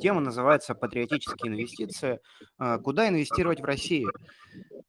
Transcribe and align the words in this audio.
Тема 0.00 0.20
называется 0.20 0.74
"Патриотические 0.74 1.52
инвестиции. 1.52 2.20
А, 2.58 2.78
куда 2.78 3.08
инвестировать 3.08 3.60
в 3.60 3.64
России?" 3.64 4.06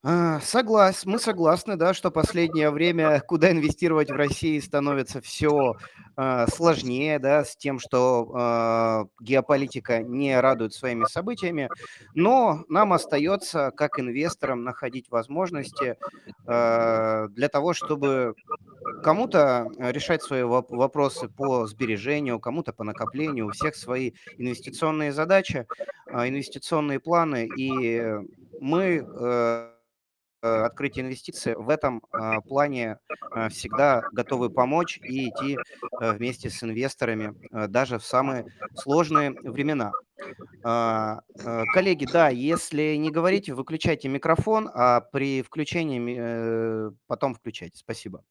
А, 0.04 0.40
соглас 0.42 1.06
мы 1.06 1.20
согласны, 1.20 1.78
да, 1.78 1.94
что 1.94 2.12
последнее 2.12 2.72
время 2.72 3.22
куда 3.28 3.52
инвестировать 3.52 4.10
в 4.12 4.16
России 4.16 4.60
становится 4.60 5.22
всё, 5.22 5.76
а, 6.18 6.48
сложнее, 6.48 7.20
да, 7.20 7.46
с 7.46 7.56
тем, 7.58 7.80
что, 7.80 9.08
геополитика 9.22 10.04
не 10.04 10.40
радует 10.40 10.74
своими 10.74 11.06
событиями. 11.06 11.70
Но 12.16 12.64
нам 12.70 12.94
остается, 12.94 13.72
как 13.76 14.00
инвесторам, 14.00 14.64
находить 14.64 15.10
возможности, 15.12 15.98
для 16.46 17.50
того, 17.52 17.74
чтобы 17.74 18.36
кому-то, 19.06 19.68
а, 19.78 19.92
решать 19.92 20.24
свои 20.24 20.42
воп 20.42 20.72
вопросы 20.72 21.30
по 21.30 21.68
сбережению, 21.68 22.40
кому-то 22.40 22.74
по 22.74 22.84
накоплению. 22.84 23.46
У 23.46 23.52
всех 23.52 23.76
свои 23.76 24.14
инвестиционные 24.40 25.14
задачи, 25.14 25.68
а, 26.08 26.28
инвестиционные 26.28 27.00
планы. 27.00 27.48
И 27.56 28.04
мы, 28.60 29.06
э, 29.08 29.72
открытие 30.42 31.06
инвестиций 31.06 31.56
в 31.56 31.70
этом, 31.70 32.02
плане, 32.48 33.00
всегда 33.50 34.04
готовы 34.12 34.50
помочь 34.50 35.00
и 35.04 35.30
идти, 35.30 35.58
э, 36.02 36.12
вместе 36.14 36.50
с 36.50 36.64
инвесторами, 36.64 37.34
э, 37.52 37.68
даже 37.68 37.98
в 37.98 38.04
самые 38.06 38.46
сложные 38.76 39.32
времена. 39.32 39.92
А, 40.64 41.22
э, 41.40 41.64
коллеги, 41.74 42.08
да, 42.12 42.30
если 42.30 42.96
не 42.96 43.12
говорите, 43.12 43.54
выключайте 43.54 44.08
микрофон, 44.08 44.70
а 44.74 45.02
при 45.02 45.42
включении 45.42 46.16
э, 46.18 46.92
потом 47.08 47.34
включайте. 47.36 47.78
Спасибо. 47.78 48.24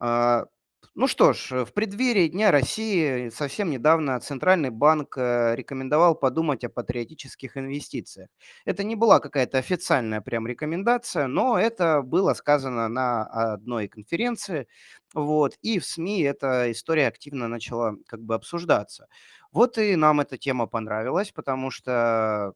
А, 0.00 0.46
ну 0.94 1.06
что 1.08 1.32
ж, 1.32 1.64
в 1.64 1.72
преддверии 1.72 2.28
Дня 2.28 2.50
России 2.50 3.28
совсем 3.30 3.70
недавно 3.70 4.18
Центральный 4.20 4.70
банк, 4.70 5.16
э, 5.18 5.54
рекомендовал 5.56 6.14
подумать 6.14 6.64
о 6.64 6.68
патриотических 6.68 7.56
инвестициях. 7.56 8.28
Это 8.64 8.84
не 8.84 8.94
была 8.96 9.18
какая-то 9.20 9.58
официальная 9.58 10.20
прям 10.20 10.46
рекомендация, 10.46 11.26
но 11.26 11.58
это 11.58 12.02
было 12.02 12.34
сказано 12.34 12.88
на 12.88 13.24
одной 13.24 13.88
конференции, 13.88 14.68
вот, 15.14 15.56
и 15.62 15.78
в 15.78 15.84
СМИ 15.86 16.22
эта 16.22 16.70
история 16.72 17.08
активно 17.08 17.48
начала 17.48 17.94
как 18.06 18.20
бы 18.22 18.34
обсуждаться. 18.34 19.08
Вот 19.52 19.78
и 19.78 19.96
нам 19.96 20.20
эта 20.20 20.36
тема 20.38 20.66
понравилась, 20.66 21.32
потому 21.32 21.70
что, 21.70 22.52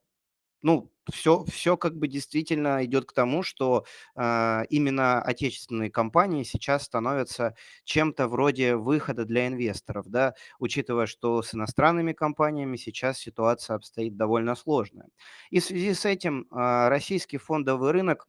ну, 0.63 0.92
всё 1.11 1.45
всё 1.47 1.77
как 1.77 1.97
бы 1.97 2.09
действительно 2.09 2.85
идет 2.85 3.07
к 3.07 3.13
тому, 3.13 3.43
что, 3.43 3.85
а, 4.15 4.63
именно 4.71 5.21
отечественные 5.23 5.91
компании 5.91 6.43
сейчас 6.45 6.85
становятся 6.85 7.55
чем-то 7.85 8.29
вроде 8.29 8.77
выхода 8.77 9.25
для 9.25 9.47
инвесторов, 9.49 10.07
да, 10.09 10.35
учитывая, 10.59 11.07
что 11.07 11.43
с 11.43 11.55
иностранными 11.55 12.13
компаниями 12.13 12.77
сейчас 12.77 13.19
ситуация 13.19 13.77
обстоит 13.77 14.17
довольно 14.17 14.55
сложная. 14.55 15.09
И 15.51 15.61
в 15.61 15.65
связи 15.65 15.95
с 15.95 16.05
этим, 16.05 16.47
а, 16.51 16.89
российский 16.89 17.39
фондовый 17.39 17.93
рынок 17.93 18.27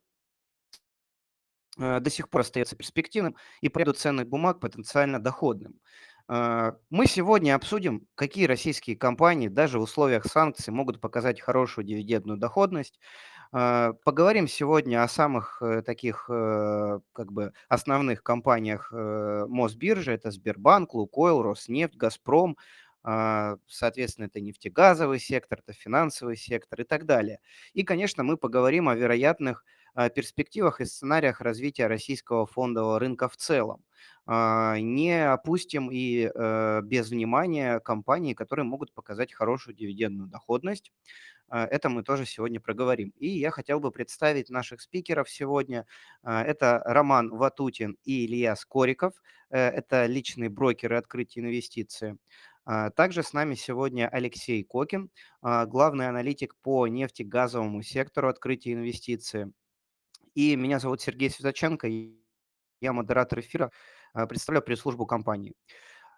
э, 1.79 1.99
до 1.99 2.09
сих 2.09 2.29
пор 2.29 2.41
остается 2.41 2.75
перспективным 2.75 3.35
и 3.61 3.69
по 3.69 3.79
ряду 3.79 3.93
ценных 3.93 4.27
бумаг 4.27 4.59
потенциально 4.59 5.19
доходным. 5.21 5.79
А, 6.27 6.75
мы 6.89 7.05
сегодня 7.05 7.55
обсудим, 7.55 8.07
какие 8.15 8.45
российские 8.45 8.95
компании 8.95 9.47
даже 9.49 9.79
в 9.79 9.83
условиях 9.83 10.25
санкций 10.25 10.71
могут 10.73 11.01
показать 11.01 11.41
хорошую 11.41 11.85
дивидендную 11.85 12.37
доходность. 12.39 12.99
А, 13.51 13.93
поговорим 14.03 14.47
сегодня 14.47 15.03
о 15.03 15.07
самых, 15.07 15.61
э, 15.61 15.81
таких, 15.83 16.25
э, 16.29 16.99
как 17.13 17.31
бы 17.31 17.53
основных 17.69 18.23
компаниях, 18.23 18.91
э, 18.93 19.45
Мосбиржи. 19.47 20.13
Это 20.13 20.31
Сбербанк, 20.31 20.93
Лукойл, 20.93 21.41
Роснефть, 21.43 21.95
Газпром. 21.97 22.57
Соответственно, 23.67 24.27
это 24.27 24.39
нефтегазовый 24.39 25.19
сектор, 25.19 25.59
это 25.59 25.73
финансовый 25.73 26.37
сектор 26.37 26.79
и 26.79 26.83
так 26.85 27.05
далее. 27.05 27.39
И, 27.73 27.83
конечно, 27.83 28.23
мы 28.23 28.37
поговорим 28.37 28.87
о 28.87 28.95
вероятных, 28.95 29.65
перспективах 30.15 30.79
и 30.79 30.85
сценариях 30.85 31.41
развития 31.41 31.87
российского 31.87 32.45
фондового 32.45 32.99
рынка 32.99 33.27
в 33.27 33.35
целом. 33.35 33.83
А, 34.25 34.79
не 34.79 35.31
опустим 35.31 35.89
и, 35.91 36.31
э, 36.33 36.81
без 36.83 37.09
внимания 37.09 37.79
компании, 37.81 38.33
которые 38.33 38.65
могут 38.65 38.93
показать 38.93 39.33
хорошую 39.33 39.75
дивидендную 39.75 40.29
доходность. 40.29 40.91
А, 41.49 41.65
это 41.65 41.89
мы 41.89 42.03
тоже 42.03 42.25
сегодня 42.25 42.61
проговорим. 42.61 43.13
И 43.17 43.27
я 43.27 43.51
хотел 43.51 43.79
бы 43.81 43.91
представить 43.91 44.49
наших 44.49 44.81
спикеров 44.81 45.29
сегодня. 45.29 45.85
А, 46.23 46.41
это 46.43 46.81
Роман 46.85 47.29
Ватутин 47.31 47.97
и 48.05 48.25
Илья 48.25 48.55
Скориков. 48.55 49.13
Э, 49.49 49.67
это 49.69 50.05
личные 50.05 50.49
брокеры 50.49 50.97
открытия 50.97 51.41
инвестиций. 51.41 52.17
Также 52.95 53.23
с 53.23 53.33
нами 53.33 53.55
сегодня 53.55 54.07
Алексей 54.07 54.63
Кокин, 54.63 55.09
главный 55.41 56.07
аналитик 56.07 56.55
по 56.61 56.87
нефтегазовому 56.87 57.81
сектору 57.81 58.29
открытия 58.29 58.71
инвестиций. 58.71 59.51
И 60.33 60.55
меня 60.55 60.79
зовут 60.79 61.01
Сергей 61.01 61.29
Святоченко, 61.29 61.87
и 61.89 62.23
я 62.79 62.93
модератор 62.93 63.39
эфира, 63.39 63.71
представляю 64.29 64.63
пресс-службу 64.63 65.05
компании. 65.05 65.53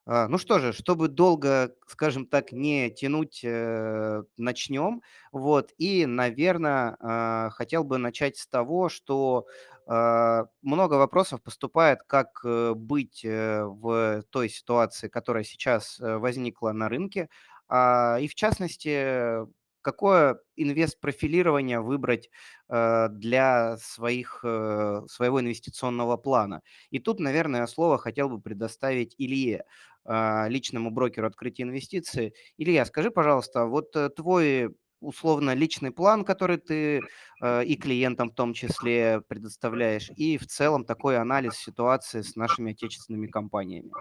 А, 0.08 0.28
ну 0.28 0.38
что 0.38 0.60
же, 0.60 0.74
чтобы 0.74 1.08
долго, 1.08 1.74
скажем 1.88 2.28
так, 2.28 2.52
не 2.52 2.92
тянуть, 2.92 3.42
э, 3.44 4.24
начнем. 4.38 5.02
Вот, 5.32 5.72
и, 5.78 6.06
наверно, 6.06 6.96
а, 7.00 7.50
хотел 7.52 7.84
бы 7.84 7.98
начать 7.98 8.38
с 8.38 8.48
того, 8.48 8.90
что, 8.90 9.48
а, 9.88 10.46
много 10.62 10.96
вопросов 10.96 11.42
поступает, 11.44 12.00
как, 12.08 12.42
э, 12.46 12.74
быть, 12.76 13.24
э, 13.26 13.64
в 13.66 14.24
той 14.30 14.50
ситуации, 14.50 15.08
которая 15.08 15.44
сейчас, 15.44 15.98
возникла 16.00 16.72
на 16.72 16.88
рынке. 16.90 17.30
А, 17.68 18.18
и 18.22 18.28
в 18.28 18.36
частности, 18.36 19.46
какое 19.86 20.40
инвестпрофилирование 20.58 21.80
выбрать, 21.82 22.30
э, 22.70 23.08
для 23.12 23.78
своих, 23.78 24.42
э, 24.44 25.02
своего 25.08 25.40
инвестиционного 25.42 26.18
плана. 26.18 26.62
И 26.92 27.00
тут, 27.00 27.20
наверное, 27.22 27.68
слово 27.68 27.98
хотел 28.00 28.30
бы 28.30 28.42
предоставить 28.42 29.16
Илье, 29.20 29.64
а, 30.08 30.48
личному 30.50 30.92
брокеру 30.92 31.28
открытия 31.28 31.64
инвестиций. 31.64 32.34
Илья, 32.58 32.86
скажи, 32.86 33.12
пожалуйста, 33.12 33.66
вот 33.66 33.92
твой 34.16 34.76
условно 35.00 35.54
личный 35.54 35.92
план, 35.92 36.24
который 36.24 36.58
ты, 36.58 37.02
э, 37.42 37.66
и 37.66 37.76
клиентам 37.76 38.30
в 38.30 38.34
том 38.34 38.54
числе 38.54 39.22
предоставляешь, 39.28 40.10
и 40.16 40.38
в 40.38 40.48
целом 40.48 40.86
такой 40.86 41.18
анализ 41.18 41.56
ситуации 41.56 42.22
с 42.22 42.36
нашими 42.36 42.72
отечественными 42.72 43.28
компаниями. 43.28 43.92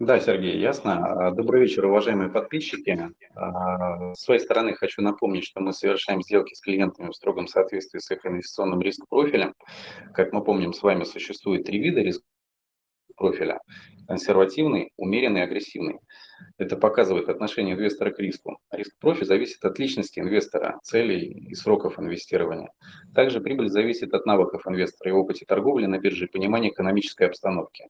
Да, 0.00 0.18
Сергей, 0.20 0.58
ясно. 0.58 1.04
А, 1.04 1.30
добрый 1.30 1.62
вечер, 1.62 1.84
уважаемые 1.86 2.30
подписчики. 2.30 3.10
А, 3.34 4.14
с 4.14 4.22
своей 4.22 4.40
стороны 4.40 4.74
хочу 4.74 5.02
напомнить, 5.02 5.44
что 5.44 5.60
мы 5.60 5.72
совершаем 5.72 6.22
сделки 6.22 6.54
с 6.54 6.60
клиентами 6.60 7.10
в 7.10 7.14
строгом 7.14 7.46
соответствии 7.46 7.98
с 7.98 8.10
их 8.10 8.24
инвестиционным 8.24 8.80
риск-профилем. 8.80 9.54
Как 10.14 10.32
мы 10.32 10.42
помним, 10.42 10.72
с 10.72 10.82
вами 10.82 11.04
существует 11.04 11.64
три 11.64 11.78
вида 11.78 12.00
риск-профиля: 13.20 13.60
консервативный, 14.08 14.92
умеренный, 14.96 15.42
агрессивный. 15.42 15.98
Это 16.56 16.76
показывает 16.76 17.28
отношение 17.28 17.74
инвестора 17.74 18.10
к 18.10 18.18
риску. 18.18 18.58
Риск-профиль 18.72 19.26
зависит 19.26 19.64
от 19.64 19.78
личности 19.78 20.20
инвестора, 20.20 20.78
целей 20.82 21.48
и 21.50 21.54
сроков 21.54 21.98
инвестирования. 21.98 22.70
Также 23.14 23.40
прибыль 23.40 23.68
зависит 23.68 24.14
от 24.14 24.24
навыков 24.24 24.66
инвестора 24.66 25.10
и 25.10 25.14
опыте 25.14 25.44
торговли 25.46 25.86
на 25.86 25.98
бирже, 25.98 26.24
и 26.24 26.30
понимания 26.30 26.70
экономической 26.70 27.26
обстановки. 27.26 27.88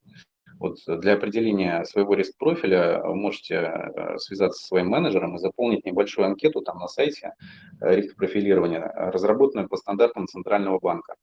Вот 0.60 0.76
для 0.86 1.14
определения 1.14 1.84
своего 1.84 2.12
риск-профиля 2.12 3.00
вы 3.02 3.14
можете 3.14 3.54
э, 3.54 4.18
связаться 4.18 4.60
со 4.60 4.66
своим 4.66 4.88
менеджером 4.88 5.36
и 5.36 5.38
заполнить 5.38 5.86
небольшую 5.86 6.26
анкету 6.26 6.60
там 6.60 6.78
на 6.78 6.86
сайте 6.86 7.32
э, 7.80 7.96
риск-профилирования, 7.96 8.92
разработанную 8.94 9.70
по 9.70 9.78
стандартам 9.78 10.26
Центрального 10.26 10.78
банка. 10.78 11.14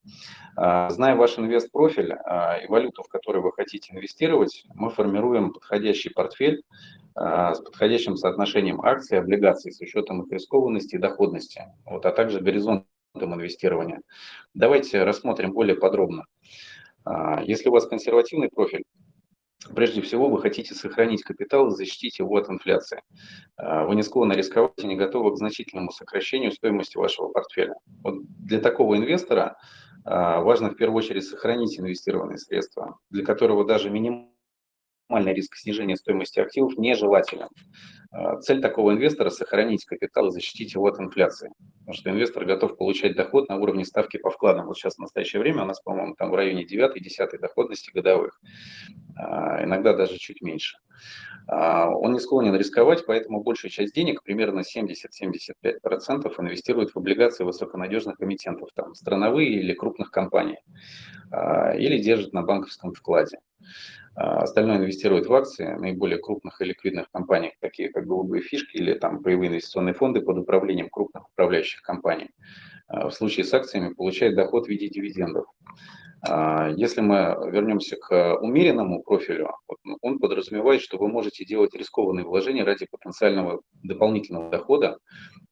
Зная 0.55 1.15
ваш 1.15 1.37
инвест-профиль 1.37 2.13
и 2.63 2.67
валюту, 2.67 3.03
в 3.03 3.07
которой 3.09 3.43
вы 3.43 3.51
хотите 3.51 3.93
инвестировать, 3.93 4.65
мы 4.73 4.89
формируем 4.89 5.53
подходящий 5.53 6.09
портфель 6.09 6.63
с 7.15 7.59
подходящим 7.59 8.15
соотношением 8.15 8.81
акций, 8.81 9.19
облигаций 9.19 9.71
с 9.71 9.79
учетом 9.81 10.23
их 10.23 10.31
рискованности 10.31 10.95
и 10.95 10.99
доходности, 10.99 11.65
вот, 11.85 12.05
а 12.07 12.11
также 12.11 12.39
горизонтом 12.39 12.87
инвестирования. 13.15 14.01
Давайте 14.55 15.03
рассмотрим 15.03 15.51
более 15.51 15.75
подробно. 15.75 16.25
Если 17.43 17.69
у 17.69 17.71
вас 17.71 17.85
консервативный 17.85 18.49
профиль, 18.49 18.83
Прежде 19.75 20.01
всего, 20.01 20.29
вы 20.29 20.41
хотите 20.41 20.75
сохранить 20.75 21.23
капитал 21.23 21.67
и 21.67 21.75
защитить 21.75 22.19
его 22.19 22.35
от 22.37 22.49
инфляции. 22.49 23.01
А, 23.57 23.85
вы 23.85 23.95
не 23.95 24.03
склонны 24.03 24.33
рисковать 24.33 24.77
и 24.77 24.87
не 24.87 24.95
готовы 24.95 25.33
к 25.33 25.37
значительному 25.37 25.91
сокращению 25.91 26.51
стоимости 26.51 26.97
вашего 26.97 27.29
портфеля. 27.29 27.75
Вот 28.03 28.15
для 28.39 28.59
такого 28.59 28.97
инвестора 28.97 29.57
а, 30.05 30.41
важно 30.41 30.69
в 30.69 30.75
первую 30.75 30.99
очередь 30.99 31.25
сохранить 31.25 31.79
инвестированные 31.79 32.37
средства, 32.37 32.99
для 33.09 33.25
которого 33.25 33.65
даже 33.65 33.89
минимальный 33.89 34.36
максимальный 35.09 35.33
риск 35.33 35.55
снижения 35.55 35.95
стоимости 35.95 36.39
активов 36.39 36.77
нежелателен. 36.77 37.47
А, 38.11 38.37
цель 38.41 38.61
такого 38.61 38.91
инвестора– 38.91 39.29
сохранить 39.31 39.85
капитал 39.85 40.27
и 40.27 40.31
защитить 40.31 40.73
его 40.73 40.87
от 40.87 40.99
инфляции. 40.99 41.51
Потому 41.79 41.93
что 41.93 42.09
инвестор 42.09 42.45
готов 42.45 42.77
получать 42.77 43.15
доход 43.15 43.47
на 43.47 43.57
уровне 43.57 43.85
ставки 43.85 44.17
по 44.17 44.29
вкладам. 44.29 44.67
Вот 44.67 44.77
сейчас 44.77 44.95
в 44.95 44.99
настоящее 44.99 45.41
время 45.41 45.63
у 45.63 45.65
нас, 45.65 45.79
по-моему, 45.81 46.15
там 46.15 46.31
в 46.31 46.35
районе 46.35 46.65
9-10 46.65 47.37
доходности 47.39 47.91
годовых. 47.93 48.39
А, 49.17 49.63
иногда 49.63 49.93
даже 49.93 50.17
чуть 50.17 50.41
меньше. 50.41 50.77
А, 51.47 51.89
он 51.89 52.13
не 52.13 52.19
склонен 52.19 52.55
рисковать, 52.55 53.05
поэтому 53.05 53.43
большую 53.43 53.71
часть 53.71 53.93
денег, 53.93 54.23
примерно 54.23 54.61
70-75%, 54.61 56.33
инвестирует 56.39 56.91
в 56.91 56.97
облигации 56.97 57.45
высоконадежных 57.45 58.21
эмитентов, 58.21 58.69
там, 58.75 58.93
страновые 58.93 59.51
или 59.51 59.73
крупных 59.73 60.11
компаний, 60.11 60.57
или 61.29 61.99
держит 61.99 62.33
на 62.33 62.41
банковском 62.41 62.93
вкладе. 62.93 63.37
А 64.19 64.39
остальное 64.39 64.77
инвестирует 64.77 65.27
в 65.27 65.33
акции 65.35 65.75
наиболее 65.75 66.17
крупных 66.17 66.59
и 66.59 66.65
ликвидных 66.65 67.05
компаний, 67.11 67.53
такие 67.59 67.89
как 67.89 68.07
голубые 68.07 68.41
фишки 68.41 68.75
или 68.75 68.95
там 68.95 69.21
паевые 69.21 69.49
инвестиционные 69.49 69.93
фонды 69.93 70.21
под 70.21 70.39
управлением 70.39 70.89
крупных 70.89 71.29
управляющих 71.29 71.83
компаний. 71.83 72.31
А 72.87 73.09
в 73.09 73.13
случае 73.13 73.45
с 73.45 73.53
акциями 73.53 73.93
получает 73.93 74.35
доход 74.35 74.65
в 74.65 74.69
виде 74.69 74.89
дивидендов. 74.89 75.45
А 76.27 76.69
если 76.69 77.01
мы 77.01 77.37
вернемся 77.51 77.95
к 77.95 78.37
умеренному 78.41 79.03
профилю, 79.03 79.51
он 80.01 80.17
подразумевает, 80.17 80.81
что 80.81 80.97
вы 80.97 81.09
можете 81.09 81.45
делать 81.45 81.75
рискованные 81.75 82.25
вложения 82.25 82.63
ради 82.63 82.87
потенциального 82.89 83.61
дополнительного 83.83 84.49
дохода, 84.49 84.97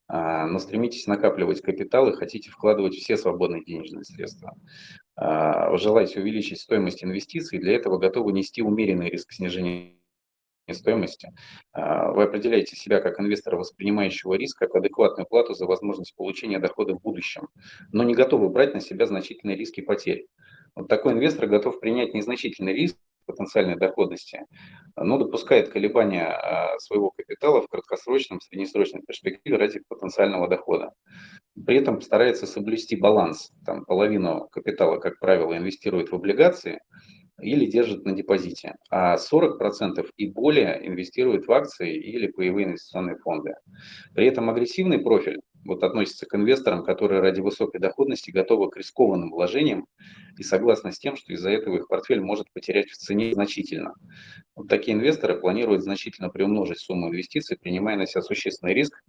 но 0.08 0.60
стремитесь 0.60 1.08
накапливать 1.08 1.62
капитал 1.62 2.08
и 2.10 2.16
хотите 2.16 2.50
вкладывать 2.52 2.96
все 2.96 3.18
свободные 3.18 3.64
денежные 3.64 4.04
средства. 4.04 4.56
А, 5.16 5.76
желаете 5.78 6.20
увеличить 6.20 6.60
стоимость 6.60 7.04
инвестиций, 7.04 7.60
для 7.60 7.76
этого 7.76 7.98
готовы 7.98 8.34
нести 8.34 8.62
умеренный 8.62 9.10
риск 9.10 9.32
снижения 9.32 9.96
стоимости. 10.74 11.32
А, 11.72 12.12
вы 12.12 12.24
определяете 12.24 12.76
себя 12.76 13.00
как 13.00 13.20
инвестора, 13.20 13.58
воспринимающего 13.58 14.34
риск, 14.34 14.58
как 14.60 14.76
адекватную 14.76 15.28
плату 15.28 15.54
за 15.54 15.66
возможность 15.66 16.16
получения 16.16 16.60
дохода 16.60 16.96
в 16.96 17.02
будущем, 17.02 17.48
но 17.92 18.04
не 18.04 18.14
готовы 18.14 18.50
брать 18.50 18.74
на 18.74 18.82
себя 18.82 19.06
значительные 19.06 19.56
риски 19.56 19.82
потерь. 19.82 20.28
Вот 20.76 20.90
такой 20.90 21.14
инвестор 21.14 21.48
готов 21.48 21.80
принять 21.80 22.14
незначительный 22.14 22.74
риск 22.74 22.98
потенциальной 23.26 23.78
доходности, 23.78 24.46
но 24.96 25.18
допускает 25.18 25.70
колебания 25.70 26.26
а, 26.26 26.78
своего 26.80 27.12
капитала 27.12 27.62
в 27.62 27.68
краткосрочном, 27.68 28.42
среднесрочной 28.42 29.02
перспективе 29.02 29.58
ради 29.58 29.82
потенциального 29.88 30.48
дохода. 30.48 30.92
При 31.66 31.78
этом 31.78 32.02
старается 32.02 32.46
соблюсти 32.46 32.96
баланс. 32.96 33.52
Там 33.66 33.86
половину 33.86 34.48
капитала, 34.52 35.00
как 35.00 35.20
правило, 35.20 35.58
инвестирует 35.58 36.12
в 36.12 36.16
облигации 36.16 36.80
или 37.42 37.66
держит 37.66 38.06
на 38.06 38.14
депозите, 38.14 38.76
а 38.90 39.16
40% 39.18 40.06
и 40.16 40.32
более 40.32 40.88
инвестирует 40.88 41.48
в 41.48 41.52
акции 41.52 41.96
или 41.96 42.28
паевые 42.28 42.68
инвестиционные 42.68 43.18
фонды. 43.18 43.56
При 44.14 44.28
этом 44.28 44.50
агрессивный 44.50 45.00
профиль 45.00 45.42
вот 45.66 45.84
относится 45.84 46.26
к 46.26 46.36
инвесторам, 46.36 46.84
которые 46.84 47.22
ради 47.22 47.42
высокой 47.42 47.80
доходности 47.82 48.32
готовы 48.32 48.70
к 48.70 48.78
рискованным 48.78 49.32
вложениям 49.32 49.88
и 50.38 50.44
согласны 50.44 50.92
с 50.92 51.00
тем, 51.00 51.18
что 51.18 51.34
из-за 51.34 51.50
этого 51.50 51.78
их 51.78 51.88
портфель 51.88 52.22
может 52.22 52.52
потерять 52.54 52.90
в 52.90 52.98
цене 52.98 53.34
значительно. 53.34 53.96
Вот 54.56 54.70
такие 54.70 54.96
инвесторы 54.96 55.40
планируют 55.40 55.84
значительно 55.84 56.30
приумножить 56.30 56.80
сумму 56.80 57.10
инвестиций, 57.10 57.58
принимая 57.58 57.98
на 57.98 58.06
себя 58.06 58.22
существенный 58.22 58.74
риск, 58.74 59.04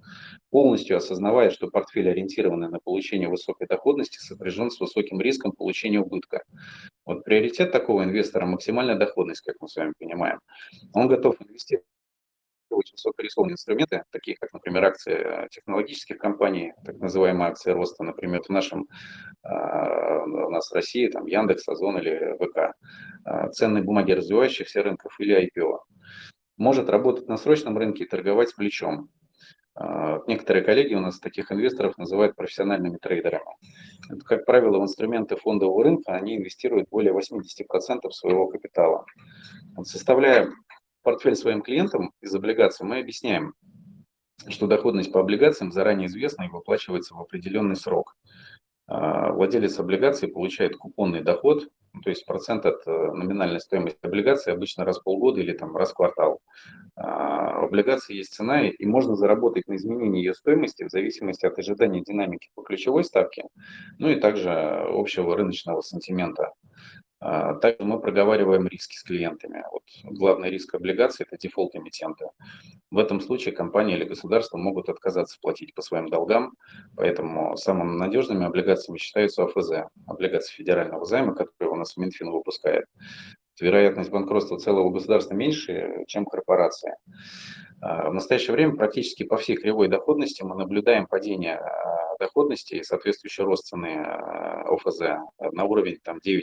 полностью 0.50 0.96
осознавая, 0.96 1.50
что 1.50 1.68
портфель, 1.68 2.08
ориентированный 2.08 2.68
на 2.68 2.78
получение 2.82 3.28
высокой 3.28 3.66
доходности, 3.66 4.18
сопряжен 4.18 4.70
с 4.70 4.80
высоким 4.80 5.20
риском 5.20 5.52
получения 5.52 6.00
убытка. 6.00 6.42
Вот 7.04 7.22
приоритет 7.24 7.70
такого 7.70 8.02
инвестора– 8.02 8.46
максимальная 8.46 8.96
доходность, 8.96 9.42
как 9.42 9.56
мы 9.60 9.68
с 9.68 9.76
вами 9.76 9.92
понимаем. 9.98 10.40
Он 10.94 11.06
готов 11.06 11.36
инвестировать 11.40 11.86
очень 12.76 12.94
высокорискованные 12.94 13.54
инструменты, 13.54 14.04
такие 14.10 14.36
как, 14.36 14.52
например, 14.52 14.84
акции 14.84 15.14
э, 15.14 15.48
технологических 15.50 16.18
компаний, 16.18 16.72
так 16.84 16.98
называемые 16.98 17.48
акции 17.48 17.72
роста, 17.72 18.04
например, 18.04 18.42
в 18.42 18.48
нашем, 18.48 18.88
а, 19.42 20.24
у 20.24 20.50
нас 20.50 20.70
в 20.70 20.74
России, 20.74 21.08
там, 21.08 21.26
Яндекс, 21.26 21.68
Озон 21.68 21.98
или 21.98 22.36
ВК, 22.38 22.74
а, 23.24 23.48
ценные 23.48 23.82
бумаги 23.82 24.12
развивающихся 24.12 24.82
рынков 24.82 25.14
или 25.18 25.34
IPO. 25.34 25.78
Может 26.56 26.88
работать 26.88 27.28
на 27.28 27.36
срочном 27.36 27.76
рынке 27.76 28.04
и 28.04 28.08
торговать 28.08 28.50
с 28.50 28.54
плечом. 28.54 29.10
А, 29.78 30.22
некоторые 30.26 30.64
коллеги 30.64 30.94
у 30.94 31.00
нас 31.00 31.20
таких 31.20 31.52
инвесторов 31.52 31.98
называют 31.98 32.34
профессиональными 32.34 32.96
трейдерами. 32.96 33.56
Как 34.24 34.46
правило, 34.46 34.78
в 34.78 34.82
инструменты 34.82 35.36
фондового 35.36 35.84
рынка 35.84 36.12
они 36.14 36.36
инвестируют 36.36 36.88
более 36.88 37.12
80% 37.12 38.10
своего 38.10 38.48
капитала. 38.48 39.04
Составляя 39.82 40.50
портфель 41.06 41.36
своим 41.36 41.62
клиентам 41.62 42.10
из 42.20 42.34
облигаций, 42.34 42.84
мы 42.84 42.98
объясняем, 42.98 43.54
что 44.48 44.66
доходность 44.66 45.12
по 45.12 45.20
облигациям 45.20 45.70
заранее 45.70 46.08
известна 46.08 46.42
и 46.42 46.48
выплачивается 46.48 47.14
в 47.14 47.20
определенный 47.20 47.76
срок. 47.76 48.16
А, 48.88 49.30
владелец 49.30 49.78
облигаций 49.78 50.26
получает 50.26 50.76
купонный 50.76 51.22
доход, 51.22 51.68
ну, 51.92 52.00
то 52.00 52.10
есть 52.10 52.26
процент 52.26 52.66
от 52.66 52.84
э, 52.88 52.90
номинальной 52.90 53.60
стоимости 53.60 53.98
облигации 54.02 54.52
обычно 54.52 54.84
раз 54.84 54.98
в 54.98 55.04
полгода 55.04 55.40
или 55.40 55.52
там 55.52 55.76
раз 55.76 55.92
в 55.92 55.94
квартал. 55.94 56.40
А, 56.96 57.60
у 57.60 57.66
облигации 57.66 58.16
есть 58.16 58.34
цена, 58.34 58.66
и 58.66 58.84
можно 58.84 59.14
заработать 59.14 59.68
на 59.68 59.76
изменении 59.76 60.18
ее 60.18 60.34
стоимости 60.34 60.82
в 60.82 60.90
зависимости 60.90 61.46
от 61.46 61.56
ожидания 61.56 62.02
динамики 62.02 62.48
по 62.56 62.62
ключевой 62.62 63.04
ставке, 63.04 63.44
ну 64.00 64.10
и 64.10 64.16
также 64.16 64.50
общего 64.50 65.36
рыночного 65.36 65.82
сантимента. 65.82 66.50
А, 67.18 67.54
также 67.54 67.84
мы 67.86 67.98
проговариваем 67.98 68.66
риски 68.66 68.96
с 68.96 69.02
клиентами. 69.02 69.64
Вот 69.72 69.82
главный 70.04 70.50
риск 70.50 70.74
облигаций– 70.74 71.24
это 71.28 71.40
дефолт 71.40 71.74
эмитента. 71.74 72.30
В 72.90 72.98
этом 72.98 73.20
случае 73.20 73.54
компания 73.54 73.96
или 73.96 74.04
государство 74.04 74.58
могут 74.58 74.88
отказаться 74.88 75.38
платить 75.40 75.74
по 75.74 75.82
своим 75.82 76.08
долгам, 76.08 76.54
поэтому 76.94 77.56
самыми 77.56 77.96
надежными 77.96 78.44
облигациями 78.44 78.98
считаются 78.98 79.44
ОФЗ, 79.44 79.88
облигации 80.06 80.54
федерального 80.54 81.04
займа, 81.04 81.34
которые 81.34 81.72
у 81.72 81.76
нас 81.76 81.96
Минфин 81.96 82.30
выпускает. 82.30 82.84
Вероятность 83.60 84.10
банкротства 84.10 84.58
целого 84.58 84.90
государства 84.90 85.34
меньше, 85.34 86.04
чем 86.06 86.26
корпорация. 86.26 86.96
А, 87.80 88.10
в 88.10 88.14
настоящее 88.14 88.52
время 88.52 88.76
практически 88.76 89.22
по 89.22 89.36
всей 89.36 89.56
кривой 89.56 89.88
доходности 89.88 90.42
мы 90.42 90.54
наблюдаем 90.56 91.06
падение 91.06 91.56
а, 91.56 92.16
доходности 92.18 92.74
и 92.74 92.82
соответствующий 92.82 93.44
рост 93.44 93.66
цены 93.66 93.98
а, 93.98 94.64
ОФЗ 94.68 95.00
на 95.52 95.64
уровень 95.64 95.98
там, 96.02 96.18
9% 96.18 96.42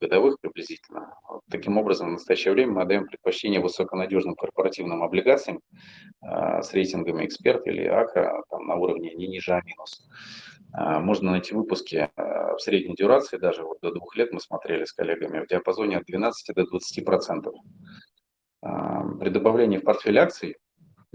годовых 0.00 0.40
приблизительно. 0.40 1.14
Таким 1.50 1.78
образом, 1.78 2.08
в 2.08 2.12
настоящее 2.12 2.54
время 2.54 2.72
мы 2.72 2.82
отдаем 2.82 3.06
предпочтение 3.06 3.60
высоконадежным 3.60 4.34
корпоративным 4.34 5.02
облигациям 5.02 5.60
с 6.22 6.72
рейтингами 6.72 7.26
эксперт 7.26 7.66
или 7.66 7.84
АКРА 7.84 8.42
там, 8.50 8.66
на 8.66 8.76
уровне 8.76 9.14
не 9.14 9.26
ниже 9.26 9.52
А-. 9.52 9.62
Можно 10.74 11.32
найти 11.32 11.54
выпуски 11.54 12.10
в 12.16 12.58
средней 12.58 12.94
дюрации, 12.94 13.36
даже 13.36 13.62
вот 13.62 13.78
до 13.82 13.92
двух 13.92 14.16
лет 14.16 14.32
мы 14.32 14.40
смотрели 14.40 14.84
с 14.84 14.92
коллегами, 14.92 15.44
в 15.44 15.46
диапазоне 15.46 15.98
от 15.98 16.04
12 16.06 16.54
до 16.54 16.62
20%. 16.62 17.52
При 19.18 19.28
добавлении 19.28 19.78
в 19.78 19.84
портфель 19.84 20.18
акций 20.18 20.56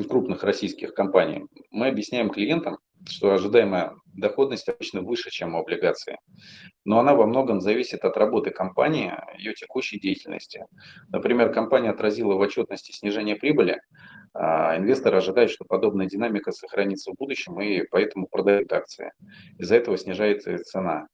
крупных 0.05 0.43
российских 0.43 0.93
компаний, 0.93 1.45
мы 1.71 1.87
объясняем 1.87 2.29
клиентам, 2.29 2.77
что 3.07 3.33
ожидаемая 3.33 3.93
доходность 4.13 4.67
обычно 4.69 5.01
выше, 5.01 5.29
чем 5.29 5.55
у 5.55 5.59
облигации. 5.59 6.17
Но 6.85 6.99
она 6.99 7.15
во 7.15 7.25
многом 7.25 7.61
зависит 7.61 8.03
от 8.03 8.17
работы 8.17 8.51
компании, 8.51 9.13
ее 9.37 9.53
текущей 9.53 9.99
деятельности. 9.99 10.65
Например, 11.09 11.51
компания 11.51 11.89
отразила 11.89 12.35
в 12.35 12.39
отчетности 12.39 12.91
снижение 12.91 13.35
прибыли, 13.35 13.79
а 14.33 14.77
инвестор 14.77 15.15
ожидает, 15.15 15.49
что 15.49 15.65
подобная 15.65 16.07
динамика 16.07 16.51
сохранится 16.51 17.11
в 17.11 17.15
будущем 17.15 17.59
и 17.61 17.83
поэтому 17.89 18.27
продает 18.27 18.71
акции. 18.71 19.11
Из-за 19.57 19.75
этого 19.75 19.97
снижается 19.97 20.57
цена. 20.59 21.07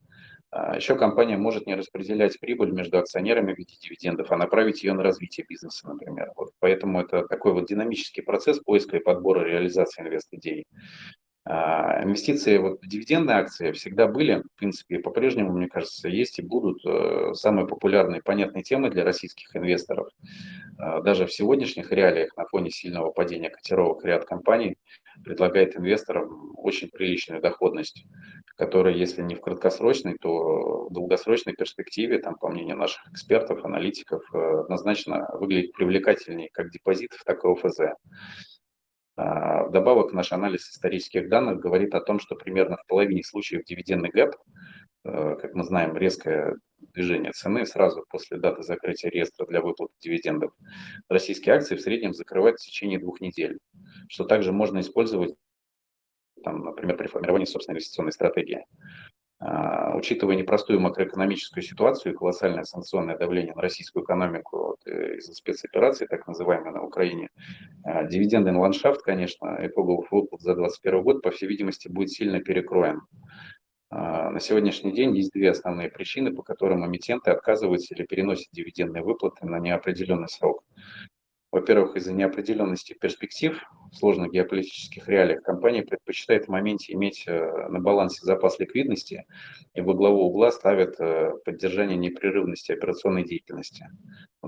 А 0.55 0.75
Еще 0.75 0.95
компания 0.95 1.35
может 1.35 1.65
не 1.65 1.73
распределять 1.73 2.39
прибыль 2.39 2.71
между 2.71 2.99
акционерами 2.99 3.55
в 3.55 3.57
виде 3.57 3.75
дивидендов, 3.81 4.31
а 4.31 4.37
направить 4.37 4.83
ее 4.83 4.93
на 4.93 5.01
развитие 5.01 5.47
бизнеса, 5.49 5.87
например. 5.87 6.31
Вот 6.35 6.51
поэтому 6.59 7.01
это 7.01 7.27
такой 7.27 7.53
вот 7.53 7.65
динамический 7.65 8.21
процесс 8.21 8.59
поиска 8.59 8.97
и 8.97 9.03
подбора 9.03 9.43
реализации 9.43 10.03
инвест-идей. 10.03 10.65
А, 11.45 12.01
инвестиции 12.03 12.57
вот, 12.57 12.79
дивидендные 12.81 13.37
акции 13.37 13.73
всегда 13.73 14.07
были, 14.07 14.41
в 14.41 14.57
принципе, 14.57 14.99
по-прежнему, 14.99 15.51
мне 15.51 15.67
кажется, 15.67 16.07
есть 16.07 16.39
и 16.39 16.41
будут 16.41 16.85
э, 16.85 17.33
самые 17.33 17.67
популярные 17.67 18.19
и 18.19 18.23
понятные 18.23 18.63
темы 18.63 18.89
для 18.89 19.03
российских 19.03 19.53
инвесторов. 19.53 20.07
А, 20.77 21.01
даже 21.01 21.25
в 21.25 21.33
сегодняшних 21.33 21.91
реалиях 21.91 22.35
на 22.37 22.45
фоне 22.45 22.69
сильного 22.69 23.11
падения 23.11 23.49
котировок 23.49 24.05
ряд 24.05 24.23
компаний 24.23 24.77
предлагает 25.25 25.75
инвесторам 25.75 26.53
очень 26.55 26.87
приличную 26.89 27.41
доходность, 27.41 28.05
которая, 28.55 28.93
если 28.93 29.21
не 29.21 29.35
в 29.35 29.41
краткосрочной, 29.41 30.17
то 30.21 30.87
в 30.87 30.93
долгосрочной 30.93 31.53
перспективе, 31.53 32.19
там, 32.19 32.35
по 32.35 32.47
мнению 32.47 32.77
наших 32.77 33.05
экспертов, 33.11 33.65
аналитиков, 33.65 34.23
э, 34.33 34.59
однозначно 34.61 35.27
выглядит 35.33 35.73
привлекательнее 35.73 36.49
как 36.53 36.71
депозитов, 36.71 37.21
так 37.25 37.43
и 37.43 37.47
ОФЗ. 37.49 37.79
А, 39.15 39.63
вдобавок, 39.65 40.11
наш 40.13 40.31
анализ 40.31 40.69
исторических 40.69 41.29
данных 41.29 41.59
говорит 41.59 41.93
о 41.93 42.01
том, 42.01 42.19
что 42.19 42.35
примерно 42.35 42.77
в 42.77 42.87
половине 42.87 43.23
случаев 43.23 43.63
дивидендный 43.63 44.09
гэп, 44.09 44.35
э, 45.05 45.35
как 45.39 45.53
мы 45.53 45.63
знаем, 45.63 45.95
резкое 45.95 46.55
движения 46.79 47.31
цены 47.31 47.65
сразу 47.65 48.03
после 48.09 48.37
даты 48.37 48.63
закрытия 48.63 49.11
реестра 49.11 49.45
для 49.45 49.61
выплаты 49.61 49.93
дивидендов, 49.99 50.51
российские 51.09 51.55
акции 51.55 51.75
в 51.75 51.81
среднем 51.81 52.13
закрывают 52.13 52.59
в 52.59 52.65
течение 52.65 52.99
двух 52.99 53.21
недель, 53.21 53.59
что 54.09 54.23
также 54.23 54.51
можно 54.51 54.79
использовать, 54.79 55.35
там, 56.43 56.63
например, 56.63 56.97
при 56.97 57.07
формировании 57.07 57.45
собственной 57.45 57.75
инвестиционной 57.75 58.13
стратегии. 58.13 58.65
А, 59.45 59.93
учитывая 59.97 60.35
непростую 60.37 60.79
макроэкономическую 60.79 61.63
ситуацию 61.63 62.13
и 62.13 62.15
колоссальное 62.15 62.63
санкционное 62.63 63.17
давление 63.17 63.53
на 63.53 63.61
российскую 63.61 64.05
экономику 64.05 64.57
вот, 64.57 64.77
э, 64.85 65.17
из-за 65.17 65.33
спецоперации, 65.33 66.05
так 66.05 66.25
называемой 66.27 66.71
на 66.71 66.81
Украине, 66.81 67.29
а, 67.83 68.05
дивидендный 68.05 68.53
ландшафт, 68.53 69.01
конечно, 69.01 69.57
итоговых 69.59 70.09
выплат 70.13 70.39
за 70.39 70.55
2021 70.55 71.03
год, 71.03 71.21
по 71.21 71.31
всей 71.31 71.47
видимости, 71.47 71.89
будет 71.89 72.11
сильно 72.11 72.39
перекроен. 72.39 73.01
А, 73.89 74.29
на 74.29 74.39
сегодняшний 74.39 74.93
день 74.93 75.15
есть 75.17 75.33
две 75.33 75.51
основные 75.51 75.89
причины, 75.89 76.33
по 76.33 76.41
которым 76.41 76.85
эмитенты 76.85 77.31
отказываются 77.31 77.93
или 77.95 78.05
переносят 78.05 78.47
дивидендные 78.53 79.03
выплаты 79.03 79.45
на 79.45 79.59
неопределенный 79.59 80.29
срок. 80.29 80.63
Во-первых, 81.53 81.95
из-за 81.95 82.13
неопределенности 82.13 82.95
перспектив 82.99 83.63
сложных 83.91 84.31
геополитических 84.31 85.07
реалиях 85.07 85.43
компания 85.43 85.83
предпочитает 85.83 86.45
в 86.45 86.47
моменте 86.47 86.93
иметь 86.93 87.25
э, 87.27 87.67
на 87.69 87.79
балансе 87.79 88.25
запас 88.25 88.57
ликвидности 88.57 89.27
и 89.75 89.81
во 89.81 89.93
главу 89.93 90.23
угла 90.23 90.49
ставит 90.49 90.99
э, 90.99 91.29
поддержание 91.45 91.95
непрерывности 91.95 92.71
операционной 92.71 93.23
деятельности. 93.23 93.85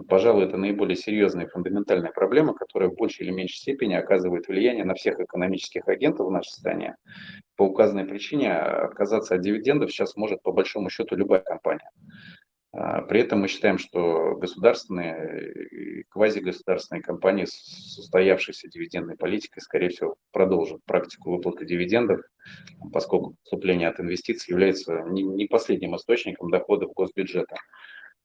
Пожалуй, 0.09 0.45
это 0.45 0.57
наиболее 0.57 0.95
серьезная 0.95 1.45
и 1.45 1.49
фундаментальная 1.49 2.11
проблема, 2.11 2.55
которая 2.55 2.89
в 2.89 2.95
большей 2.95 3.27
или 3.27 3.31
меньшей 3.31 3.57
степени 3.57 3.93
оказывает 3.93 4.47
влияние 4.47 4.83
на 4.83 4.95
всех 4.95 5.19
экономических 5.19 5.87
агентов 5.87 6.25
в 6.25 6.31
нашей 6.31 6.53
стране. 6.53 6.95
По 7.55 7.65
указанной 7.65 8.05
причине 8.05 8.51
отказаться 8.51 9.35
от 9.35 9.41
дивидендов 9.41 9.91
сейчас 9.91 10.15
может 10.15 10.41
по 10.41 10.51
большому 10.51 10.89
счету 10.89 11.15
любая 11.15 11.41
компания. 11.41 11.91
А, 12.77 13.01
при 13.01 13.21
этом 13.21 13.39
мы 13.41 13.47
считаем, 13.47 13.77
что 13.77 14.35
государственные 14.35 15.53
и 15.71 16.03
квазигосударственные 16.09 17.01
компании 17.01 17.45
с 17.45 17.97
устоявшейся 17.97 18.67
дивидендной 18.67 19.15
политикой, 19.15 19.61
скорее 19.61 19.89
всего, 19.89 20.15
продолжат 20.31 20.83
практику 20.83 21.31
выплаты 21.31 21.65
дивидендов, 21.65 22.21
поскольку 22.91 23.35
поступление 23.43 23.87
от 23.87 23.99
инвестиций 24.01 24.51
является 24.51 25.03
не 25.03 25.47
последним 25.47 25.95
источником 25.95 26.49
доходов 26.49 26.91
госбюджета. 26.93 27.55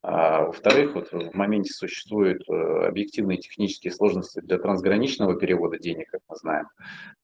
А, 0.03 0.47
во-вторых, 0.47 0.95
вот 0.95 1.13
в 1.13 1.35
моменте 1.35 1.73
существуют 1.73 2.49
э, 2.49 2.53
объективные 2.53 3.37
технические 3.37 3.93
сложности 3.93 4.41
для 4.41 4.57
трансграничного 4.59 5.39
перевода 5.39 5.79
денег, 5.79 6.11
как 6.11 6.23
мы 6.27 6.37
знаем. 6.37 6.69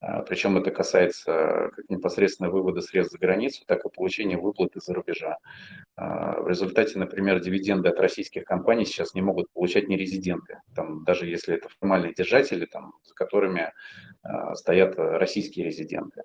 А, 0.01 0.23
причем 0.23 0.59
это 0.59 0.71
касается 0.71 1.71
как 1.75 1.89
непосредственно 1.89 2.51
вывода 2.51 2.83
средств 2.83 3.13
за 3.13 3.19
границу, 3.19 3.65
так 3.67 3.87
и 3.87 3.89
получения 3.89 4.37
выплаты 4.37 4.81
за 4.81 4.93
рубежа. 4.93 5.39
А, 5.97 6.43
в 6.43 6.49
результате, 6.49 6.99
например, 6.99 7.41
дивиденды 7.41 7.89
от 7.89 7.99
российских 7.99 8.45
компаний 8.45 8.85
сейчас 8.85 9.15
не 9.15 9.23
могут 9.23 9.51
получать 9.55 9.89
нерезиденты, 9.89 10.61
там, 10.75 11.03
даже 11.05 11.27
если 11.27 11.55
это 11.55 11.71
формальные 11.81 12.13
держатели, 12.13 12.67
там, 12.67 12.93
за 13.05 13.15
которыми 13.15 13.73
стоят 14.55 14.95
российские 14.97 15.67
резиденты. 15.67 16.23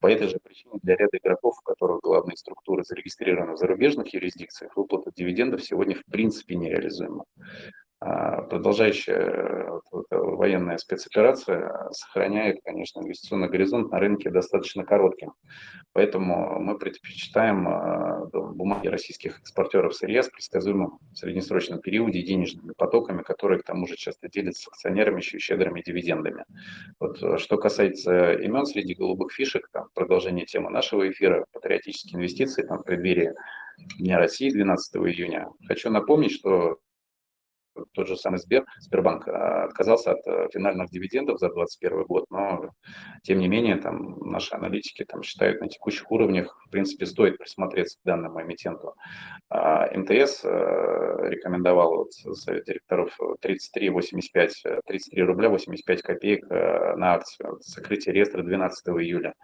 По 0.00 0.06
этой 0.06 0.28
же 0.28 0.38
причине 0.38 0.78
для 0.82 0.94
ряда 0.96 1.18
игроков, 1.18 1.58
у 1.60 1.62
которых 1.62 2.00
главные 2.00 2.36
структуры 2.36 2.84
зарегистрированы 2.84 3.54
в 3.54 3.58
зарубежных 3.58 4.14
юрисдикциях, 4.14 4.76
выплата 4.76 5.10
дивидендов 5.14 5.64
сегодня 5.64 5.96
в 5.96 6.04
принципе 6.04 6.54
нереализуема. 6.54 7.24
А, 8.00 8.42
продолжающая 8.42 9.80
вот, 9.90 10.06
военная 10.10 10.78
спецоперация 10.78 11.90
сохраняет, 11.90 12.60
конечно, 12.64 13.00
инвестиционный 13.00 13.48
горизонт 13.48 13.90
на 13.90 13.98
рынке 13.98 14.30
достаточно 14.30 14.84
коротким. 14.84 15.32
Поэтому 15.92 16.60
мы 16.60 16.78
предпочитаем 16.78 17.66
а, 17.66 18.26
бумаги 18.32 18.86
российских 18.86 19.40
экспортеров 19.40 19.96
сырья 19.96 20.22
с 20.22 20.28
предсказуемым 20.28 20.98
среднесрочным 21.12 21.80
периоде 21.80 22.20
и 22.20 22.26
денежными 22.26 22.72
потоками, 22.76 23.22
которые 23.22 23.60
к 23.60 23.64
тому 23.64 23.88
же 23.88 23.96
часто 23.96 24.28
делятся 24.28 24.62
с 24.62 24.68
акционерами 24.68 25.18
еще 25.18 25.40
щедрыми 25.40 25.82
дивидендами. 25.82 26.44
Вот, 27.00 27.20
э, 27.20 27.38
что 27.38 27.56
касается 27.56 28.34
имен 28.34 28.64
среди 28.66 28.94
голубых 28.94 29.32
фишек, 29.32 29.68
там, 29.72 29.88
продолжение 29.94 30.46
темы 30.46 30.70
нашего 30.70 31.10
эфира, 31.10 31.46
патриотические 31.52 32.18
инвестиции 32.18 32.62
там, 32.62 32.78
в 32.78 32.84
преддверии 32.84 33.34
Дня 33.98 34.18
России 34.18 34.50
12 34.50 34.96
июня. 34.96 35.48
Хочу 35.66 35.90
напомнить, 35.90 36.32
что 36.32 36.78
тот 37.92 38.08
же 38.08 38.16
самый 38.16 38.38
Сбер, 38.38 38.64
Сбербанк 38.80 39.28
а, 39.28 39.64
отказался 39.64 40.12
от 40.12 40.26
э, 40.26 40.48
финальных 40.52 40.90
дивидендов 40.90 41.38
за 41.38 41.48
2021 41.48 42.04
год, 42.04 42.24
но 42.30 42.70
тем 43.22 43.38
не 43.38 43.48
менее 43.48 43.76
там 43.76 44.18
наши 44.20 44.54
аналитики 44.54 45.04
там 45.04 45.22
считают 45.22 45.60
на 45.60 45.68
текущих 45.68 46.10
уровнях, 46.10 46.56
в 46.66 46.70
принципе, 46.70 47.06
стоит 47.06 47.38
присмотреться 47.38 47.98
к 47.98 48.04
данному 48.04 48.42
эмитенту. 48.42 48.94
А, 49.50 49.86
МТС 49.96 50.44
э, 50.44 50.48
рекомендовал 51.28 51.96
вот, 51.96 52.12
совет 52.12 52.64
директоров 52.64 53.16
33,85, 53.42 54.80
33 54.86 55.22
рубля 55.22 55.48
85 55.48 56.02
копеек 56.02 56.46
э, 56.50 56.96
на 56.96 57.14
акцию, 57.14 57.58
закрытие 57.60 58.14
реестра 58.14 58.42
12 58.42 58.88
июля. 58.88 59.34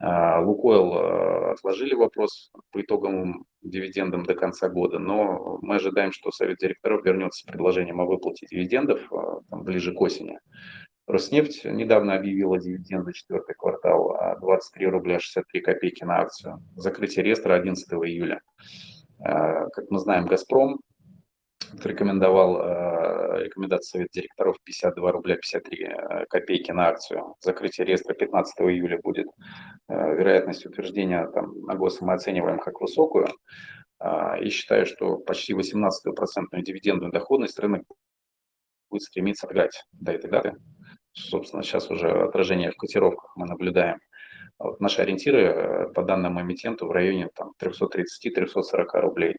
А, 0.00 0.40
Лукойл 0.40 0.94
э, 0.94 1.52
отложили 1.52 1.94
вопрос 1.94 2.52
по 2.70 2.80
итоговым 2.80 3.46
дивидендам 3.62 4.24
до 4.24 4.34
конца 4.34 4.68
года, 4.68 5.00
но 5.00 5.58
мы 5.60 5.76
ожидаем, 5.76 6.12
что 6.12 6.30
Совет 6.30 6.58
директоров 6.58 7.04
вернется 7.04 7.40
с 7.40 7.50
предложением 7.50 8.00
о 8.00 8.06
выплате 8.06 8.46
дивидендов 8.48 9.00
э, 9.12 9.16
там, 9.50 9.64
ближе 9.64 9.92
к 9.92 10.00
осени. 10.00 10.38
Роснефть 11.08 11.64
недавно 11.64 12.14
объявила 12.14 12.58
дивиденды 12.58 13.12
четвертый 13.12 13.54
квартал 13.56 14.14
23 14.40 14.86
рубля 14.86 15.18
63 15.18 15.62
копейки 15.62 16.04
на 16.04 16.18
акцию. 16.18 16.62
Закрытие 16.76 17.24
реестра 17.24 17.54
11 17.54 17.90
июля. 17.94 18.40
Э, 19.18 19.68
как 19.72 19.90
мы 19.90 19.98
знаем, 19.98 20.26
«Газпром» 20.26 20.78
рекомендовал 21.84 22.60
э, 22.60 23.44
рекомендацию 23.44 24.00
Совета 24.00 24.10
директоров 24.12 24.56
52 24.64 25.12
рубля 25.12 25.36
53 25.36 25.84
э, 25.84 26.26
копейки 26.26 26.70
на 26.70 26.88
акцию. 26.88 27.34
Закрытие 27.40 27.86
реестра 27.86 28.14
15 28.14 28.60
июля 28.60 28.98
будет. 29.02 29.26
Э, 29.88 30.14
вероятность 30.14 30.66
утверждения 30.66 31.26
там, 31.28 31.60
на 31.62 31.74
гос 31.74 32.00
мы 32.00 32.14
оцениваем 32.14 32.58
как 32.58 32.80
высокую. 32.80 33.28
И 34.40 34.48
считаю, 34.50 34.86
что 34.86 35.16
почти 35.16 35.54
18% 35.54 35.90
дивидендную 36.62 37.10
доходность 37.10 37.58
рынок 37.58 37.82
будет 38.88 39.02
стремиться 39.02 39.48
отгать 39.48 39.82
до 39.90 40.12
этой 40.12 40.30
даты. 40.30 40.54
Собственно, 41.12 41.64
сейчас 41.64 41.90
уже 41.90 42.08
отражение 42.08 42.70
в 42.70 42.76
котировках 42.76 43.32
мы 43.34 43.46
наблюдаем. 43.46 43.98
Наши 44.80 45.02
ориентиры 45.02 45.42
э, 45.42 45.88
по 45.94 46.02
данному 46.02 46.40
эмитенту 46.40 46.86
в 46.86 46.90
районе 46.90 47.28
330-340 47.62 48.86
рублей. 48.94 49.36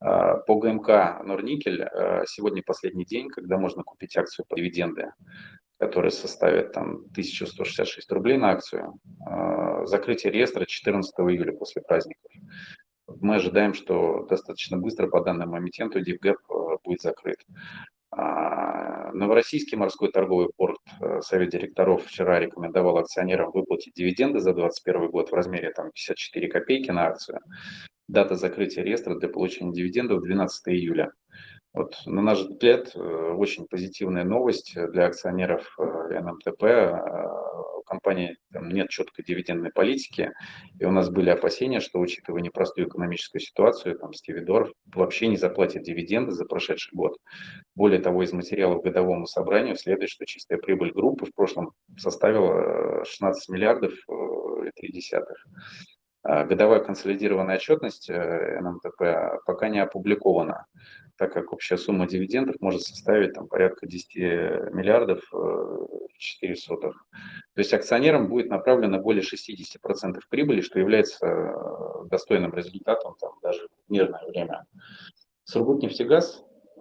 А, 0.00 0.38
по 0.38 0.56
ГМК 0.56 1.22
Норникель 1.24 1.82
э, 1.82 2.24
сегодня 2.26 2.62
последний 2.64 3.04
день, 3.04 3.28
когда 3.28 3.58
можно 3.58 3.84
купить 3.84 4.16
акцию 4.16 4.44
по 4.48 4.56
дивиденды, 4.56 5.12
которая 5.78 6.10
составит 6.10 6.72
там, 6.72 7.04
1166 7.12 8.10
рублей 8.10 8.38
на 8.38 8.50
акцию. 8.50 8.94
А, 9.24 9.86
закрытие 9.86 10.32
реестра 10.32 10.64
14 10.64 11.14
июля 11.20 11.52
после 11.52 11.82
праздников. 11.82 12.32
Мы 13.20 13.36
ожидаем, 13.36 13.72
что 13.72 14.26
достаточно 14.28 14.78
быстро 14.78 15.06
по 15.06 15.20
данному 15.20 15.58
эмитенту 15.58 16.00
DivGap 16.00 16.38
э, 16.48 16.76
будет 16.82 17.02
закрыт. 17.02 17.38
А, 18.18 19.12
Новороссийский 19.12 19.76
морской 19.76 20.10
торговый 20.10 20.48
порт 20.56 20.78
э, 21.02 21.20
Совет 21.20 21.50
директоров 21.50 22.06
вчера 22.06 22.40
рекомендовал 22.40 22.96
акционерам 22.96 23.50
выплатить 23.52 23.92
дивиденды 23.94 24.40
за 24.40 24.54
2021 24.54 25.10
год 25.10 25.30
в 25.30 25.34
размере 25.34 25.70
там, 25.70 25.90
54 25.92 26.48
копейки 26.48 26.90
на 26.90 27.08
акцию. 27.08 27.40
Дата 28.08 28.36
закрытия 28.36 28.82
реестра 28.84 29.16
для 29.16 29.28
получения 29.28 29.72
дивидендов 29.72 30.22
12 30.22 30.68
июля. 30.68 31.12
Вот, 31.76 31.94
на 32.06 32.22
наш 32.22 32.38
взгляд, 32.38 32.92
э, 32.94 32.98
очень 32.98 33.66
позитивная 33.66 34.24
новость 34.24 34.74
для 34.74 35.04
акционеров 35.04 35.76
э, 35.78 36.20
НМТП. 36.20 36.62
У 37.76 37.82
компании 37.82 38.38
там, 38.50 38.70
нет 38.70 38.88
четкой 38.88 39.26
дивидендной 39.26 39.70
политики, 39.72 40.32
и 40.80 40.86
у 40.86 40.90
нас 40.90 41.10
были 41.10 41.28
опасения, 41.28 41.80
что, 41.80 42.00
учитывая 42.00 42.40
непростую 42.40 42.88
экономическую 42.88 43.42
ситуацию, 43.42 43.98
там, 43.98 44.14
Стивидор 44.14 44.72
вообще 44.86 45.28
не 45.28 45.36
заплатит 45.36 45.82
дивиденды 45.82 46.32
за 46.32 46.46
прошедший 46.46 46.96
год. 46.96 47.18
Более 47.74 48.00
того, 48.00 48.22
из 48.22 48.32
материалов 48.32 48.82
годовому 48.82 49.26
собранию 49.26 49.76
следует, 49.76 50.08
что 50.08 50.24
чистая 50.24 50.58
прибыль 50.58 50.92
группы 50.92 51.26
в 51.26 51.34
прошлом 51.34 51.72
составила 51.98 53.04
16 53.04 53.50
миллиардов 53.50 53.92
и 53.92 54.70
3 54.80 54.92
десятых. 54.92 55.46
Годовая 56.24 56.80
консолидированная 56.80 57.56
отчетность 57.56 58.08
НМТП 58.10 59.44
пока 59.44 59.68
не 59.68 59.78
опубликована 59.78 60.66
так 61.16 61.32
как 61.32 61.52
общая 61.52 61.76
сумма 61.76 62.06
дивидендов 62.06 62.56
может 62.60 62.82
составить 62.82 63.34
там, 63.34 63.48
порядка 63.48 63.86
10 63.86 64.14
миллиардов 64.16 65.20
4 66.18 66.52
э, 66.52 66.56
сотых. 66.56 67.06
То 67.54 67.60
есть 67.60 67.72
акционерам 67.72 68.28
будет 68.28 68.48
направлено 68.48 68.98
более 68.98 69.22
60% 69.22 70.20
прибыли, 70.28 70.60
что 70.60 70.78
является 70.78 71.26
э, 71.26 72.08
достойным 72.10 72.54
результатом 72.54 73.16
там, 73.20 73.32
даже 73.42 73.68
в 73.86 73.90
мирное 73.90 74.24
время. 74.26 74.66
Сургутнефтегаз 75.44 76.44
э, 76.76 76.80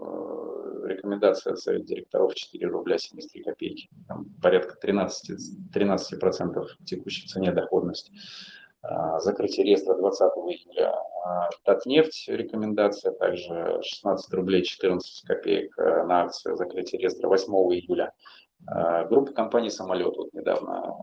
рекомендация 0.85 1.55
совет 1.55 1.85
директоров 1.85 2.35
4 2.35 2.67
рубля 2.67 2.97
73 2.97 3.43
копейки, 3.43 3.89
там 4.07 4.25
порядка 4.41 4.75
13, 4.75 5.73
13% 5.73 6.65
текущей 6.85 7.27
цене 7.27 7.51
доходности. 7.51 8.11
Закрытие 9.19 9.65
реестра 9.65 9.95
20 9.95 10.21
июля. 10.21 10.95
Татнефть 11.63 12.27
рекомендация, 12.27 13.11
также 13.11 13.79
16 13.81 14.33
рублей 14.33 14.63
14 14.63 15.25
копеек 15.25 15.75
на 15.77 16.23
акцию 16.23 16.55
закрытия 16.55 16.99
реестра 16.99 17.27
8 17.27 17.51
июля. 17.73 18.13
Группа 19.09 19.31
компаний 19.33 19.69
«Самолет» 19.69 20.15
вот 20.15 20.33
недавно 20.33 20.95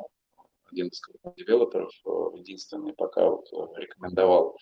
один 0.72 0.88
из 0.88 1.00
девелоперов, 1.36 1.92
э, 2.06 2.38
единственный 2.38 2.94
пока 2.94 3.28
вот 3.28 3.46
э, 3.52 3.80
рекомендовал 3.80 4.56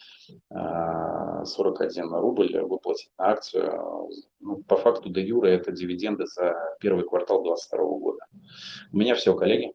41 0.50 2.04
э, 2.04 2.20
рубль 2.20 2.60
выплатить 2.62 3.10
на 3.16 3.30
акцию. 3.30 4.10
Ну, 4.40 4.62
по 4.64 4.76
факту 4.76 5.08
до 5.08 5.20
юра 5.20 5.48
это 5.48 5.72
дивиденды 5.72 6.26
за 6.26 6.54
первый 6.80 7.04
квартал 7.04 7.42
2022 7.42 7.98
года. 7.98 8.26
У 8.92 8.96
меня 8.96 9.14
все, 9.14 9.34
коллеги. 9.34 9.72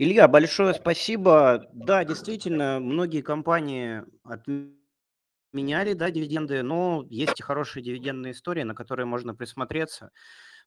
Илья, 0.00 0.28
большое 0.28 0.72
спасибо. 0.72 1.68
Да, 1.74 2.04
действительно, 2.04 2.80
многие 2.80 3.20
компании 3.20 4.02
отменяли 4.24 5.92
да, 5.92 6.10
дивиденды, 6.10 6.62
но 6.62 7.04
есть 7.10 7.38
и 7.38 7.42
хорошие 7.42 7.82
дивидендные 7.82 8.32
истории, 8.32 8.62
на 8.62 8.74
которые 8.74 9.04
можно 9.04 9.34
присмотреться. 9.34 10.10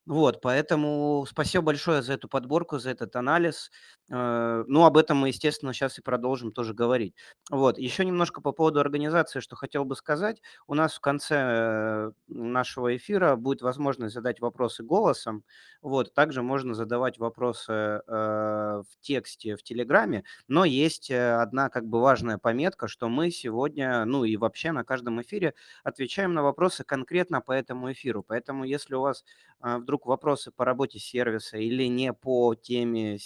Вот, 0.05 0.39
поэтому 0.39 1.25
спасибо 1.27 1.63
большое 1.63 2.03
за 2.03 2.13
эту 2.13 2.29
подборку, 2.29 2.77
за 2.77 2.91
этот 2.91 3.15
анализ. 3.15 3.71
Э, 4.11 4.63
ну, 4.67 4.83
об 4.85 4.97
этом 4.97 5.17
мы, 5.17 5.29
естественно, 5.29 5.73
сейчас 5.73 5.97
и 5.97 6.01
продолжим 6.01 6.51
тоже 6.51 6.73
говорить. 6.73 7.15
Вот, 7.49 7.77
еще 7.77 8.03
немножко 8.05 8.41
по 8.41 8.51
поводу 8.51 8.79
организации, 8.79 9.39
что 9.39 9.55
хотел 9.55 9.85
бы 9.85 9.95
сказать. 9.95 10.41
У 10.67 10.73
нас 10.75 10.93
в 10.95 10.99
конце 10.99 11.35
э, 11.37 12.11
нашего 12.27 12.95
эфира 12.95 13.35
будет 13.37 13.61
возможность 13.61 14.13
задать 14.13 14.41
вопросы 14.41 14.83
голосом. 14.83 15.43
Вот, 15.81 16.13
также 16.13 16.41
можно 16.41 16.73
задавать 16.73 17.17
вопросы 17.17 17.71
э, 17.71 18.01
в 18.07 18.85
тексте, 19.01 19.55
в 19.55 19.63
Телеграме, 19.63 20.23
но 20.47 20.65
есть 20.65 21.09
одна 21.11 21.69
как 21.69 21.85
бы 21.87 22.01
важная 22.01 22.37
пометка, 22.37 22.87
что 22.87 23.07
мы 23.09 23.31
сегодня, 23.31 24.03
ну 24.05 24.25
и 24.25 24.35
вообще 24.37 24.71
на 24.73 24.83
каждом 24.83 25.21
эфире 25.21 25.53
отвечаем 25.83 26.33
на 26.33 26.43
вопросы 26.43 26.83
конкретно 26.83 27.41
по 27.41 27.51
этому 27.53 27.91
эфиру. 27.91 28.23
Поэтому 28.27 28.65
если 28.65 28.95
у 28.95 29.01
вас 29.01 29.23
вдруг 29.61 30.05
вопросы 30.05 30.51
по 30.51 30.65
работе 30.65 30.99
сервиса 30.99 31.57
или 31.57 31.83
не 31.85 32.13
по 32.13 32.53
теме 32.55 33.17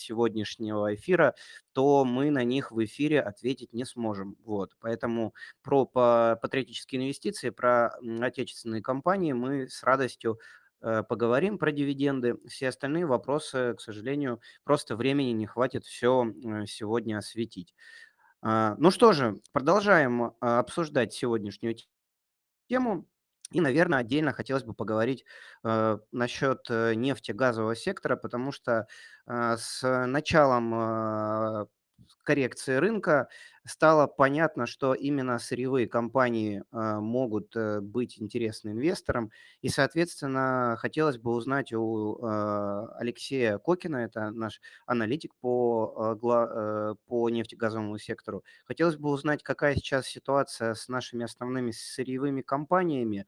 сегодняшнего 0.67 0.95
эфира, 0.95 1.35
то 1.73 2.05
мы 2.05 2.31
на 2.31 2.43
них 2.43 2.71
в 2.71 2.83
эфире 2.83 3.21
ответить 3.21 3.73
не 3.73 3.85
сможем. 3.85 4.35
Вот. 4.43 4.75
Поэтому 4.79 5.33
про 5.61 5.85
патриотические 5.85 7.01
инвестиции, 7.01 7.49
про 7.49 7.97
отечественные 8.21 8.81
компании 8.81 9.33
мы 9.33 9.67
с 9.69 9.83
радостью 9.83 10.39
э, 10.81 11.03
поговорим 11.03 11.57
про 11.57 11.71
дивиденды. 11.71 12.37
Все 12.47 12.69
остальные 12.69 13.05
вопросы, 13.05 13.75
к 13.75 13.81
сожалению, 13.81 14.41
просто 14.63 14.95
времени 14.95 15.31
не 15.31 15.45
хватит 15.45 15.85
все 15.85 16.25
э, 16.25 16.65
сегодня 16.67 17.17
осветить. 17.17 17.73
А, 18.41 18.75
ну 18.77 18.91
что 18.91 19.13
же, 19.13 19.37
продолжаем 19.51 20.33
а, 20.39 20.59
обсуждать 20.59 21.13
сегодняшнюю 21.13 21.75
тему. 22.69 23.07
И, 23.51 23.61
наверное, 23.61 23.99
отдельно 23.99 24.33
хотелось 24.33 24.63
бы 24.63 24.73
поговорить 24.73 25.23
э, 25.63 25.97
насчет 26.11 26.67
э, 26.69 26.93
нефтегазового 26.95 27.75
сектора, 27.75 28.17
потому 28.17 28.51
что 28.51 28.87
э, 29.27 29.55
с 29.57 30.05
началом 30.07 30.73
э, 30.75 31.65
коррекции 32.23 32.75
рынка 32.75 33.29
стало 33.65 34.07
понятно, 34.07 34.65
что 34.65 34.93
именно 34.93 35.39
сырьевые 35.39 35.87
компании 35.87 36.61
э, 36.71 36.99
могут 36.99 37.55
э, 37.55 37.81
быть 37.81 38.19
интересны 38.21 38.71
инвесторам. 38.71 39.31
И, 39.61 39.69
соответственно, 39.69 40.75
хотелось 40.79 41.17
бы 41.17 41.31
узнать 41.31 41.73
у 41.73 42.17
э, 42.17 42.87
Алексея 42.97 43.57
Кокина, 43.57 43.97
это 43.97 44.31
наш 44.31 44.61
аналитик 44.85 45.35
по, 45.35 46.17
по 47.07 47.29
нефтегазовому 47.29 47.97
сектору, 47.97 48.43
хотелось 48.65 48.97
бы 48.97 49.09
узнать, 49.09 49.43
какая 49.43 49.75
сейчас 49.75 50.07
ситуация 50.07 50.73
с 50.73 50.87
нашими 50.87 51.25
основными 51.25 51.71
сырьевыми 51.71 52.41
компаниями 52.41 53.25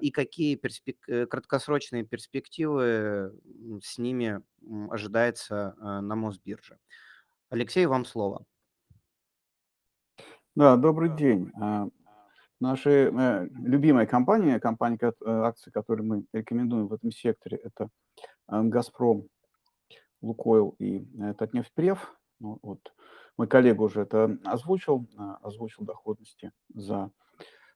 и 0.00 0.10
какие 0.10 0.56
перспек... 0.56 0.98
краткосрочные 1.28 2.04
перспективы 2.04 3.32
с 3.82 3.98
ними 3.98 4.42
ожидается 4.90 5.74
на 5.80 6.14
Мосбирже. 6.14 6.78
Алексей, 7.52 7.84
вам 7.84 8.06
слово. 8.06 8.46
Да, 10.54 10.74
добрый 10.76 11.14
день. 11.14 11.52
А, 11.60 11.86
наши 12.60 13.12
э, 13.12 13.48
любимая 13.52 14.06
компания, 14.06 14.58
компания, 14.58 14.98
э, 15.02 15.10
акции, 15.26 15.70
которые 15.70 16.06
мы 16.06 16.24
рекомендуем 16.32 16.88
в 16.88 16.94
этом 16.94 17.10
секторе, 17.10 17.58
это 17.58 17.90
э, 18.48 18.62
«Газпром», 18.62 19.28
«Лукойл» 20.22 20.76
и 20.78 21.04
«Татнефтьпрев». 21.34 22.18
Ну, 22.40 22.58
вот. 22.62 22.94
Мой 23.36 23.48
коллега 23.48 23.82
уже 23.82 24.00
это 24.00 24.38
озвучил, 24.46 25.06
озвучил 25.42 25.84
доходности 25.84 26.52
за 26.72 27.10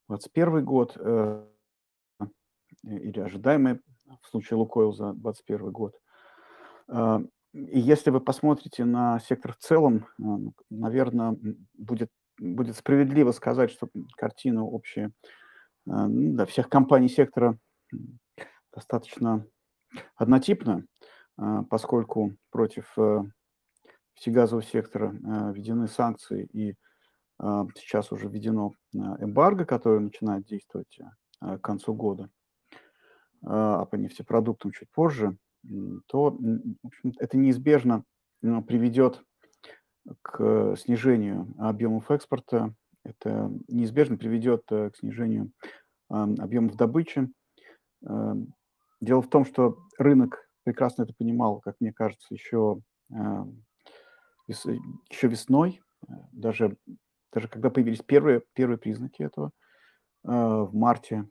2021 0.09 0.65
год 0.65 0.97
или 2.83 3.21
ожидаемые 3.21 3.81
в 4.23 4.29
случае 4.29 4.57
«Лукойл» 4.57 4.95
за 4.95 5.13
2021 5.13 5.71
год. 5.71 6.01
И 7.53 7.81
если 7.81 8.11
вы 8.11 8.21
посмотрите 8.21 8.85
на 8.85 9.19
сектор 9.21 9.55
в 9.55 9.59
целом, 9.59 10.07
наверное, 10.71 11.37
будет 11.75 12.11
будет 12.39 12.77
справедливо 12.77 13.33
сказать, 13.33 13.71
что 13.71 13.89
картина 14.17 14.65
общая 14.65 15.13
а, 15.89 16.07
ну, 16.09 16.35
да, 16.35 16.47
всех 16.47 16.69
компаний 16.69 17.09
сектора 17.09 17.59
достаточно 18.75 19.47
однотипна, 20.17 20.85
а, 21.37 21.63
поскольку 21.65 22.37
против 22.51 22.93
э, 22.99 23.23
всегазового 24.15 24.65
сектора 24.65 25.11
введены 25.53 25.89
санкции 25.89 26.47
и 26.53 26.75
сейчас 27.75 28.13
уже 28.13 28.29
введено 28.29 28.73
эмбарго, 28.95 29.67
которое 29.67 30.01
начинает 30.01 30.47
действовать 30.47 30.99
к 31.39 31.59
концу 31.59 31.93
года, 31.93 32.31
а 33.45 33.85
по 33.85 33.97
нефтепродуктам 33.97 34.73
чуть 34.73 34.91
позже, 34.91 35.37
то 36.07 36.39
это 37.19 37.37
неизбежно 37.37 38.05
приведет 38.41 39.23
к 40.23 40.77
снижению 40.77 41.55
объемов 41.59 42.11
экспорта. 42.11 42.75
Это 43.05 43.51
неизбежно 43.69 44.17
приведет 44.17 44.63
э, 44.71 44.91
к 44.91 44.97
снижению 44.97 45.53
объемов 46.09 46.77
добычи. 46.77 47.29
Эм, 48.05 48.53
дело 49.01 49.23
в 49.23 49.29
том, 49.29 49.45
что 49.45 49.79
рынок 49.99 50.49
прекрасно 50.65 51.03
это 51.03 51.15
понимал, 51.17 51.61
как 51.61 51.77
мне 51.81 51.93
кажется, 51.93 52.35
еще, 52.35 52.81
еще 54.49 55.29
весной, 55.29 55.81
э, 56.09 56.13
даже, 56.33 56.77
даже 57.33 57.49
когда 57.49 57.71
появились 57.71 58.03
первые, 58.03 58.43
первые 58.55 58.79
признаки 58.79 59.23
этого, 59.23 59.51
э, 60.25 60.29
в 60.29 60.75
марте 60.75 61.29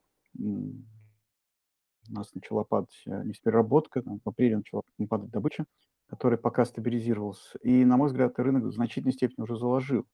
у 2.09 2.13
нас 2.13 2.33
начала 2.33 2.63
падать 2.63 3.01
нефтепереработка, 3.05 4.01
в 4.03 4.27
апреле 4.27 4.57
начала 4.57 4.83
падать 5.09 5.31
добыча 5.31 5.65
который 6.07 6.37
пока 6.37 6.65
стабилизировался. 6.65 7.57
И, 7.59 7.83
на 7.85 7.97
мой 7.97 8.07
взгляд, 8.07 8.37
рынок 8.39 8.65
в 8.65 8.71
значительной 8.71 9.13
степени 9.13 9.43
уже 9.43 9.57
заложил, 9.57 10.05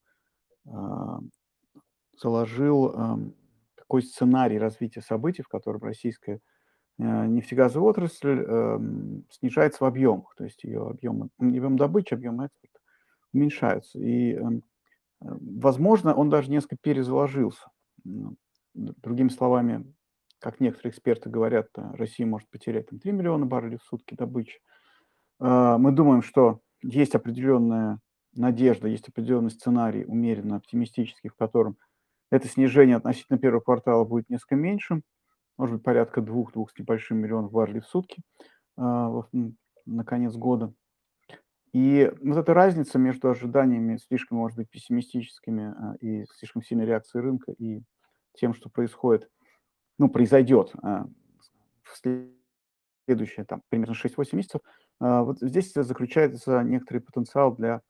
а, 0.68 1.20
заложил 2.18 2.94
такой 3.76 4.04
сценарий 4.04 4.58
развития 4.58 5.02
событий, 5.02 5.42
в 5.42 5.48
котором 5.48 5.82
российская 5.82 6.40
а, 7.00 7.26
нефтегазовая 7.28 7.90
отрасль 7.90 8.46
снижается 9.30 9.84
в 9.84 9.88
объемах, 9.88 10.34
то 10.36 10.44
есть 10.44 10.64
ее 10.64 10.88
объемы, 10.88 11.30
объем 11.40 11.78
добычи, 11.78 12.14
объем 12.14 12.42
экспорта 12.42 12.80
уменьшаются. 13.34 14.00
И, 14.00 14.38
возможно, 15.20 16.14
он 16.14 16.30
даже 16.30 16.52
несколько 16.52 16.78
перезаложился. 16.82 17.66
Другими 18.74 19.30
словами, 19.30 19.94
как 20.42 20.60
некоторые 20.60 20.92
эксперты 20.92 21.30
говорят, 21.30 21.68
Россия 21.76 22.26
может 22.26 22.50
потерять 22.50 22.90
там, 22.90 23.00
3 23.00 23.12
миллиона 23.12 23.46
баррелей 23.46 23.78
в 23.78 23.84
сутки 23.84 24.16
добычи, 24.16 24.60
а, 25.40 25.78
мы 25.78 25.92
думаем, 25.92 26.22
что 26.22 26.60
есть 26.82 27.16
определенная 27.16 28.00
надежда, 28.34 28.88
есть 28.88 29.08
определенный 29.08 29.52
сценарий, 29.52 30.04
умеренно 30.06 30.58
оптимистический, 30.58 31.30
в 31.30 31.36
котором 31.36 31.78
это 32.32 32.48
снижение 32.48 32.96
относительно 32.96 33.38
первого 33.38 33.62
квартала 33.62 34.04
будет 34.04 34.30
несколько 34.30 34.56
меньшим, 34.56 35.04
может 35.58 35.76
быть, 35.76 35.84
порядка 35.84 36.22
двух-двух 36.22 36.72
с 36.72 36.80
небольшим 36.80 37.18
миллионов 37.18 37.52
баррелей 37.52 37.82
в 37.82 37.88
сутки 37.88 38.22
а, 38.78 39.24
на 39.86 40.04
конец 40.04 40.34
года. 40.34 40.74
И 41.74 42.12
вот 42.22 42.38
эта 42.38 42.54
разница 42.54 42.98
между 43.00 43.30
ожиданиями 43.30 43.98
слишком, 43.98 44.40
может 44.40 44.58
быть, 44.58 44.70
пессимистическими 44.70 45.74
а, 45.76 45.96
и 46.00 46.26
слишком 46.34 46.64
сильной 46.64 46.86
реакцией 46.86 47.24
рынка 47.24 47.52
и 47.52 47.84
тем, 48.34 48.54
что 48.54 48.70
происходит, 48.70 49.30
ну, 50.02 50.10
произойдет 50.10 50.74
в 50.74 51.98
следующие, 53.06 53.46
там, 53.46 53.62
примерно 53.70 53.94
6-8 53.94 54.36
месяцев, 54.36 54.62
а, 55.00 55.24
вот 55.24 55.40
здесь 55.40 55.74
заключается 55.74 56.64
некоторый 56.64 57.00
потенциал 57.00 57.56
для 57.56 57.82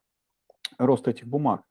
роста 0.78 1.10
этих 1.10 1.26
бумаг. 1.26 1.62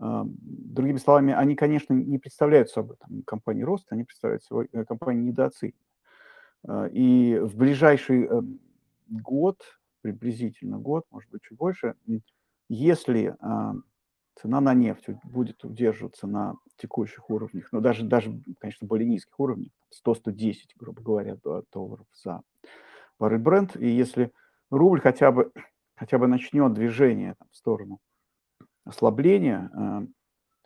А, 0.00 0.24
другими 0.26 0.98
словами, 0.98 1.32
они, 1.32 1.54
конечно, 1.54 1.94
не 1.94 2.18
представляют 2.18 2.70
собой 2.70 2.96
там, 2.96 3.22
компании 3.22 3.62
роста, 3.62 3.94
они 3.94 4.04
представляют 4.04 4.44
собой 4.44 4.68
э, 4.72 4.84
компании 4.84 5.30
недооцененные. 5.30 5.78
А, 6.66 6.86
и 6.86 7.38
в 7.38 7.56
ближайший 7.56 8.24
э, 8.24 8.42
год, 9.08 9.60
приблизительно 10.02 10.78
год, 10.78 11.04
может 11.10 11.30
быть, 11.30 11.42
чуть 11.42 11.58
больше, 11.58 11.94
Если 12.68 13.34
а, 13.40 13.74
цена 14.40 14.60
на 14.60 14.74
нефть 14.74 15.08
будет 15.24 15.64
удерживаться 15.64 16.26
на 16.26 16.54
текущих 16.76 17.28
уровнях, 17.30 17.68
но 17.72 17.80
даже, 17.80 18.04
даже, 18.04 18.40
конечно, 18.58 18.86
более 18.86 19.08
низких 19.08 19.38
уровнях, 19.38 19.72
100-110, 20.06 20.54
грубо 20.76 21.02
говоря, 21.02 21.36
долларов 21.72 22.06
за 22.14 22.42
баррель 23.18 23.38
бренд, 23.38 23.76
и 23.76 23.88
если 23.88 24.32
рубль 24.70 25.00
хотя 25.00 25.32
бы, 25.32 25.52
хотя 25.96 26.18
бы 26.18 26.28
начнет 26.28 26.72
движение 26.72 27.34
там, 27.38 27.48
в 27.50 27.56
сторону 27.56 27.98
ослабления, 28.84 29.70
э, 29.74 30.06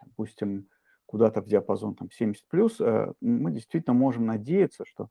допустим, 0.04 0.68
куда-то 1.06 1.40
в 1.40 1.46
диапазон 1.46 1.94
там, 1.94 2.10
70 2.10 2.46
плюс, 2.48 2.80
э, 2.80 3.12
мы 3.20 3.50
действительно 3.50 3.94
можем 3.94 4.26
надеяться, 4.26 4.84
что 4.86 5.08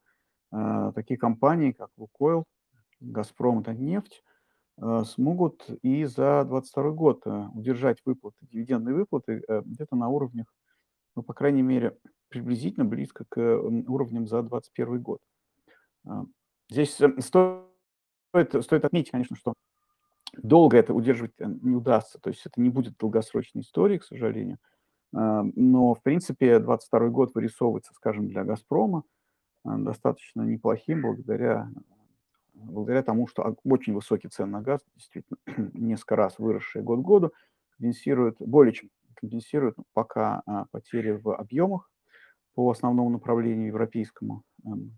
э, 0.52 0.92
такие 0.94 1.18
компании, 1.18 1.72
как 1.72 1.90
Лукойл, 1.98 2.46
Газпром, 3.00 3.60
это 3.60 3.74
нефть, 3.74 4.24
смогут 5.06 5.70
и 5.84 6.06
за 6.06 6.44
2022 6.44 6.92
год 6.92 7.24
удержать 7.54 8.00
выплаты, 8.06 8.38
дивидендные 8.42 8.96
выплаты 8.96 9.44
где-то 9.48 9.96
на 9.96 10.10
уровнях, 10.10 10.48
ну, 11.16 11.24
по 11.24 11.34
крайней 11.34 11.62
мере, 11.62 11.98
приблизительно 12.30 12.86
близко 12.86 13.26
к 13.30 13.40
уровням 13.40 14.28
за 14.28 14.42
2021 14.42 15.02
год. 15.02 15.20
Здесь 16.70 16.94
стоит, 16.94 18.64
стоит 18.64 18.86
отметить, 18.86 19.12
конечно, 19.12 19.36
что 19.36 19.54
долго 20.34 20.78
это 20.78 20.94
удерживать 20.94 21.34
э, 21.40 21.46
не 21.46 21.76
удастся, 21.76 22.20
то 22.20 22.30
есть 22.30 22.46
это 22.46 22.62
не 22.62 22.70
будет 22.70 22.98
долгосрочной 22.98 23.62
историей, 23.62 24.00
к 24.00 24.06
сожалению. 24.06 24.58
Но, 25.14 25.94
в 25.94 26.02
принципе, 26.02 26.60
22 26.60 27.10
год 27.10 27.36
вырисовывается, 27.36 27.94
скажем, 27.94 28.30
для 28.30 28.46
«Газпрома» 28.46 29.04
достаточно 29.66 30.42
неплохим 30.44 31.02
благодаря, 31.02 31.70
благодаря 32.64 33.04
тому, 33.04 33.28
что 33.28 33.56
очень 33.64 33.94
высокий 33.94 34.28
цен 34.28 34.52
на 34.52 34.62
газ, 34.62 34.82
действительно, 34.96 35.38
несколько 35.74 36.16
раз 36.16 36.40
выросшие 36.40 36.84
год 36.84 37.00
к 37.00 37.04
году, 37.04 37.32
компенсируют, 37.72 38.38
более 38.40 38.74
чем 38.74 38.90
компенсируют 39.16 39.78
пока 39.94 40.42
а, 40.46 40.66
потери 40.72 41.12
в 41.12 41.34
объемах 41.36 41.90
по 42.54 42.70
основному 42.72 43.10
направлению 43.10 43.68
европейскому. 43.68 44.44
Эм, 44.66 44.98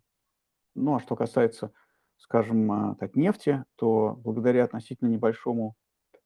ну, 0.75 0.95
а 0.95 0.99
что 0.99 1.15
касается, 1.15 1.71
скажем, 2.17 2.71
а, 2.71 2.95
так, 2.95 3.15
нефти, 3.15 3.63
то 3.75 4.19
благодаря 4.23 4.63
относительно 4.63 5.09
небольшому 5.09 5.75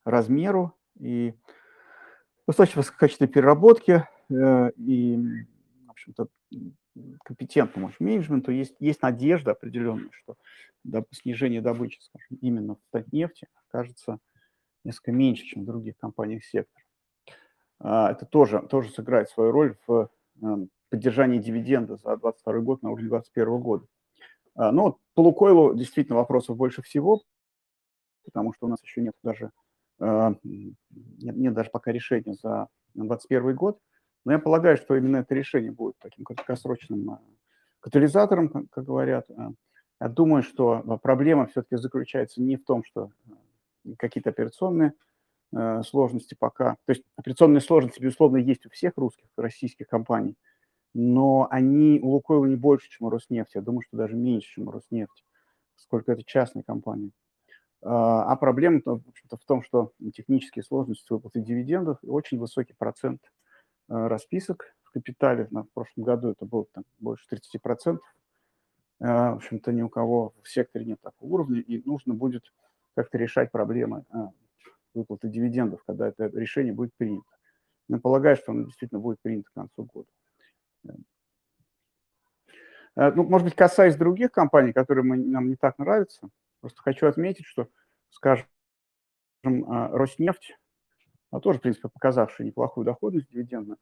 размеру 0.05 0.73
и 0.99 1.33
достаточно 2.47 2.79
высококачественной 2.81 3.29
переработке 3.29 4.07
э, 4.29 4.71
и, 4.77 5.17
в 5.85 5.91
общем-то, 5.91 6.27
компетентному 7.23 7.91
менеджменту 7.99 8.51
есть, 8.51 8.75
есть 8.79 9.01
надежда 9.01 9.51
определенная, 9.51 10.09
что 10.11 10.35
снижение 11.11 11.61
добычи, 11.61 11.99
скажем, 12.01 12.37
именно 12.41 12.75
в 12.75 13.13
нефти 13.13 13.47
окажется 13.67 14.19
несколько 14.83 15.11
меньше, 15.11 15.43
чем 15.43 15.63
в 15.63 15.65
других 15.65 15.97
компаниях 15.97 16.43
сектора. 16.43 16.83
А, 17.79 18.11
это 18.11 18.25
тоже, 18.25 18.61
тоже 18.69 18.89
сыграет 18.89 19.29
свою 19.29 19.51
роль 19.51 19.75
в 19.85 20.09
эм, 20.41 20.69
поддержании 20.89 21.39
дивиденда 21.39 21.97
за 21.97 22.17
2022 22.17 22.59
год 22.59 22.81
на 22.81 22.91
уровне 22.91 23.09
2021 23.09 23.59
года. 23.59 23.85
А, 24.55 24.71
ну, 24.71 24.99
по 25.13 25.21
Лукойлу 25.21 25.75
действительно 25.75 26.17
вопросов 26.17 26.57
больше 26.57 26.81
всего, 26.81 27.21
потому 28.25 28.53
что 28.53 28.65
у 28.65 28.69
нас 28.69 28.81
еще 28.81 29.01
нет 29.01 29.13
даже, 29.23 29.51
а, 29.99 30.35
нет, 30.43 30.75
нет 31.35 31.53
даже 31.53 31.69
пока 31.69 31.91
решения 31.91 32.33
за 32.33 32.67
2021 32.93 33.55
год. 33.55 33.79
Но 34.27 34.33
я 34.33 34.39
полагаю, 34.39 34.77
что 34.77 34.95
именно 34.95 35.17
это 35.17 35.33
решение 35.33 35.71
будет 35.71 35.95
таким 35.99 36.25
краткосрочным 36.25 37.09
а, 37.09 37.21
катализатором, 37.79 38.67
как 38.69 38.83
говорят. 38.83 39.27
Я 39.99 40.09
думаю, 40.09 40.43
что 40.43 40.99
проблема 41.01 41.47
все-таки 41.47 41.77
заключается 41.77 42.41
не 42.41 42.57
в 42.57 42.65
том, 42.65 42.83
что 42.83 43.09
какие-то 43.97 44.29
операционные 44.29 44.93
сложности 45.83 46.35
пока. 46.37 46.75
То 46.85 46.91
есть 46.91 47.03
операционные 47.15 47.61
сложности, 47.61 48.01
безусловно, 48.01 48.37
есть 48.37 48.65
у 48.65 48.69
всех 48.69 48.93
русских, 48.97 49.25
российских 49.37 49.87
компаний– 49.87 50.35
но 50.99 51.47
они 51.51 51.99
у 52.01 52.09
Лукойла 52.09 52.45
не 52.45 52.55
больше, 52.55 52.89
чем 52.89 53.05
у 53.05 53.09
Роснефти. 53.11 53.57
Я 53.57 53.61
думаю, 53.61 53.83
что 53.83 53.97
даже 53.97 54.15
меньше, 54.15 54.53
чем 54.53 54.67
у 54.67 54.71
Роснефти, 54.71 55.23
сколько 55.75 56.11
это 56.11 56.23
частная 56.23 56.63
компания. 56.63 57.11
А, 57.83 58.23
а 58.23 58.35
проблема 58.35 58.81
в, 58.83 59.01
в 59.29 59.45
том, 59.45 59.61
что 59.61 59.91
технические 60.11 60.63
сложности 60.63 61.13
выплаты 61.13 61.41
дивидендов 61.41 61.99
и 62.01 62.07
очень 62.07 62.39
высокий 62.39 62.73
процент 62.73 63.21
а, 63.25 63.29
расписок 63.87 64.75
в 64.83 64.91
капитале. 64.91 65.47
В 65.51 65.65
прошлом 65.73 66.03
году 66.03 66.31
это 66.31 66.45
было 66.45 66.65
там, 66.73 66.83
больше 66.99 67.25
30%. 67.31 67.99
А, 68.99 69.33
в 69.33 69.35
общем-то, 69.35 69.71
ни 69.71 69.81
у 69.81 69.89
кого 69.89 70.33
в 70.41 70.49
секторе 70.49 70.85
нет 70.85 70.99
такого 71.01 71.29
уровня, 71.29 71.61
и 71.61 71.81
нужно 71.87 72.13
будет 72.13 72.51
как-то 72.95 73.17
решать 73.17 73.51
проблемы 73.51 74.05
выплаты 74.93 75.29
дивидендов, 75.29 75.83
когда 75.85 76.07
это 76.07 76.25
решение 76.27 76.73
будет 76.73 76.93
принято. 76.95 77.25
Я 77.87 77.99
полагаю, 77.99 78.35
что 78.35 78.51
оно 78.51 78.63
действительно 78.63 78.99
будет 78.99 79.21
принято 79.21 79.49
к 79.49 79.53
концу 79.53 79.83
года. 79.83 80.09
Э, 82.95 83.11
ну, 83.11 83.23
может 83.23 83.45
быть, 83.45 83.55
касаясь 83.55 83.95
других 83.95 84.31
компаний, 84.31 84.73
которые 84.73 85.05
мы, 85.05 85.17
нам 85.17 85.47
не 85.47 85.55
так 85.55 85.77
нравятся, 85.77 86.29
просто 86.59 86.81
хочу 86.81 87.07
отметить, 87.07 87.45
что, 87.45 87.69
скажем, 88.09 88.47
Роснефть, 89.43 90.57
а 91.37 91.41
тоже, 91.41 91.59
в 91.59 91.61
принципе, 91.61 91.89
показавшая 91.89 92.47
неплохую 92.47 92.85
доходность 92.85 93.29
дивидендную, 93.29 93.77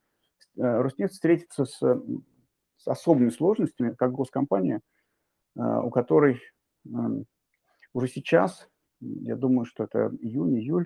э, 0.57 0.61
Роснефть 0.61 1.13
встретится 1.13 1.65
с, 1.65 1.79
с 1.79 2.87
особыми 2.87 3.29
сложностями, 3.29 3.93
как 3.93 4.11
госкомпания, 4.11 4.81
э, 5.55 5.61
у 5.61 5.89
которой 5.89 6.41
уже 7.93 8.07
сейчас, 8.07 8.69
я 8.99 9.35
думаю, 9.35 9.65
что 9.65 9.85
это 9.85 10.11
июнь, 10.21 10.59
июль, 10.59 10.85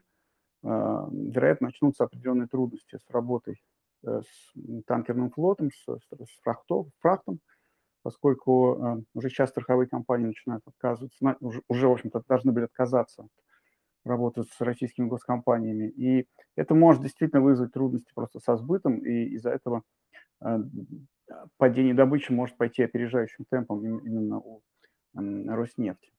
вероятно, 0.63 1.67
начнутся 1.67 2.05
определенные 2.05 2.47
трудности 2.47 2.97
с 2.97 3.10
работой 3.10 3.62
Э, 4.03 4.21
с 4.21 4.84
танкерным 4.86 5.29
флотом, 5.29 5.71
с, 5.71 5.84
с 5.86 6.41
фрахтов, 6.41 6.88
фрахтом, 6.99 7.39
поскольку 8.01 8.75
э, 8.75 9.03
уже 9.13 9.29
сейчас 9.29 9.49
страховые 9.49 9.89
компании 9.89 10.27
начинают 10.27 10.63
отказываться, 10.65 11.36
уже 11.41 11.88
в 11.88 11.91
общем-то, 11.91 12.23
должны 12.27 12.53
были 12.53 12.65
отказаться 12.65 13.23
от 13.23 13.29
работы 14.05 14.43
с 14.43 14.62
российскими 14.62 15.07
госкомпаниями. 15.07 15.89
И 15.89 16.27
это 16.55 16.75
может 16.75 17.01
действительно 17.01 17.41
вызвать 17.41 17.73
трудности 17.73 18.12
просто 18.13 18.39
со 18.39 18.55
сбытом, 18.57 18.97
и 18.99 19.25
из-за 19.35 19.51
этого 19.51 19.83
э, 20.41 20.57
падение 21.57 21.93
добычи 21.93 22.31
может 22.31 22.57
пойти 22.57 22.83
опережающим 22.83 23.45
темпом 23.49 23.85
именно 23.85 24.39
у 24.39 24.62
Роснефти. 25.13 26.12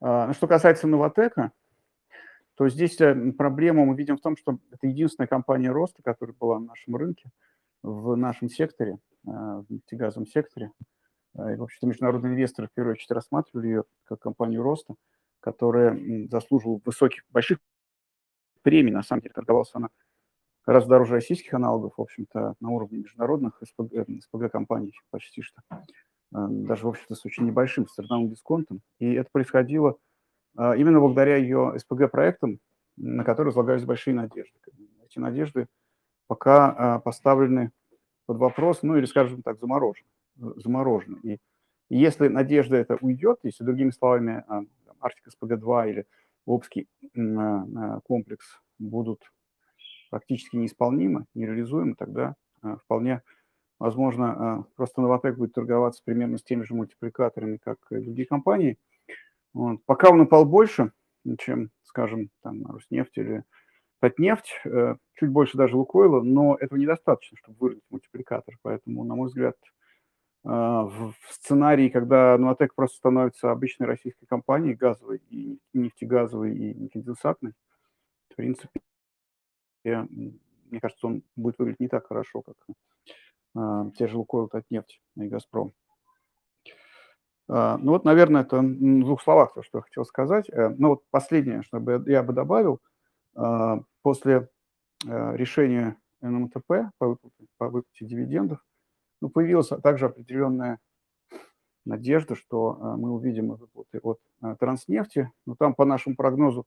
А, 0.00 0.32
что 0.32 0.46
касается 0.46 0.86
Новотека, 0.86 1.52
то 2.56 2.68
здесь 2.68 3.00
э, 3.00 3.32
проблему 3.32 3.84
мы 3.84 3.96
видим 3.96 4.16
в 4.16 4.20
том, 4.20 4.36
что 4.36 4.58
это 4.70 4.86
единственная 4.86 5.28
компания 5.28 5.70
роста, 5.70 6.02
которая 6.02 6.36
была 6.38 6.60
на 6.60 6.66
нашем 6.66 6.96
рынке, 6.96 7.30
в 7.82 8.14
нашем 8.16 8.48
секторе, 8.48 8.98
э, 9.26 9.30
в 9.30 9.66
нефтегазовом 9.68 10.26
секторе. 10.26 10.70
И, 11.36 11.56
в 11.56 11.64
общем-то, 11.64 11.88
международные 11.88 12.32
инвесторы 12.32 12.68
в 12.68 12.72
первую 12.74 12.92
очередь 12.92 13.10
рассматривали 13.10 13.66
ее 13.66 13.84
как 14.04 14.20
компанию 14.20 14.62
роста, 14.62 14.94
которая 15.44 16.26
заслуживала 16.30 16.80
высоких, 16.86 17.22
больших 17.28 17.58
премий. 18.62 18.92
На 18.92 19.02
самом 19.02 19.20
деле 19.20 19.34
торговалась 19.34 19.70
она 19.74 19.90
гораздо 20.64 20.88
дороже 20.88 21.12
российских 21.12 21.52
аналогов, 21.52 21.92
в 21.98 22.00
общем-то, 22.00 22.54
на 22.60 22.70
уровне 22.70 23.00
международных 23.00 23.60
СПГ, 23.62 24.08
СПГ-компаний 24.22 24.94
почти 25.10 25.42
что. 25.42 25.60
Даже, 26.30 26.86
в 26.86 26.88
общем-то, 26.88 27.14
с 27.14 27.26
очень 27.26 27.44
небольшим 27.44 27.86
стартовым 27.86 28.30
дисконтом. 28.30 28.80
И 28.98 29.12
это 29.12 29.28
происходило 29.30 29.98
а, 30.56 30.74
именно 30.76 30.98
благодаря 30.98 31.36
ее 31.36 31.74
СПГ-проектам, 31.78 32.58
на 32.96 33.22
которые 33.22 33.50
возлагались 33.50 33.84
большие 33.84 34.14
надежды. 34.14 34.58
Эти 35.04 35.18
надежды 35.18 35.66
пока 36.26 36.70
а, 36.70 36.98
поставлены 37.00 37.70
под 38.24 38.38
вопрос, 38.38 38.82
ну 38.82 38.96
или, 38.96 39.04
скажем 39.04 39.42
так, 39.42 39.60
заморожены. 39.60 40.08
заморожены. 40.36 41.18
И 41.22 41.38
если 41.90 42.28
надежда 42.28 42.76
это 42.76 42.96
уйдет, 43.02 43.40
если, 43.42 43.62
другими 43.62 43.90
словами, 43.90 44.42
а, 45.04 45.06
Арктика 45.06 45.30
СПГ-2 45.30 45.90
или 45.90 46.06
Обский 46.46 46.88
комплекс 48.04 48.60
будут 48.78 49.22
практически 50.10 50.56
неисполнимы, 50.56 51.24
нереализуемы, 51.34 51.94
тогда 51.94 52.34
вполне 52.84 53.22
возможно, 53.78 54.66
просто 54.76 55.00
Новотек 55.00 55.36
будет 55.36 55.54
торговаться 55.54 56.02
примерно 56.04 56.38
с 56.38 56.44
теми 56.44 56.64
же 56.64 56.74
мультипликаторами, 56.74 57.56
как 57.56 57.78
и 57.90 57.96
другие 57.96 58.26
компании– 58.26 58.78
вот. 59.54 59.78
Пока 59.86 60.10
он 60.10 60.20
упал 60.20 60.44
больше, 60.44 60.92
чем, 61.38 61.70
скажем, 61.84 62.30
там, 62.42 62.66
Роснефть 62.66 63.16
или 63.16 63.44
Татнефть, 64.00 64.60
э, 64.64 64.96
чуть 65.14 65.30
больше 65.30 65.56
даже 65.56 65.76
Лукойла, 65.76 66.20
но 66.20 66.56
этого 66.60 66.76
недостаточно, 66.78 67.38
чтобы 67.38 67.56
вырвать 67.58 67.84
мультипликатор. 67.88 68.58
Поэтому, 68.62 69.04
на 69.04 69.14
мой 69.14 69.28
взгляд, 69.28 69.56
э, 69.62 69.68
в 70.44 71.14
сценарии, 71.30 71.88
когда 71.88 72.36
Новотек 72.36 72.74
просто 72.74 72.98
становится 72.98 73.50
обычной 73.50 73.86
российской 73.86 74.26
компанией, 74.26 74.74
газовой, 74.74 75.22
и 75.30 75.58
нефтегазовой, 75.72 76.54
и 76.54 76.74
нефтегазосатной, 76.74 77.54
в 78.28 78.36
принципе, 78.36 78.80
мне 79.84 80.80
кажется, 80.80 81.06
он 81.06 81.22
будет 81.36 81.58
выглядеть 81.58 81.80
не 81.80 81.88
так 81.88 82.06
хорошо, 82.06 82.42
как 82.42 82.56
э, 83.56 83.90
те 83.96 84.06
же 84.06 84.18
Лукойл, 84.18 84.48
Татнефть 84.48 85.00
и 85.16 85.28
Газпром. 85.28 85.72
А, 87.48 87.76
ну 87.78 87.92
вот, 87.92 88.04
наверное, 88.04 88.42
это 88.42 88.58
в 88.58 89.00
двух 89.00 89.22
словах 89.22 89.54
то, 89.54 89.62
что 89.62 89.78
я 89.78 89.82
хотел 89.82 90.04
сказать. 90.04 90.48
Э, 90.50 90.70
ну 90.76 90.88
вот 90.88 91.04
последнее, 91.10 91.62
чтобы 91.62 92.02
я 92.06 92.22
бы 92.22 92.32
добавил, 92.32 92.80
А, 93.36 93.80
после 94.02 94.48
э, 95.06 95.36
решения 95.36 95.96
НМТП 96.20 96.90
по 96.98 97.18
по 97.58 97.68
выплате 97.68 98.06
дивидендов 98.06 98.64
ну, 99.24 99.30
появилась 99.30 99.68
также 99.82 100.06
определенная 100.06 100.80
надежда, 101.84 102.34
что 102.34 102.78
э, 102.78 102.96
мы 102.96 103.10
увидим 103.10 103.54
выплаты 103.54 103.98
от 104.00 104.20
э, 104.42 104.56
Транснефти. 104.58 105.30
Но 105.46 105.54
там, 105.54 105.74
по 105.74 105.84
нашему 105.84 106.16
прогнозу, 106.16 106.66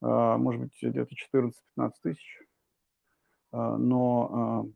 может 0.00 0.60
быть, 0.60 0.76
где-то 0.82 1.14
14-15 1.14 1.92
тысяч. 2.02 2.40
Но, 3.52 4.66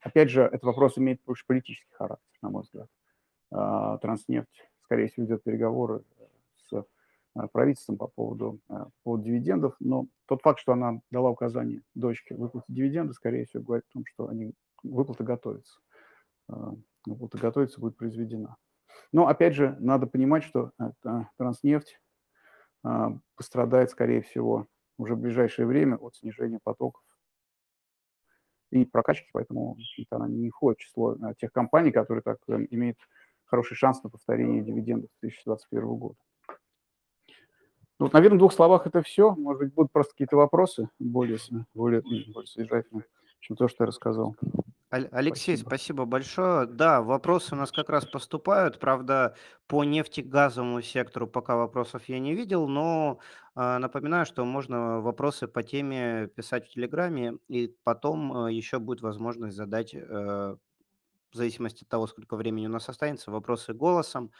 опять 0.00 0.28
же, 0.28 0.42
этот 0.42 0.64
вопрос 0.64 0.98
имеет 0.98 1.22
больше 1.24 1.46
политический 1.46 1.92
характер, 1.92 2.26
на 2.42 2.50
мой 2.50 2.62
взгляд. 2.64 2.88
Транснефть, 4.00 4.68
скорее 4.82 5.06
всего, 5.06 5.24
ведет 5.24 5.44
переговоры 5.44 6.02
с 6.56 6.84
Э, 7.36 7.48
правительством 7.52 7.98
по 7.98 8.06
поводу, 8.08 8.60
э, 8.68 8.72
по 8.72 8.92
поводу 9.02 9.24
дивидендов, 9.24 9.76
но 9.78 10.06
тот 10.26 10.42
факт, 10.42 10.60
что 10.60 10.72
она 10.72 11.00
дала 11.10 11.30
указание 11.30 11.82
дочке 11.94 12.34
выплатить 12.34 12.74
дивиденды, 12.74 13.12
скорее 13.12 13.44
всего, 13.44 13.62
говорит 13.62 13.84
о 13.90 13.92
том, 13.92 14.04
что 14.06 14.28
они, 14.28 14.54
выплата 14.82 15.22
готовится. 15.22 15.78
Э, 16.48 16.54
выплата 17.06 17.38
готовится, 17.38 17.80
будет 17.80 17.96
произведена. 17.96 18.56
Но, 19.12 19.28
опять 19.28 19.54
же, 19.54 19.76
надо 19.78 20.06
понимать, 20.06 20.42
что 20.42 20.72
Транснефть 21.36 22.00
пострадает, 23.36 23.90
скорее 23.90 24.22
всего, 24.22 24.66
уже 24.98 25.14
в 25.14 25.20
ближайшее 25.20 25.66
время 25.66 25.96
от 25.96 26.16
снижения 26.16 26.60
потоков 26.62 27.02
и 28.70 28.84
прокачки, 28.84 29.28
поэтому 29.32 29.76
она 30.10 30.28
не 30.28 30.50
входит 30.50 30.78
в 30.78 30.82
число 30.82 31.16
тех 31.38 31.52
компаний, 31.52 31.92
которые 31.92 32.22
так 32.22 32.38
имеют 32.46 32.98
хороший 33.44 33.76
шанс 33.76 34.02
на 34.02 34.10
повторение 34.10 34.62
дивидендов 34.62 35.10
2021 35.22 35.86
года. 35.96 36.16
Ну, 37.98 38.06
вот, 38.06 38.12
наверное, 38.12 38.36
в 38.36 38.40
двух 38.40 38.52
словах 38.52 38.86
это 38.86 39.02
все. 39.02 39.34
Может 39.34 39.62
быть, 39.62 39.74
будут 39.74 39.92
просто 39.92 40.12
какие-то 40.12 40.36
вопросы 40.36 40.90
более, 40.98 41.38
более, 41.72 42.02
более 42.02 42.46
содержательные, 42.46 43.06
чем 43.40 43.56
то, 43.56 43.68
что 43.68 43.84
я 43.84 43.86
рассказал. 43.86 44.36
Алексей, 44.90 45.56
спасибо. 45.56 45.68
спасибо 45.68 46.04
большое. 46.04 46.66
Да, 46.66 47.02
вопросы 47.02 47.54
у 47.54 47.58
нас 47.58 47.72
как 47.72 47.90
раз 47.90 48.04
поступают. 48.06 48.78
Правда, 48.78 49.34
по 49.66 49.82
нефтегазовому 49.82 50.80
сектору 50.80 51.26
пока 51.26 51.56
вопросов 51.56 52.08
я 52.08 52.20
не 52.20 52.34
видел, 52.34 52.68
но 52.68 53.18
э, 53.56 53.78
напоминаю, 53.78 54.26
что 54.26 54.44
можно 54.44 55.00
вопросы 55.00 55.48
по 55.48 55.64
теме 55.64 56.28
писать 56.28 56.68
в 56.68 56.72
Телеграме, 56.72 57.38
и 57.48 57.74
потом 57.82 58.46
э, 58.46 58.52
еще 58.52 58.78
будет 58.78 59.00
возможность 59.00 59.56
задать, 59.56 59.92
э, 59.92 60.56
в 61.32 61.36
зависимости 61.36 61.84
от 61.84 61.88
того, 61.88 62.06
сколько 62.06 62.36
времени 62.36 62.66
у 62.66 62.70
нас 62.70 62.88
останется, 62.88 63.30
вопросы 63.30 63.74
голосом. 63.74 64.30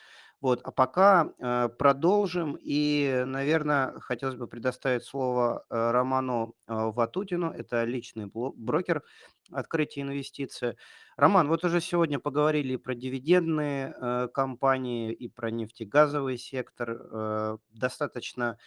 Вот, 0.43 0.61
а 0.65 0.71
пока 0.71 1.33
э, 1.39 1.69
продолжим, 1.79 2.59
и, 2.61 3.25
наверное, 3.27 3.99
хотелось 4.01 4.37
бы 4.37 4.47
предоставить 4.47 5.03
слово 5.05 5.65
э, 5.71 5.91
Роману 5.91 6.55
э, 6.69 6.75
Ватутину, 6.75 7.51
это 7.51 7.85
личный 7.85 8.27
брокер 8.27 9.03
открытия 9.51 10.03
инвестиций. 10.03 10.77
Роман, 11.17 11.49
вот 11.49 11.65
уже 11.65 11.81
сегодня 11.81 12.19
поговорили 12.19 12.77
про 12.77 12.95
дивидендные 12.95 14.29
компании 14.35 15.13
и 15.13 15.29
про 15.29 15.53
нефтегазовый 15.53 16.37
сектор. 16.37 17.59
Достаточно 17.71 18.59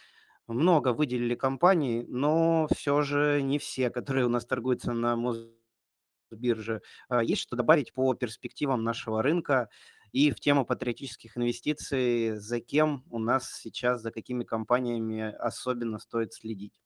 много 0.47 0.93
выделили 0.93 1.35
компаний, 1.35 2.05
но 2.07 2.69
все 2.73 3.01
же 3.01 3.41
не 3.41 3.59
все, 3.59 3.89
которые 3.89 4.25
у 4.25 4.29
нас 4.29 4.45
торгуются 4.45 4.93
на 4.93 5.17
Мосбирже. 5.17 6.81
Есть 7.23 7.41
что 7.41 7.57
добавить 7.57 7.93
по 7.93 8.13
перспективам 8.13 8.83
нашего 8.83 9.21
рынка? 9.21 9.67
И 10.11 10.31
в 10.31 10.39
тему 10.39 10.65
патриотических 10.65 11.37
инвестиций, 11.37 12.37
за 12.37 12.59
кем 12.59 13.03
у 13.09 13.19
нас 13.19 13.59
сейчас, 13.59 14.01
за 14.01 14.11
какими 14.11 14.43
компаниями 14.43 15.21
особенно 15.21 15.99
стоит 15.99 16.33
следить? 16.33 16.81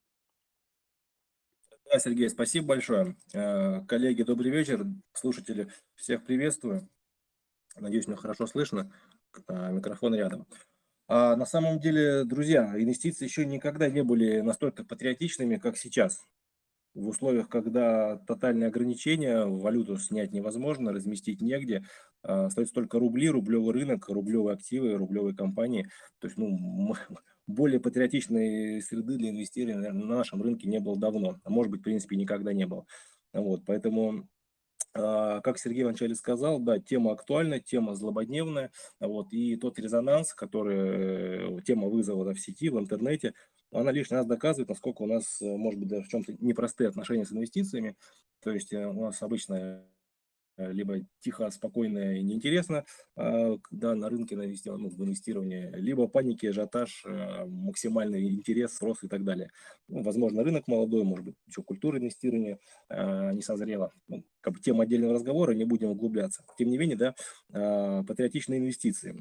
Да, 1.86 1.99
Сергей, 1.99 2.29
спасибо 2.29 2.67
большое. 2.67 3.15
Э, 3.33 3.81
коллеги, 3.86 4.23
добрый 4.23 4.51
вечер. 4.51 4.86
Слушатели, 5.13 5.67
всех 5.95 6.25
приветствую. 6.25 6.89
Надеюсь, 7.75 8.07
меня 8.07 8.17
хорошо 8.17 8.47
слышно. 8.47 8.91
Э, 9.47 9.71
микрофон 9.71 10.15
рядом. 10.15 10.47
А 11.07 11.36
на 11.36 11.45
самом 11.45 11.79
деле, 11.79 12.23
друзья, 12.23 12.73
инвестиции 12.75 13.25
еще 13.25 13.45
никогда 13.45 13.89
не 13.89 14.03
были 14.03 14.41
настолько 14.41 14.83
патриотичными, 14.83 15.57
как 15.57 15.77
сейчас 15.77 16.23
в 16.95 17.08
условиях, 17.08 17.49
когда 17.49 18.17
тотальные 18.17 18.67
ограничения, 18.67 19.45
валюту 19.45 19.97
снять 19.97 20.32
невозможно, 20.32 20.93
разместить 20.93 21.41
негде, 21.41 21.86
а, 22.21 22.45
остается 22.45 22.75
только 22.75 22.99
рубли, 22.99 23.29
рублевый 23.29 23.73
рынок, 23.73 24.08
рублевые 24.10 24.56
активы, 24.56 24.95
рублевые 24.95 25.36
компании. 25.36 25.89
То 26.19 26.27
есть, 26.27 26.38
ну, 26.38 26.95
более 27.47 27.79
патриотичной 27.79 28.82
среды 28.82 29.17
для 29.17 29.29
инвестирования 29.29 29.91
на 29.91 30.06
нашем 30.17 30.41
рынке 30.41 30.67
не 30.69 30.79
было 30.79 30.97
давно, 30.97 31.39
а 31.43 31.49
может 31.49 31.71
быть, 31.71 31.82
в 31.82 31.84
принципе, 31.84 32.15
никогда 32.15 32.53
не 32.53 32.65
было. 32.65 32.86
Вот, 33.34 33.63
поэтому 33.65 34.27
а, 34.95 35.41
как 35.41 35.58
Сергей 35.58 35.84
вначале 35.84 36.13
сказал, 36.13 36.60
да, 36.60 36.79
тема 36.79 37.13
актуальна, 37.13 37.60
тема 37.60 37.95
злободневная, 37.95 38.71
вот, 38.99 39.34
и 39.34 39.56
тот 39.56 39.79
резонанс, 39.79 40.34
который, 40.36 41.58
э, 41.58 41.62
тема 41.65 41.88
вызова 41.88 42.32
в 42.34 42.39
сети, 42.39 42.69
в 42.69 42.77
интернете, 42.77 43.34
она 43.73 43.91
лишний 43.91 44.17
раз 44.17 44.25
доказывает, 44.25 44.69
насколько 44.69 45.01
у 45.01 45.07
нас, 45.07 45.41
э, 45.41 45.45
может 45.45 45.79
быть, 45.79 45.89
даже 45.89 46.03
в 46.05 46.09
чем-то 46.09 46.36
непростые 46.39 46.89
отношения 46.89 47.25
с 47.25 47.31
инвестициями, 47.31 47.95
то 48.41 48.51
есть 48.51 48.73
э, 48.73 48.86
у 48.86 49.01
нас 49.01 49.21
обычно 49.21 49.86
либо 50.55 50.99
тихо, 51.19 51.49
спокойно 51.49 52.15
и 52.15 52.21
неинтересно, 52.21 52.86
а, 53.15 53.57
когда 53.57 53.95
на 53.95 54.07
рынке 54.07 54.36
ну, 54.36 54.88
в 54.88 55.03
инвестировании, 55.03 55.71
либо 55.77 56.07
паники, 56.07 56.45
ажиотаж, 56.45 57.03
максимальный 57.47 58.36
интерес, 58.36 58.79
рост 58.79 59.03
и 59.03 59.07
так 59.07 59.23
далее. 59.23 59.49
Ну, 59.88 60.03
возможно, 60.03 60.43
рынок 60.43 60.67
молодой, 60.67 61.03
может 61.05 61.25
быть, 61.25 61.36
еще 61.47 61.63
культура 61.63 61.97
инвестирования 61.97 62.59
не 62.88 63.41
созрела. 63.41 63.91
Ну, 64.07 64.23
как 64.41 64.53
бы 64.53 64.59
тема 64.59 64.83
отдельного 64.83 65.15
разговора, 65.15 65.53
не 65.53 65.65
будем 65.65 65.89
углубляться. 65.89 66.43
Тем 66.55 66.69
не 66.69 66.77
менее, 66.77 66.97
да, 66.97 68.03
патриотичные 68.03 68.59
инвестиции. 68.59 69.12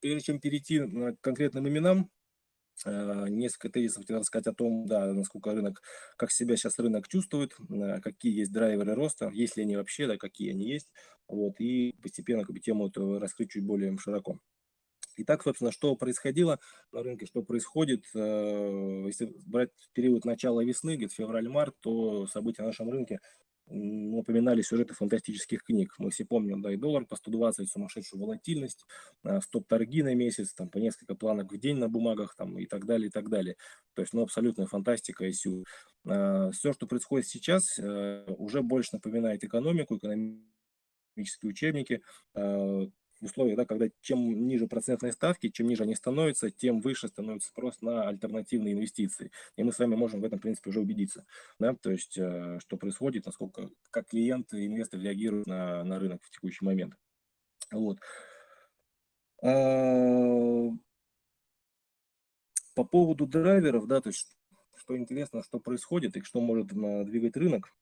Прежде 0.00 0.24
чем 0.24 0.40
перейти 0.40 0.78
к 0.78 1.20
конкретным 1.20 1.68
именам, 1.68 2.10
несколько 2.86 3.68
тезисов 3.70 4.02
хотел 4.02 4.18
рассказать 4.20 4.46
о 4.46 4.54
том, 4.54 4.86
да, 4.86 5.12
насколько 5.12 5.52
рынок, 5.54 5.82
как 6.16 6.30
себя 6.30 6.56
сейчас 6.56 6.78
рынок 6.78 7.08
чувствует, 7.08 7.54
какие 8.02 8.38
есть 8.38 8.52
драйверы 8.52 8.94
роста, 8.94 9.30
есть 9.32 9.56
ли 9.56 9.62
они 9.64 9.76
вообще, 9.76 10.06
да, 10.06 10.16
какие 10.16 10.50
они 10.52 10.68
есть, 10.68 10.90
вот, 11.28 11.60
и 11.60 11.94
постепенно 12.02 12.44
как 12.44 12.52
бы, 12.52 12.60
тему 12.60 12.88
эту 12.88 13.18
раскрыть 13.18 13.50
чуть 13.50 13.64
более 13.64 13.96
широко. 13.98 14.38
Итак, 15.16 15.42
собственно, 15.42 15.72
что 15.72 15.96
происходило 15.96 16.60
на 16.92 17.02
рынке, 17.02 17.26
что 17.26 17.42
происходит, 17.42 18.04
если 18.14 19.34
брать 19.44 19.70
период 19.92 20.24
начала 20.24 20.64
весны, 20.64 20.96
где-то 20.96 21.14
февраль-март, 21.14 21.74
то 21.80 22.26
события 22.26 22.62
на 22.62 22.68
нашем 22.68 22.88
рынке 22.88 23.20
упоминали 23.70 24.62
сюжеты 24.62 24.94
фантастических 24.94 25.62
книг. 25.62 25.94
Мы 25.98 26.10
все 26.10 26.24
помним, 26.24 26.62
да, 26.62 26.72
и 26.72 26.76
доллар 26.76 27.06
по 27.06 27.16
120, 27.16 27.70
сумасшедшую 27.70 28.20
волатильность, 28.22 28.84
а, 29.22 29.40
стоп-торги 29.40 30.02
на 30.02 30.14
месяц, 30.14 30.52
там, 30.54 30.68
по 30.68 30.78
несколько 30.78 31.14
планок 31.14 31.52
в 31.52 31.58
день 31.58 31.76
на 31.78 31.88
бумагах, 31.88 32.34
там, 32.36 32.58
и 32.58 32.66
так 32.66 32.86
далее, 32.86 33.08
и 33.08 33.10
так 33.10 33.28
далее. 33.30 33.56
То 33.94 34.02
есть, 34.02 34.12
ну, 34.14 34.22
абсолютная 34.22 34.66
фантастика 34.66 35.24
и 35.26 35.32
сю. 35.32 35.64
А, 36.06 36.50
Все, 36.52 36.72
что 36.72 36.86
происходит 36.86 37.26
сейчас, 37.28 37.78
э, 37.78 38.24
уже 38.38 38.62
больше 38.62 38.90
напоминает 38.94 39.44
экономику, 39.44 39.96
экономические 39.98 41.50
учебники, 41.50 42.02
а, 42.34 42.86
условиях, 43.24 43.56
да, 43.56 43.64
когда 43.64 43.88
чем 44.00 44.46
ниже 44.46 44.66
процентные 44.66 45.12
ставки, 45.12 45.48
чем 45.48 45.68
ниже 45.68 45.84
они 45.84 45.94
становятся, 45.94 46.50
тем 46.50 46.80
выше 46.80 47.08
становится 47.08 47.48
спрос 47.48 47.80
на 47.80 48.08
альтернативные 48.08 48.74
инвестиции. 48.74 49.30
И 49.56 49.62
мы 49.62 49.72
с 49.72 49.78
вами 49.78 49.94
можем 49.94 50.20
в 50.20 50.24
этом, 50.24 50.38
в 50.38 50.42
принципе, 50.42 50.70
уже 50.70 50.80
убедиться. 50.80 51.26
Да? 51.58 51.74
То 51.74 51.90
есть, 51.90 52.16
э, 52.18 52.58
что 52.60 52.76
происходит, 52.76 53.26
насколько, 53.26 53.70
как 53.90 54.08
клиенты 54.08 54.66
инвесторы 54.66 55.02
реагируют 55.02 55.46
на, 55.46 55.84
на 55.84 55.98
рынок 55.98 56.22
в 56.22 56.30
текущий 56.30 56.64
момент. 56.64 56.94
Вот. 57.70 57.98
А, 59.42 60.68
по 62.74 62.84
поводу 62.84 63.26
драйверов, 63.26 63.86
да, 63.86 64.00
то 64.00 64.08
есть, 64.08 64.36
что 64.76 64.96
интересно, 64.96 65.42
что 65.42 65.60
происходит 65.60 66.16
и 66.16 66.22
что 66.22 66.40
может 66.40 66.68
двигать 66.68 67.36
рынок, 67.36 67.72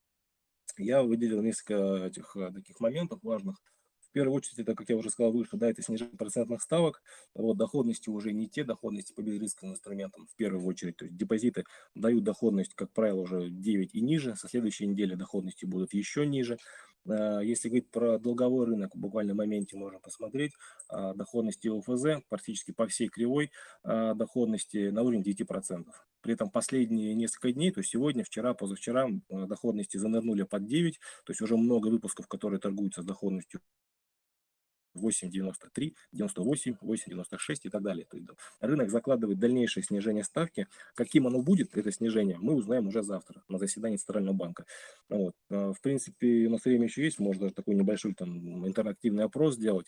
я 0.76 1.02
выделил 1.02 1.42
несколько 1.42 2.06
этих 2.06 2.36
э, 2.36 2.52
таких 2.52 2.80
моментов 2.80 3.20
важных– 3.22 3.56
первую 4.18 4.36
очередь, 4.36 4.58
это, 4.58 4.74
как 4.74 4.88
я 4.88 4.96
уже 4.96 5.10
сказал 5.10 5.30
выше, 5.30 5.56
да, 5.56 5.70
это 5.70 5.80
снижение 5.80 6.16
процентных 6.16 6.60
ставок. 6.60 7.00
Вот 7.34 7.56
доходности 7.56 8.10
уже 8.10 8.32
не 8.32 8.48
те 8.48 8.64
доходности 8.64 9.12
по 9.12 9.22
безрисковым 9.22 9.74
инструментам 9.74 10.26
в 10.26 10.34
первую 10.34 10.66
очередь. 10.66 10.96
То 10.96 11.04
есть 11.04 11.16
депозиты 11.16 11.62
дают 11.94 12.24
доходность, 12.24 12.74
как 12.74 12.90
правило, 12.92 13.20
уже 13.20 13.48
9 13.48 13.94
и 13.94 14.00
ниже. 14.00 14.34
Со 14.34 14.48
следующей 14.48 14.88
недели 14.88 15.14
доходности 15.14 15.66
будут 15.66 15.94
еще 15.94 16.26
ниже. 16.26 16.58
А, 17.08 17.40
если 17.40 17.68
говорить 17.68 17.90
про 17.90 18.18
долговой 18.18 18.66
рынок, 18.66 18.94
в 18.94 18.98
буквальном 18.98 19.36
моменте 19.36 19.76
можно 19.76 20.00
посмотреть 20.00 20.52
а, 20.88 21.14
доходности 21.14 21.68
ОФЗ 21.68 22.24
практически 22.28 22.72
по 22.72 22.88
всей 22.88 23.06
кривой 23.06 23.52
а, 23.84 24.14
доходности 24.14 24.90
на 24.90 25.02
уровне 25.02 25.22
9%. 25.22 25.86
При 26.22 26.34
этом 26.34 26.50
последние 26.50 27.14
несколько 27.14 27.52
дней, 27.52 27.70
то 27.70 27.78
есть 27.78 27.90
сегодня, 27.90 28.24
вчера, 28.24 28.52
позавчера, 28.52 29.08
доходности 29.30 29.96
занырнули 29.96 30.42
под 30.42 30.66
9, 30.66 30.98
то 31.24 31.30
есть 31.30 31.40
уже 31.40 31.56
много 31.56 31.86
выпусков, 31.86 32.26
которые 32.26 32.58
торгуются 32.58 33.02
с 33.02 33.04
доходностью 33.04 33.60
8,93, 34.98 35.94
98, 36.12 36.76
8,96 36.82 37.56
и 37.62 37.68
так 37.68 37.82
далее. 37.82 38.06
То 38.06 38.16
есть 38.16 38.28
рынок 38.60 38.90
закладывает 38.90 39.38
дальнейшее 39.38 39.84
снижение 39.84 40.24
ставки. 40.24 40.66
Каким 40.94 41.26
оно 41.26 41.42
будет, 41.42 41.76
это 41.76 41.92
снижение, 41.92 42.38
мы 42.38 42.54
узнаем 42.54 42.88
уже 42.88 43.02
завтра 43.02 43.42
на 43.48 43.58
заседании 43.58 43.96
Центрального 43.96 44.34
банка. 44.34 44.64
Вот. 45.08 45.34
А, 45.50 45.72
в 45.72 45.80
принципе, 45.80 46.46
у 46.46 46.50
нас 46.50 46.64
время 46.64 46.84
еще 46.84 47.02
есть, 47.02 47.18
можно 47.18 47.42
даже 47.42 47.54
такой 47.54 47.74
небольшой 47.74 48.14
там 48.14 48.66
интерактивный 48.66 49.24
опрос 49.24 49.54
сделать. 49.54 49.86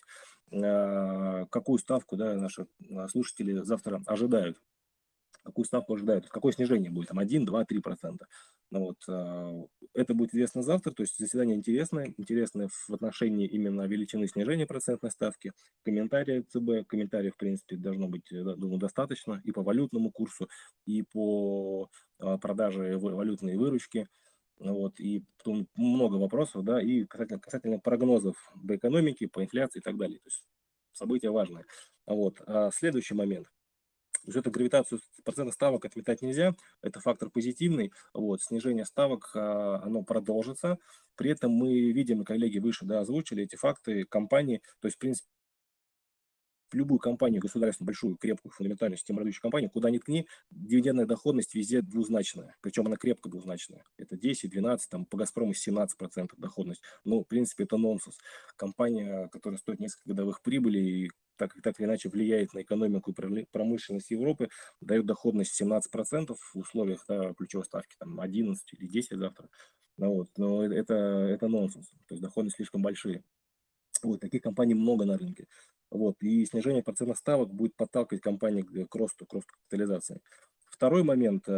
А, 0.51 1.45
какую 1.47 1.79
ставку 1.79 2.17
да, 2.17 2.35
наши 2.35 2.67
слушатели 3.09 3.63
завтра 3.63 4.01
ожидают 4.05 4.57
какую 5.43 5.65
ставку 5.65 5.93
ожидают, 5.95 6.29
какое 6.29 6.53
снижение 6.53 6.91
будет, 6.91 7.09
там 7.09 7.19
1, 7.19 7.45
2, 7.45 7.65
3 7.65 7.79
процента. 7.79 8.27
Ну, 8.69 8.79
вот, 8.79 8.97
э, 9.07 9.65
это 9.93 10.13
будет 10.13 10.33
известно 10.33 10.61
завтра, 10.61 10.91
то 10.91 11.01
есть 11.01 11.17
заседание 11.17 11.55
интересное, 11.55 12.13
интересное 12.17 12.69
в 12.69 12.93
отношении 12.93 13.47
именно 13.47 13.87
величины 13.87 14.27
снижения 14.27 14.65
процентной 14.65 15.11
ставки, 15.11 15.51
комментарии 15.83 16.45
ЦБ, 16.49 16.87
комментариев, 16.87 17.33
в 17.33 17.37
принципе, 17.37 17.75
должно 17.75 18.07
быть, 18.07 18.31
э, 18.31 18.43
думаю, 18.55 18.79
достаточно 18.79 19.41
и 19.43 19.51
по 19.51 19.63
валютному 19.63 20.11
курсу, 20.11 20.47
и 20.85 21.03
по 21.03 21.89
э, 22.19 22.37
продаже 22.37 22.97
валютной 22.97 23.57
выручки, 23.57 24.07
вот, 24.59 24.99
и 24.99 25.23
потом 25.37 25.67
много 25.75 26.15
вопросов, 26.15 26.63
да, 26.63 26.81
и 26.81 27.05
касательно, 27.05 27.39
касательно 27.39 27.79
прогнозов 27.79 28.35
по 28.67 28.75
экономике, 28.75 29.27
по 29.27 29.43
инфляции 29.43 29.79
и 29.79 29.81
так 29.81 29.97
далее. 29.97 30.19
То 30.19 30.27
есть 30.27 30.45
события 30.93 31.31
важные. 31.31 31.65
Вот. 32.05 32.41
А 32.45 32.69
следующий 32.71 33.15
момент– 33.15 33.47
есть 34.27 34.37
эту 34.37 34.51
гравитацию 34.51 34.99
процентных 35.23 35.53
ставок 35.53 35.85
отметать 35.85 36.21
нельзя, 36.21 36.55
это 36.81 36.99
фактор 36.99 37.29
позитивный, 37.29 37.91
вот, 38.13 38.41
снижение 38.41 38.85
ставок, 38.85 39.31
а, 39.35 39.81
оно 39.83 40.03
продолжится, 40.03 40.77
при 41.15 41.31
этом 41.31 41.51
мы 41.51 41.91
видим, 41.91 42.23
коллеги 42.23 42.59
выше 42.59 42.85
да, 42.85 42.99
озвучили 42.99 43.43
эти 43.43 43.55
факты 43.55 44.05
компании, 44.05 44.61
то 44.79 44.87
есть, 44.87 44.97
в 44.97 44.99
принципе, 44.99 45.27
любую 46.73 46.99
компанию 46.99 47.41
государственную, 47.41 47.87
большую, 47.87 48.17
крепкую, 48.17 48.51
фундаментальную 48.51 48.97
систему 48.97 49.21
компанию, 49.41 49.69
куда 49.69 49.89
ни 49.89 49.97
ткни, 49.97 50.27
дивидендная 50.49 51.05
доходность 51.05 51.53
везде 51.53 51.81
двузначная. 51.81 52.55
Причем 52.61 52.87
она 52.87 52.95
крепко 52.95 53.29
двузначная. 53.29 53.83
Это 53.97 54.17
10, 54.17 54.49
12, 54.49 54.89
там 54.89 55.05
по 55.05 55.17
Газпрому 55.17 55.53
17% 55.53 56.29
доходность. 56.37 56.81
Ну, 57.03 57.21
в 57.21 57.25
принципе, 57.25 57.63
это 57.65 57.77
нонсенс. 57.77 58.17
Компания, 58.55 59.29
которая 59.31 59.57
стоит 59.57 59.79
несколько 59.79 60.09
годовых 60.09 60.41
прибылей, 60.41 61.11
так, 61.41 61.59
так 61.63 61.79
или 61.79 61.87
иначе 61.87 62.09
влияет 62.09 62.53
на 62.53 62.61
экономику 62.61 63.11
и 63.11 63.45
промышленность 63.51 64.11
Европы, 64.11 64.49
дает 64.79 65.07
доходность 65.07 65.59
17% 65.59 66.35
в 66.35 66.55
условиях 66.55 67.03
да, 67.07 67.33
ключевой 67.33 67.65
ставки 67.65 67.95
там 67.97 68.19
11 68.19 68.73
или 68.73 68.87
10 68.87 69.17
завтра. 69.17 69.49
Ну, 69.97 70.13
вот, 70.13 70.29
но 70.37 70.63
это, 70.63 70.93
это 70.93 71.47
нонсенс. 71.47 71.89
То 72.07 72.13
есть 72.13 72.21
доходности 72.21 72.57
слишком 72.57 72.83
большие. 72.83 73.23
Вот, 74.03 74.19
таких 74.19 74.41
компаний 74.41 74.75
много 74.75 75.05
на 75.05 75.17
рынке. 75.17 75.47
Вот, 75.89 76.15
и 76.21 76.45
снижение 76.45 76.83
процентных 76.83 77.17
ставок 77.17 77.51
будет 77.51 77.75
подталкивать 77.75 78.21
компании 78.21 78.61
к 78.61 78.95
росту, 78.95 79.25
к 79.25 79.33
росту 79.33 79.51
капитализации. 79.55 80.21
Второй 80.71 81.03
момент 81.03 81.43
э, 81.47 81.51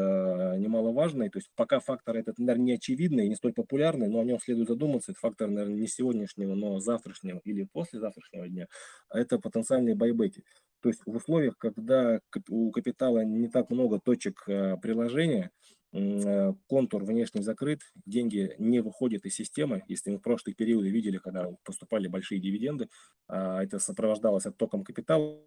немаловажный, 0.57 1.29
то 1.29 1.37
есть 1.37 1.49
пока 1.55 1.79
фактор 1.79 2.17
этот, 2.17 2.39
наверное, 2.39 2.65
не 2.65 2.73
очевидный, 2.73 3.29
не 3.29 3.35
столь 3.35 3.53
популярный, 3.53 4.07
но 4.07 4.19
о 4.19 4.23
нем 4.25 4.39
следует 4.39 4.67
задуматься. 4.67 5.11
Это 5.11 5.19
фактор, 5.19 5.49
наверное, 5.49 5.79
не 5.79 5.87
сегодняшнего, 5.87 6.55
но 6.55 6.79
завтрашнего 6.79 7.39
или 7.45 7.67
послезавтрашнего 7.71 8.49
дня. 8.49 8.67
А 9.09 9.19
это 9.19 9.37
потенциальные 9.37 9.95
байбеки. 9.95 10.43
То 10.81 10.89
есть 10.89 11.01
в 11.05 11.15
условиях, 11.15 11.57
когда 11.59 12.19
у 12.49 12.71
капитала 12.71 13.23
не 13.23 13.47
так 13.49 13.69
много 13.69 13.99
точек 13.99 14.43
э, 14.47 14.77
приложения, 14.81 15.51
э, 15.93 16.53
контур 16.67 17.05
внешний 17.05 17.43
закрыт, 17.43 17.81
деньги 18.07 18.55
не 18.57 18.81
выходят 18.81 19.25
из 19.25 19.35
системы. 19.35 19.83
Если 19.87 20.09
мы 20.09 20.17
в 20.17 20.23
прошлые 20.23 20.55
периоды 20.55 20.89
видели, 20.89 21.19
когда 21.19 21.51
поступали 21.63 22.07
большие 22.07 22.41
дивиденды, 22.41 22.89
а, 23.27 23.63
это 23.63 23.77
сопровождалось 23.77 24.47
оттоком 24.47 24.83
капитала 24.83 25.39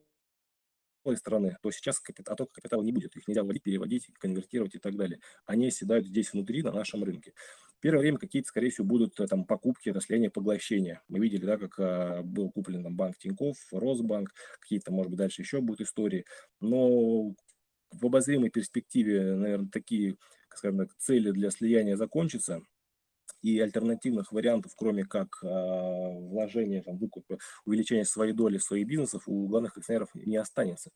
страны, 1.15 1.57
то 1.63 1.71
сейчас 1.71 2.03
оттока 2.27 2.53
капитала 2.53 2.83
не 2.83 2.91
будет. 2.91 3.15
Их 3.15 3.29
нельзя 3.29 3.45
вводить, 3.45 3.63
переводить, 3.63 4.09
конвертировать 4.19 4.75
и 4.75 4.79
так 4.79 4.97
далее. 4.97 5.21
Они 5.45 5.69
оседают 5.69 6.07
здесь 6.07 6.33
внутри, 6.33 6.65
на 6.65 6.73
нашем 6.73 7.05
рынке. 7.05 7.33
Первое 7.79 8.01
время 8.01 8.19
какие-то, 8.19 8.49
скорее 8.49 8.71
всего, 8.71 8.85
будут 8.87 9.21
э, 9.21 9.27
там 9.29 9.45
покупки, 9.45 9.91
расслоения, 9.91 10.31
поглощения. 10.31 11.03
Мы 11.07 11.21
видели, 11.21 11.45
да, 11.45 11.57
как 11.57 11.79
а, 11.79 12.23
был 12.23 12.51
куплен 12.51 12.83
там, 12.83 12.97
банк 12.97 13.17
Тиньков, 13.19 13.57
Росбанк, 13.71 14.33
какие-то, 14.61 14.93
может 14.93 15.11
быть, 15.11 15.19
дальше 15.19 15.43
еще 15.43 15.61
будут 15.61 15.83
истории. 15.83 16.25
Но 16.61 17.35
в 17.93 18.07
обозримой 18.07 18.51
перспективе, 18.51 19.37
наверное, 19.37 19.69
такие, 19.71 20.17
скажем 20.55 20.79
так, 20.79 20.97
цели 20.97 21.31
для 21.31 21.51
слияния 21.51 21.97
закончатся 21.97 22.63
и 23.43 23.59
альтернативных 23.61 24.33
вариантов, 24.33 24.73
кроме 24.77 25.05
как 25.05 25.39
э, 25.43 25.47
вложения, 25.47 26.83
там, 26.83 26.99
выкупа, 26.99 27.39
увеличения 27.65 28.05
своей 28.05 28.33
доли 28.33 28.59
своих 28.59 28.87
бизнесов, 28.87 29.23
у 29.27 29.47
главных 29.47 29.77
акционеров 29.77 30.11
не 30.15 30.37
останется 30.37 30.91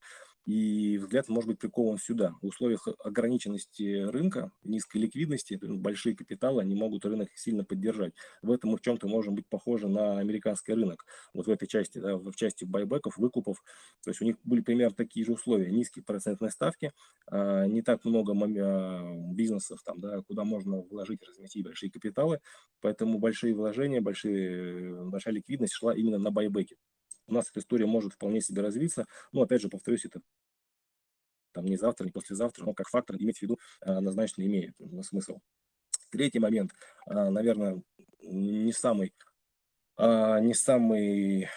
и 0.47 0.99
взгляд 0.99 1.29
может 1.29 1.49
быть 1.49 1.59
прикован 1.59 1.99
сюда. 1.99 2.35
В 2.41 2.47
условиях 2.47 2.89
ограниченности 3.05 4.03
рынка, 4.03 4.51
низкой 4.65 4.99
ликвидности, 4.99 5.59
большие 5.63 6.17
капиталы, 6.17 6.63
они 6.63 6.75
могут 6.75 7.05
рынок 7.05 7.29
сильно 7.35 7.65
поддержать. 7.65 8.15
В 8.43 8.51
этом 8.51 8.71
мы 8.71 8.79
в 8.79 8.81
чем-то 8.81 9.07
можем 9.07 9.35
быть 9.35 9.47
похожи 9.49 9.89
на 9.89 10.19
американский 10.19 10.73
рынок. 10.73 11.05
Вот 11.35 11.47
в 11.47 11.51
этой 11.51 11.67
части, 11.67 11.99
да, 11.99 12.17
в 12.17 12.35
части 12.35 12.65
байбеков, 12.65 13.19
выкупов. 13.19 13.63
То 14.03 14.11
есть 14.11 14.23
у 14.23 14.25
них 14.25 14.37
были 14.45 14.61
примерно 14.61 14.95
такие 14.95 15.27
же 15.27 15.33
условия. 15.33 15.71
Низкие 15.71 16.05
процентные 16.05 16.51
ставки, 16.51 16.93
а, 17.27 17.67
не 17.67 17.83
так 17.83 18.05
много 18.05 18.33
а, 18.33 19.15
бизнесов, 19.33 19.83
там, 19.85 20.01
да, 20.01 20.23
куда 20.23 20.45
можно 20.45 20.81
вложить, 20.91 21.23
разместить 21.23 21.65
большие 21.65 21.91
капиталы. 21.91 22.30
Поэтому 22.81 23.19
большие 23.19 23.55
вложения, 23.55 24.01
большие, 24.01 25.05
большая 25.05 25.35
ликвидность 25.35 25.75
шла 25.75 25.95
именно 25.95 26.19
на 26.19 26.31
байбеки 26.31 26.77
у 27.31 27.35
нас 27.35 27.49
эта 27.49 27.61
история 27.61 27.87
может 27.87 28.13
вполне 28.13 28.41
себе 28.41 28.63
развиться. 28.63 29.07
Но, 29.33 29.43
опять 29.43 29.63
же, 29.63 29.69
повторюсь, 29.69 30.05
это 30.05 30.21
там 31.53 31.65
не 31.65 31.77
завтра, 31.77 32.05
не 32.05 32.13
послезавтра, 32.13 32.65
но 32.65 32.75
как 32.75 32.89
фактор 32.89 33.17
иметь 33.17 33.39
в 33.39 33.43
виду 33.43 33.59
а, 33.81 33.99
однозначно 33.99 34.43
имеет 34.43 34.77
смысл. 35.03 35.39
Третий 36.11 36.39
момент, 36.39 36.73
а, 37.07 37.31
наверное, 37.31 37.83
не 38.21 38.73
самый, 38.73 39.15
а, 39.97 40.41
не 40.41 40.55
самый 40.55 41.49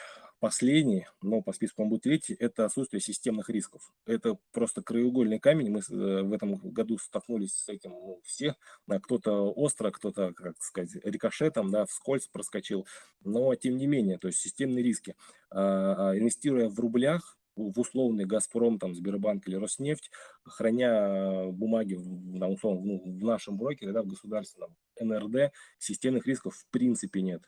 Последний, 0.44 1.08
но 1.22 1.42
по 1.42 1.54
списку 1.54 1.84
он 1.84 1.90
будет 1.90 2.02
третий, 2.02 2.36
это 2.38 2.66
отсутствие 2.66 3.00
системных 3.00 3.50
рисков. 3.50 3.94
Это 4.06 4.38
просто 4.52 4.82
краеугольный 4.82 5.40
камень. 5.40 5.70
Мы 5.70 5.80
э, 5.80 6.22
в 6.22 6.34
этом 6.34 6.56
году 6.56 6.98
столкнулись 6.98 7.54
с 7.54 7.70
этим 7.70 7.92
ну, 7.92 8.20
все. 8.26 8.58
Кто-то 8.86 9.54
остро, 9.54 9.90
кто-то, 9.92 10.34
как 10.34 10.62
сказать, 10.62 10.98
рикошетом, 11.06 11.72
да, 11.72 11.86
вскользь 11.86 12.28
проскочил. 12.28 12.86
Но 13.24 13.56
тем 13.56 13.78
не 13.78 13.88
менее, 13.88 14.18
то 14.18 14.28
есть 14.28 14.40
системные 14.40 14.84
риски. 14.84 15.16
А, 15.50 16.10
а, 16.10 16.18
инвестируя 16.18 16.68
в 16.68 16.78
рублях, 16.78 17.38
в 17.56 17.80
условный 17.80 18.26
Газпром, 18.26 18.80
там, 18.80 18.96
Сбербанк 18.96 19.48
или 19.48 19.56
Роснефть, 19.56 20.12
храня 20.44 21.46
бумаги 21.54 21.94
в, 21.94 22.46
условно, 22.50 22.82
ну, 22.84 23.18
в 23.18 23.24
нашем 23.24 23.58
брокере, 23.58 23.94
да, 23.94 24.04
в 24.04 24.08
государственном 24.08 24.76
НРД, 25.00 25.54
системных 25.80 26.28
рисков 26.28 26.54
в 26.54 26.68
принципе 26.70 27.22
нет. 27.22 27.44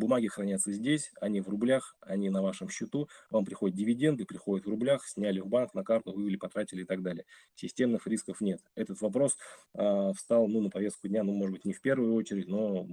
Бумаги 0.00 0.28
хранятся 0.28 0.72
здесь, 0.72 1.12
они 1.20 1.42
в 1.42 1.48
рублях, 1.50 1.94
они 2.00 2.30
на 2.30 2.40
вашем 2.40 2.70
счету. 2.70 3.10
Вам 3.28 3.44
приходят 3.44 3.76
дивиденды, 3.76 4.24
приходят 4.24 4.64
в 4.64 4.70
рублях, 4.70 5.06
сняли 5.06 5.40
в 5.40 5.46
банк, 5.46 5.74
на 5.74 5.84
карту, 5.84 6.12
вывели, 6.12 6.36
потратили 6.36 6.82
и 6.82 6.84
так 6.86 7.02
далее. 7.02 7.26
Системных 7.54 8.06
рисков 8.06 8.40
нет. 8.40 8.62
Этот 8.74 9.02
вопрос 9.02 9.36
э, 9.74 10.12
встал 10.16 10.48
ну, 10.48 10.62
на 10.62 10.70
повестку 10.70 11.06
дня, 11.06 11.22
ну, 11.22 11.34
может 11.34 11.52
быть, 11.52 11.66
не 11.66 11.74
в 11.74 11.82
первую 11.82 12.14
очередь, 12.14 12.48
но 12.48 12.88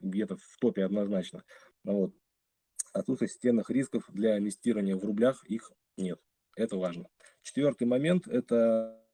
где-то 0.00 0.36
в 0.36 0.56
топе 0.58 0.84
однозначно. 0.84 1.44
Вот. 1.84 2.12
Отсутствие 2.92 3.28
системных 3.28 3.70
рисков 3.70 4.04
для 4.08 4.36
инвестирования 4.36 4.96
в 4.96 5.04
рублях, 5.04 5.44
их 5.44 5.70
нет. 5.96 6.20
Это 6.56 6.76
важно. 6.76 7.06
Четвертый 7.42 7.86
момент– 7.86 8.26
это 8.28 8.56
а, 8.56 9.07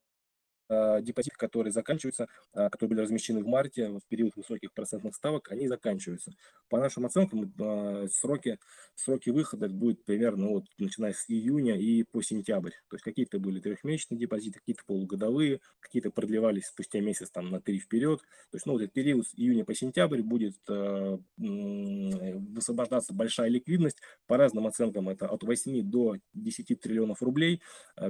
депозиты, 0.69 1.37
которые 1.37 1.73
заканчиваются, 1.73 2.29
а, 2.53 2.71
которые 2.71 2.91
были 2.97 3.01
размещены 3.01 3.43
в 3.43 3.47
марте 3.47 3.89
в 3.89 4.03
период 4.09 4.35
высоких 4.37 4.73
процентных 4.73 5.15
ставок, 5.15 5.51
они 5.51 5.69
заканчиваются. 5.69 6.33
По 6.69 6.79
нашим 6.79 7.05
оценкам, 7.05 7.53
а, 7.61 8.07
сроки, 8.11 8.59
сроки 8.95 9.31
выхода 9.31 9.69
будет 9.69 10.05
примерно 10.05 10.49
вот, 10.49 10.65
начиная 10.79 11.13
с 11.13 11.29
июня 11.29 11.77
и 11.79 12.03
по 12.05 12.23
сентябрь. 12.23 12.73
То 12.89 12.97
есть 12.97 13.05
какие-то 13.05 13.39
были 13.39 13.61
трехмесячные 13.61 14.19
депозиты, 14.19 14.61
какие-то 14.61 14.83
полугодовые, 14.87 15.61
какие-то 15.81 16.11
продлевались 16.11 16.67
спустя 16.67 17.01
месяц 17.01 17.31
там, 17.31 17.51
на 17.51 17.61
три 17.61 17.79
вперед. 17.79 18.21
То 18.51 18.57
есть 18.57 18.67
ну, 18.67 18.73
вот 18.73 18.83
этот 18.83 18.95
период 18.95 19.27
с 19.27 19.35
июня 19.35 19.65
по 19.65 19.75
сентябрь 19.75 20.23
будет 20.23 20.57
э, 20.69 21.19
высвобождаться 21.37 23.13
большая 23.13 23.49
ликвидность. 23.49 23.99
По 24.27 24.37
разным 24.37 24.67
оценкам 24.67 25.09
это 25.09 25.27
от 25.29 25.43
8 25.43 25.83
до 25.83 26.17
10 26.33 26.81
триллионов 26.81 27.23
рублей, 27.23 27.61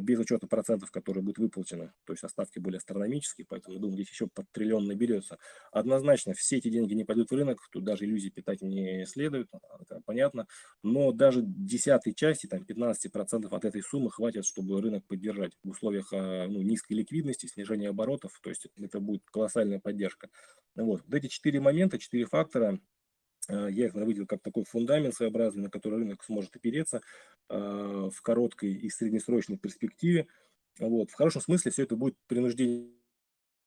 без 0.01 0.19
учета 0.19 0.47
процентов, 0.47 0.91
которые 0.91 1.23
будут 1.25 1.39
выплачены. 1.39 1.93
То 2.05 2.13
есть 2.13 2.23
остаток 2.23 2.44
ставки 2.45 2.59
были 2.59 2.77
астрономические, 2.77 3.47
поэтому, 3.49 3.79
думаю, 3.79 3.95
здесь 3.97 4.11
еще 4.11 4.27
под 4.27 4.51
триллион 4.53 4.87
наберется. 4.87 5.39
Однозначно, 5.73 6.35
все 6.35 6.59
эти 6.59 6.69
деньги 6.69 6.95
не 6.95 7.05
пойдут 7.05 7.31
в 7.31 7.35
рынок, 7.35 7.59
тут 7.73 7.85
даже 7.85 8.05
иллюзии 8.05 8.29
питать 8.29 8.61
не 8.63 9.07
следует, 9.07 9.49
это 9.81 10.01
понятно, 10.05 10.47
но 10.83 11.13
даже 11.13 11.43
десятой 11.43 12.15
части, 12.15 12.47
там 12.47 12.63
15% 12.63 13.49
от 13.51 13.65
этой 13.65 13.83
суммы 13.83 14.11
хватит, 14.11 14.45
чтобы 14.45 14.81
рынок 14.81 15.05
поддержать 15.07 15.53
в 15.63 15.71
условиях 15.71 16.13
а, 16.13 16.47
ну, 16.47 16.63
низкой 16.63 16.95
ликвидности, 16.95 17.47
снижения 17.47 17.89
оборотов, 17.89 18.39
то 18.43 18.51
есть 18.51 18.67
это 18.77 19.01
будет 19.01 19.23
колоссальная 19.31 19.81
поддержка. 19.81 20.29
Вот, 20.77 21.03
вот 21.05 21.15
эти 21.15 21.29
четыре 21.29 21.61
момента, 21.61 21.99
четыре 21.99 22.27
фактора, 22.27 22.79
Я 23.49 23.87
их 23.87 23.95
выделил 23.95 24.27
как 24.27 24.43
такой 24.43 24.65
фундамент 24.65 25.15
своеобразный, 25.15 25.65
на 25.65 25.71
который 25.71 25.99
рынок 26.01 26.25
сможет 26.25 26.57
опереться 26.57 27.01
в 27.49 28.23
короткой 28.23 28.73
и 28.73 28.89
среднесрочной 28.89 29.59
перспективе. 29.59 30.27
Вот. 30.79 31.11
В 31.11 31.15
хорошем 31.15 31.41
смысле 31.43 31.71
все 31.71 31.85
это 31.85 31.97
будет 31.97 32.17
принуждением 32.27 32.95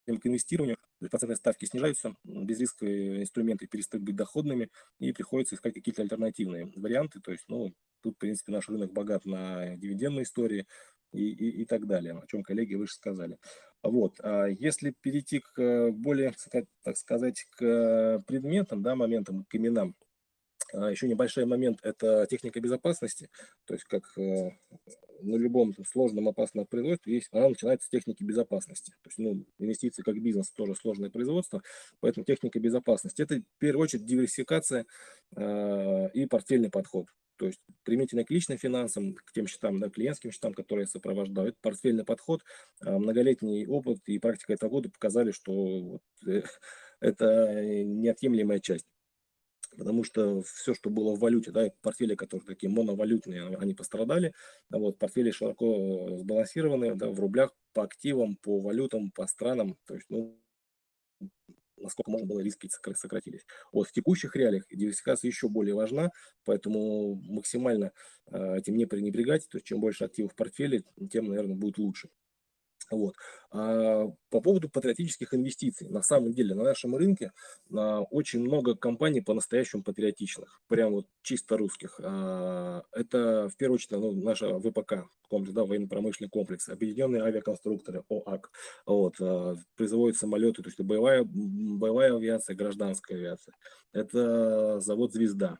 к 0.08 0.26
инвестированию, 0.26 0.78
процентные 1.00 1.36
ставки 1.36 1.66
снижаются, 1.66 2.16
безрисковые 2.24 3.22
инструменты 3.22 3.68
перестают 3.68 4.06
быть 4.06 4.16
доходными, 4.16 4.70
и 5.00 5.12
приходится 5.12 5.56
искать 5.56 5.74
какие-то 5.74 6.02
альтернативные 6.02 6.72
варианты. 6.76 7.20
То 7.20 7.32
есть, 7.32 7.46
ну, 7.50 7.74
тут, 8.02 8.16
в 8.16 8.20
принципе, 8.20 8.54
наш 8.54 8.70
рынок 8.70 8.94
богат 8.94 9.26
на 9.26 9.76
дивидендные 9.76 10.24
истории 10.24 10.66
и, 11.12 11.30
и, 11.30 11.62
и 11.62 11.66
так 11.66 11.88
далее, 11.88 12.14
о 12.14 12.26
чем 12.28 12.44
коллеги 12.44 12.76
выше 12.76 12.96
сказали. 12.96 13.38
Вот. 13.84 14.20
А 14.22 14.46
если 14.46 14.94
перейти 15.02 15.40
к 15.40 15.92
более, 15.92 16.34
так 16.84 16.98
сказать, 16.98 17.46
к 17.52 18.24
предметам, 18.28 18.82
да, 18.82 18.96
моментам, 18.96 19.46
к 19.46 19.56
именам, 19.56 19.96
Еще 20.74 21.08
небольшой 21.08 21.46
момент– 21.46 21.80
это 21.84 22.28
техника 22.30 22.60
безопасности. 22.60 23.30
То 23.66 23.74
есть, 23.74 23.86
как 23.86 24.04
э, 24.18 24.52
на 25.22 25.36
любом 25.36 25.74
сложном, 25.86 26.28
опасном 26.28 26.66
производстве, 26.66 27.16
есть, 27.16 27.30
она 27.32 27.50
начинается 27.50 27.88
с 27.88 27.90
техники 27.90 28.24
безопасности. 28.24 28.92
То 29.04 29.10
есть, 29.10 29.18
ну, 29.18 29.46
инвестиции 29.60 30.04
как 30.04 30.20
бизнес 30.22 30.52
тоже 30.52 30.76
сложное 30.76 31.10
производство, 31.10 31.62
поэтому 32.00 32.26
техника 32.26 32.60
безопасности– 32.60 33.22
это 33.24 33.36
в 33.36 33.60
первую 33.60 33.84
очередь 33.84 34.06
диверсификация 34.06 34.86
э, 35.36 36.10
и 36.14 36.26
портфельный 36.26 36.70
подход. 36.70 37.08
То 37.38 37.46
есть 37.46 37.60
применительно 37.84 38.26
к 38.26 38.32
личным 38.32 38.58
финансам, 38.58 39.14
к 39.14 39.32
тем 39.32 39.48
счетам, 39.48 39.80
да, 39.80 39.90
клиентским 39.90 40.32
счетам, 40.32 40.54
которые 40.54 40.84
я 40.84 40.88
сопровождаю, 40.88 41.50
это 41.50 41.58
портфельный 41.62 42.04
подход, 42.04 42.44
э, 42.84 42.98
многолетний 42.98 43.66
опыт 43.68 44.00
и 44.08 44.20
практика 44.20 44.54
этого 44.54 44.70
года 44.70 44.90
показали, 44.90 45.32
что 45.32 45.52
вот, 45.54 46.02
э, 46.28 46.42
это 47.00 47.64
неотъемлемая 47.64 48.60
часть 48.60 48.88
потому 49.78 50.04
что 50.04 50.42
все, 50.44 50.74
что 50.74 50.90
было 50.90 51.16
в 51.16 51.20
валюте, 51.20 51.52
да, 51.52 51.72
портфели, 51.82 52.16
которые 52.16 52.46
такие 52.48 52.70
моновалютные, 52.70 53.56
они 53.58 53.74
пострадали, 53.74 54.34
а 54.72 54.78
вот, 54.78 54.98
портфели 54.98 55.32
широко 55.32 56.18
сбалансированные, 56.18 56.96
да, 56.96 57.10
в 57.10 57.20
рублях 57.20 57.56
по 57.74 57.84
активам, 57.84 58.38
по 58.38 58.60
валютам, 58.62 59.12
по 59.12 59.28
странам, 59.28 59.78
то 59.86 59.96
есть, 59.96 60.08
ну, 60.10 60.40
насколько 61.78 62.12
можно 62.12 62.28
было 62.28 62.40
риски 62.40 62.70
сократились. 62.96 63.46
Вот 63.72 63.88
в 63.88 63.92
текущих 63.92 64.36
реалиях 64.36 64.66
диверсификация 64.70 65.30
еще 65.30 65.48
более 65.48 65.76
важна, 65.76 66.12
поэтому 66.44 67.16
максимально 67.16 67.92
э, 68.32 68.58
этим 68.58 68.76
не 68.78 68.86
пренебрегать, 68.86 69.48
то 69.50 69.58
есть 69.58 69.68
чем 69.68 69.80
больше 69.80 70.06
активов 70.06 70.34
в 70.34 70.36
портфеле, 70.36 70.84
тем, 71.12 71.28
наверное, 71.28 71.56
будет 71.56 71.78
лучше. 71.78 72.10
Вот. 72.90 73.16
А 73.52 74.08
по 74.30 74.42
поводу 74.42 74.70
патриотических 74.70 75.34
инвестиций. 75.34 75.90
На 75.90 76.02
самом 76.02 76.34
деле 76.34 76.56
на 76.56 76.64
нашем 76.64 76.96
рынке 76.96 77.32
а, 77.74 78.02
очень 78.02 78.42
много 78.42 78.76
компаний 78.76 79.22
по-настоящему 79.22 79.84
патриотичных. 79.84 80.62
Прям 80.68 80.94
вот 80.94 81.08
чисто 81.22 81.58
русских. 81.58 82.00
А, 82.04 82.84
это 82.92 83.50
в 83.50 83.58
первую 83.58 83.76
очередь 83.76 83.92
ну, 83.92 84.12
наша 84.12 84.60
ВПК, 84.60 85.06
комплекс, 85.30 85.54
да, 85.54 85.66
военно-промышленный 85.66 86.30
комплекс, 86.30 86.70
объединенные 86.70 87.24
авиаконструкторы, 87.24 88.04
ОАК. 88.10 88.52
Вот, 88.86 89.16
а, 89.20 89.56
самолеты, 90.14 90.64
то 90.64 90.70
есть 90.70 90.80
боевая, 90.82 91.24
боевая 91.24 92.16
авиация, 92.16 92.56
гражданская 92.56 93.18
авиация. 93.18 93.56
Это 93.94 94.80
завод 94.80 95.14
«Звезда» 95.14 95.60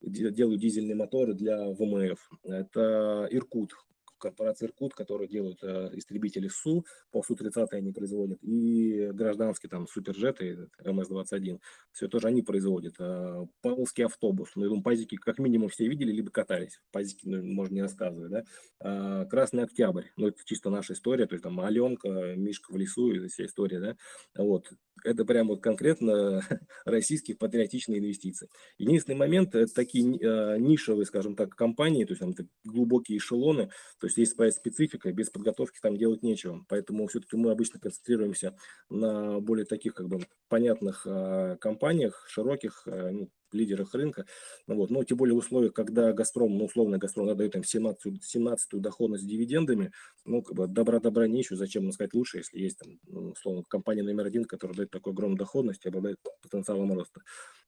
делают 0.00 0.60
дизельные 0.60 0.94
моторы 0.94 1.34
для 1.34 1.70
ВМФ. 1.70 2.30
Это 2.44 3.28
Иркут, 3.30 3.74
корпорация 4.18 4.68
Иркут, 4.68 4.94
которые 4.94 5.28
делают 5.28 5.62
э, 5.62 5.90
истребители 5.94 6.48
СУ, 6.48 6.84
по 7.10 7.22
Су-30 7.22 7.68
они 7.72 7.92
производят, 7.92 8.38
и 8.42 9.10
гражданские 9.12 9.70
там 9.70 9.86
суперджеты, 9.86 10.68
МС-21, 10.84 11.60
все 11.92 12.08
тоже 12.08 12.28
они 12.28 12.42
производят. 12.42 12.94
Э, 12.98 13.46
Павловский 13.62 14.04
автобус, 14.04 14.50
ну, 14.54 14.62
я 14.62 14.68
думаю, 14.68 14.82
пазики 14.82 15.16
как 15.16 15.38
минимум 15.38 15.68
все 15.68 15.88
видели, 15.88 16.12
либо 16.12 16.30
катались. 16.30 16.80
Пазики, 16.90 17.26
ну, 17.26 17.42
можно 17.42 17.74
не 17.74 17.82
рассказывать, 17.82 18.30
да. 18.30 18.44
Э, 18.80 19.26
Красный 19.26 19.64
Октябрь, 19.64 20.06
ну, 20.16 20.28
это 20.28 20.38
чисто 20.44 20.70
наша 20.70 20.92
история, 20.92 21.26
то 21.26 21.34
есть 21.34 21.42
там 21.42 21.60
Аленка, 21.60 22.34
Мишка 22.36 22.72
в 22.72 22.76
лесу, 22.76 23.12
и 23.12 23.28
вся 23.28 23.46
история, 23.46 23.80
да. 23.80 23.96
Вот, 24.36 24.68
это 25.04 25.24
прям 25.24 25.48
вот 25.48 25.62
конкретно 25.62 26.40
российские 26.84 27.36
патриотичные 27.36 27.98
инвестиции. 27.98 28.48
Единственный 28.78 29.16
момент, 29.16 29.54
это 29.54 29.72
такие 29.72 30.04
э, 30.04 30.58
нишевые, 30.58 31.06
скажем 31.06 31.36
так, 31.36 31.54
компании, 31.54 32.04
то 32.04 32.12
есть 32.12 32.20
там 32.20 32.34
глубокие 32.64 33.18
эшелоны, 33.18 33.70
то 34.00 34.06
есть 34.08 34.18
есть 34.18 34.34
своя 34.34 34.50
специфика, 34.50 35.12
без 35.12 35.30
подготовки 35.30 35.78
там 35.80 35.96
делать 35.96 36.22
нечего. 36.22 36.64
Поэтому 36.68 37.06
все-таки 37.06 37.36
мы 37.36 37.50
обычно 37.50 37.80
концентрируемся 37.80 38.56
на 38.90 39.40
более 39.40 39.66
таких 39.66 39.94
как 39.94 40.08
бы 40.08 40.20
понятных 40.48 41.06
э, 41.06 41.56
компаниях, 41.60 42.26
широких, 42.28 42.82
э, 42.86 43.10
ну, 43.10 43.30
лидерах 43.52 43.94
рынка. 43.94 44.26
Ну, 44.66 44.76
вот. 44.76 44.90
Но 44.90 45.04
тем 45.04 45.16
более 45.16 45.34
в 45.34 45.38
условиях, 45.38 45.72
когда 45.72 46.12
Газпром, 46.12 46.56
ну, 46.56 46.64
условно, 46.64 46.98
Газпром 46.98 47.26
да, 47.26 47.34
дает 47.34 47.56
им 47.56 47.64
17, 47.64 48.24
17 48.24 48.80
доходность 48.80 49.24
с 49.24 49.26
дивидендами, 49.26 49.92
ну, 50.24 50.42
как 50.42 50.56
бы 50.56 50.66
добра-добра 50.66 51.26
не 51.26 51.40
ищу, 51.40 51.56
зачем 51.56 51.84
нам 51.84 51.92
сказать 51.92 52.14
лучше, 52.14 52.38
если 52.38 52.58
есть 52.58 52.78
там, 52.78 52.98
ну, 53.06 53.30
условно, 53.30 53.62
компания 53.68 54.02
номер 54.02 54.26
один, 54.26 54.44
которая 54.44 54.76
дает 54.76 54.90
такую 54.90 55.12
огромную 55.12 55.38
доходность 55.38 55.84
и 55.84 55.88
обладает 55.88 56.18
потенциалом 56.42 56.92
роста. 56.92 57.20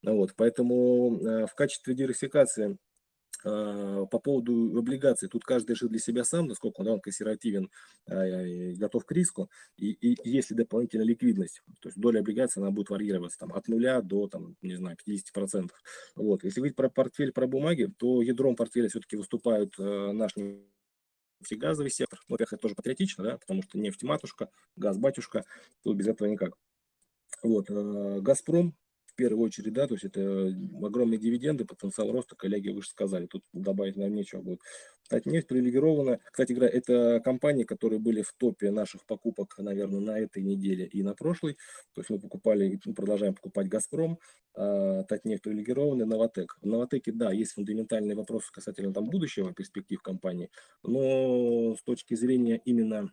Ну, 0.02 0.16
вот. 0.16 0.34
Поэтому 0.36 1.18
э, 1.20 1.46
в 1.46 1.54
качестве 1.54 1.94
диверсификации 1.94 2.78
по 3.42 4.18
поводу 4.18 4.78
облигаций, 4.78 5.28
тут 5.28 5.44
каждый 5.44 5.72
решит 5.72 5.90
для 5.90 5.98
себя 5.98 6.24
сам, 6.24 6.46
насколько 6.46 6.80
он, 6.80 6.88
он 6.88 7.00
консервативен, 7.00 7.70
э, 8.06 8.72
готов 8.74 9.04
к 9.04 9.12
риску, 9.12 9.50
и, 9.76 9.92
и 9.92 10.28
есть 10.28 10.50
ли 10.50 10.56
дополнительная 10.56 11.06
ликвидность, 11.06 11.62
то 11.80 11.88
есть 11.88 11.98
доля 11.98 12.20
облигаций, 12.20 12.62
она 12.62 12.70
будет 12.70 12.90
варьироваться 12.90 13.38
там, 13.38 13.52
от 13.52 13.68
нуля 13.68 14.00
до, 14.02 14.28
там, 14.28 14.56
не 14.62 14.76
знаю, 14.76 14.96
50%. 15.06 15.70
Вот. 16.16 16.44
Если 16.44 16.60
говорить 16.60 16.76
про 16.76 16.90
портфель, 16.90 17.32
про 17.32 17.46
бумаги, 17.46 17.90
то 17.98 18.22
ядром 18.22 18.56
портфеля 18.56 18.88
все-таки 18.88 19.16
выступают 19.16 19.74
э, 19.78 20.12
наш 20.12 20.32
нефтегазовый 21.40 21.90
сектор. 21.90 22.20
Ну, 22.28 22.34
во-первых, 22.34 22.54
это 22.54 22.62
тоже 22.62 22.74
патриотично, 22.74 23.24
да, 23.24 23.38
потому 23.38 23.62
что 23.62 23.78
нефть 23.78 24.02
матушка, 24.02 24.50
газ 24.76 24.98
батюшка, 24.98 25.44
тут 25.82 25.96
без 25.96 26.08
этого 26.08 26.28
никак. 26.28 26.54
Вот, 27.42 27.70
Газпром, 27.70 28.74
первую 29.20 29.44
очередь, 29.44 29.74
да, 29.74 29.86
то 29.86 29.94
есть 29.94 30.04
это 30.04 30.46
огромные 30.82 31.18
дивиденды, 31.18 31.66
потенциал 31.66 32.10
роста, 32.10 32.36
коллеги 32.36 32.70
выше 32.70 32.88
сказали, 32.88 33.26
тут 33.26 33.44
добавить, 33.52 33.96
наверное, 33.96 34.16
нечего 34.16 34.40
будет. 34.40 34.60
Кстати, 35.02 35.28
нефть 35.28 35.46
привилегирована. 35.46 36.20
Кстати 36.32 36.54
говоря, 36.54 36.72
это 36.72 37.20
компании, 37.22 37.64
которые 37.64 38.00
были 38.00 38.22
в 38.22 38.32
топе 38.32 38.70
наших 38.70 39.04
покупок, 39.04 39.58
наверное, 39.58 40.00
на 40.00 40.18
этой 40.18 40.42
неделе 40.42 40.86
и 40.86 41.02
на 41.02 41.14
прошлой. 41.14 41.58
То 41.94 42.00
есть 42.00 42.08
мы 42.08 42.18
покупали 42.18 42.80
продолжаем 42.96 43.34
покупать 43.34 43.68
«Газпром», 43.68 44.18
а, 44.54 45.04
Татнефть 45.04 45.42
привилегированный, 45.42 46.06
«Новотек». 46.06 46.56
В 46.62 46.66
«Новотеке», 46.66 47.12
да, 47.12 47.30
есть 47.30 47.52
фундаментальные 47.52 48.16
вопросы 48.16 48.50
касательно 48.50 48.94
там 48.94 49.10
будущего, 49.10 49.52
перспектив 49.52 50.00
компании, 50.00 50.48
но 50.82 51.76
с 51.76 51.82
точки 51.82 52.14
зрения 52.14 52.58
именно 52.64 53.12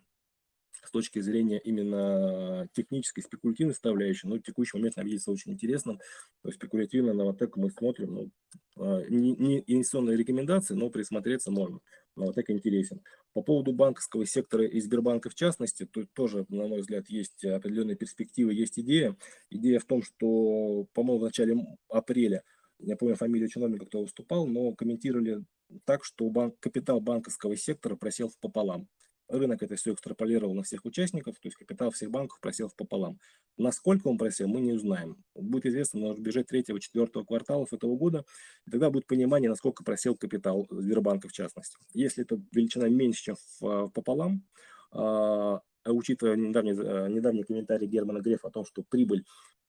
с 0.88 0.90
точки 0.90 1.20
зрения 1.20 1.58
именно 1.58 2.68
технической, 2.72 3.22
спекулятивной 3.22 3.74
составляющей, 3.74 4.26
но 4.26 4.36
в 4.36 4.42
текущий 4.42 4.76
момент 4.76 4.96
нам 4.96 5.06
видится 5.06 5.30
очень 5.30 5.52
интересным. 5.52 5.98
То 6.42 6.48
есть 6.48 6.56
спекулятивно 6.56 7.12
на 7.12 7.24
вот 7.24 7.56
мы 7.56 7.70
смотрим, 7.70 8.14
ну, 8.14 8.30
а, 8.76 9.04
не, 9.08 9.32
не 9.36 9.62
инвестиционные 9.66 10.16
рекомендации, 10.16 10.74
но 10.74 10.88
присмотреться 10.88 11.50
можно. 11.50 11.80
Новотек 12.16 12.50
интересен. 12.50 13.02
По 13.34 13.42
поводу 13.42 13.72
банковского 13.72 14.26
сектора 14.26 14.64
и 14.64 14.80
Сбербанка 14.80 15.28
в 15.30 15.34
частности, 15.34 15.84
тут 15.84 16.12
тоже, 16.14 16.46
на 16.48 16.66
мой 16.66 16.80
взгляд, 16.80 17.08
есть 17.10 17.44
определенные 17.44 17.96
перспективы, 17.96 18.54
есть 18.54 18.78
идея. 18.78 19.16
Идея 19.50 19.78
в 19.78 19.84
том, 19.84 20.02
что, 20.02 20.86
по-моему, 20.94 21.20
в 21.20 21.24
начале 21.24 21.56
апреля, 21.88 22.42
я 22.78 22.96
помню 22.96 23.14
фамилию 23.14 23.48
чиновника, 23.48 23.86
кто 23.86 24.02
выступал, 24.02 24.46
но 24.46 24.72
комментировали 24.72 25.44
так, 25.84 26.04
что 26.04 26.28
банк, 26.30 26.58
капитал 26.60 27.00
банковского 27.00 27.56
сектора 27.56 27.96
просел 27.96 28.32
пополам. 28.40 28.88
Рынок 29.28 29.62
это 29.62 29.76
все 29.76 29.92
экстраполировал 29.92 30.54
на 30.54 30.62
всех 30.62 30.84
участников, 30.84 31.34
то 31.34 31.48
есть 31.48 31.56
капитал 31.56 31.90
всех 31.90 32.10
банков 32.10 32.40
просел 32.40 32.70
пополам. 32.76 33.18
Насколько 33.56 34.08
он 34.08 34.16
просел, 34.16 34.48
мы 34.48 34.60
не 34.60 34.72
узнаем. 34.72 35.22
Будет 35.34 35.66
известно 35.66 36.14
на 36.14 36.44
третьего, 36.44 36.80
четвертого 36.80 37.24
кварталов 37.24 37.72
этого 37.72 37.96
года, 37.96 38.24
и 38.66 38.70
тогда 38.70 38.90
будет 38.90 39.06
понимание, 39.06 39.50
насколько 39.50 39.84
просел 39.84 40.16
капитал 40.16 40.66
Сбербанка 40.70 41.28
в 41.28 41.32
частности. 41.32 41.76
Если 41.92 42.24
эта 42.24 42.40
величина 42.52 42.88
меньше, 42.88 43.22
чем 43.22 43.36
в, 43.60 43.86
в 43.86 43.90
пополам, 43.90 44.44
а, 44.92 45.60
учитывая 45.84 46.36
недавний, 46.36 46.72
э, 46.72 47.08
недавний 47.08 47.44
комментарий 47.44 47.86
Германа 47.86 48.20
Грефа 48.20 48.48
о 48.48 48.50
том, 48.50 48.64
что 48.64 48.82
прибыль 48.82 49.24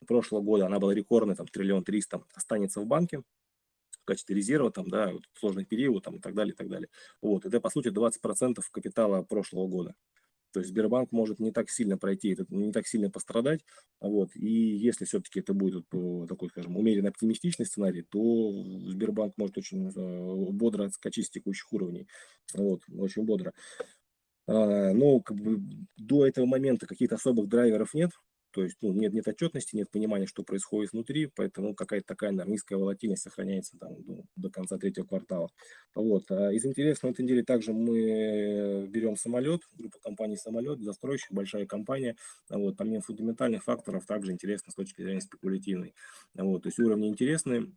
прошлого 0.07 0.41
года, 0.41 0.65
она 0.65 0.79
была 0.79 0.93
рекордной, 0.93 1.35
там, 1.35 1.47
триллион 1.47 1.83
триста, 1.83 2.21
останется 2.33 2.81
в 2.81 2.85
банке, 2.85 3.23
качестве 4.09 4.35
резерва, 4.35 4.71
там, 4.71 4.87
да, 4.89 5.11
вот, 5.11 5.23
сложный 5.33 5.65
период 5.65 6.03
там, 6.03 6.17
и 6.17 6.19
так 6.19 6.33
далее, 6.33 6.53
и 6.53 6.55
так 6.55 6.69
далее. 6.69 6.89
Вот, 7.21 7.45
это, 7.45 7.59
по 7.61 7.69
сути, 7.69 7.89
20% 7.89 8.59
капитала 8.71 9.23
прошлого 9.23 9.67
года. 9.67 9.95
То 10.51 10.61
есть 10.61 10.71
Сбербанк 10.71 11.11
может 11.11 11.39
не 11.39 11.51
так 11.51 11.69
сильно 11.69 11.97
пройти, 11.97 12.35
не 12.49 12.71
так 12.71 12.87
сильно 12.87 13.11
пострадать. 13.11 13.63
Вот. 13.99 14.35
И 14.35 14.49
если 14.49 15.05
все-таки 15.05 15.41
это 15.41 15.53
будет 15.53 15.85
такой, 16.27 16.49
скажем, 16.49 16.75
умеренно 16.75 17.09
оптимистичный 17.09 17.65
сценарий, 17.65 18.01
то 18.01 18.51
Сбербанк 18.87 19.35
может 19.37 19.57
очень 19.57 19.89
э, 19.89 20.51
бодро 20.51 20.85
отскочить 20.85 21.27
с 21.27 21.29
текущих 21.29 21.71
уровней. 21.71 22.07
Вот. 22.55 22.81
Очень 22.97 23.25
бодро. 23.25 23.53
А, 24.47 24.93
но 24.93 25.19
как 25.19 25.37
бы, 25.37 25.61
до 25.97 26.25
этого 26.25 26.47
момента 26.47 26.87
каких-то 26.87 27.15
особых 27.15 27.47
драйверов 27.47 27.93
нет. 27.93 28.11
То 28.51 28.63
есть 28.63 28.77
ну, 28.81 28.93
нет, 28.93 29.13
нет 29.13 29.27
отчетности, 29.27 29.75
нет 29.75 29.89
понимания, 29.91 30.25
что 30.25 30.43
происходит 30.43 30.91
внутри, 30.91 31.27
поэтому 31.27 31.75
какая-то 31.75 32.07
такая 32.07 32.31
наверное, 32.31 32.53
низкая 32.53 32.79
волатильность 32.79 33.23
сохраняется 33.23 33.77
там, 33.77 33.95
ну, 34.05 34.25
до 34.35 34.49
конца 34.49 34.77
третьего 34.77 35.05
квартала. 35.05 35.49
Вот. 35.95 36.31
А 36.31 36.51
из 36.51 36.65
интересного 36.65 37.11
на 37.11 37.13
этой 37.13 37.25
неделе 37.25 37.43
также 37.43 37.73
мы 37.73 38.87
берем 38.87 39.15
самолет, 39.15 39.61
группа 39.77 39.99
компаний 39.99 40.37
«Самолет», 40.37 40.81
застройщик, 40.81 41.31
большая 41.31 41.65
компания. 41.65 42.15
Вот. 42.49 42.77
Помимо 42.77 43.01
фундаментальных 43.01 43.63
факторов, 43.63 44.05
также 44.05 44.31
интересно 44.31 44.71
с 44.71 44.75
точки 44.75 45.01
зрения 45.01 45.21
спекулятивной. 45.21 45.93
Вот. 46.35 46.63
То 46.63 46.69
есть 46.69 46.79
уровни 46.79 47.07
интересные 47.07 47.71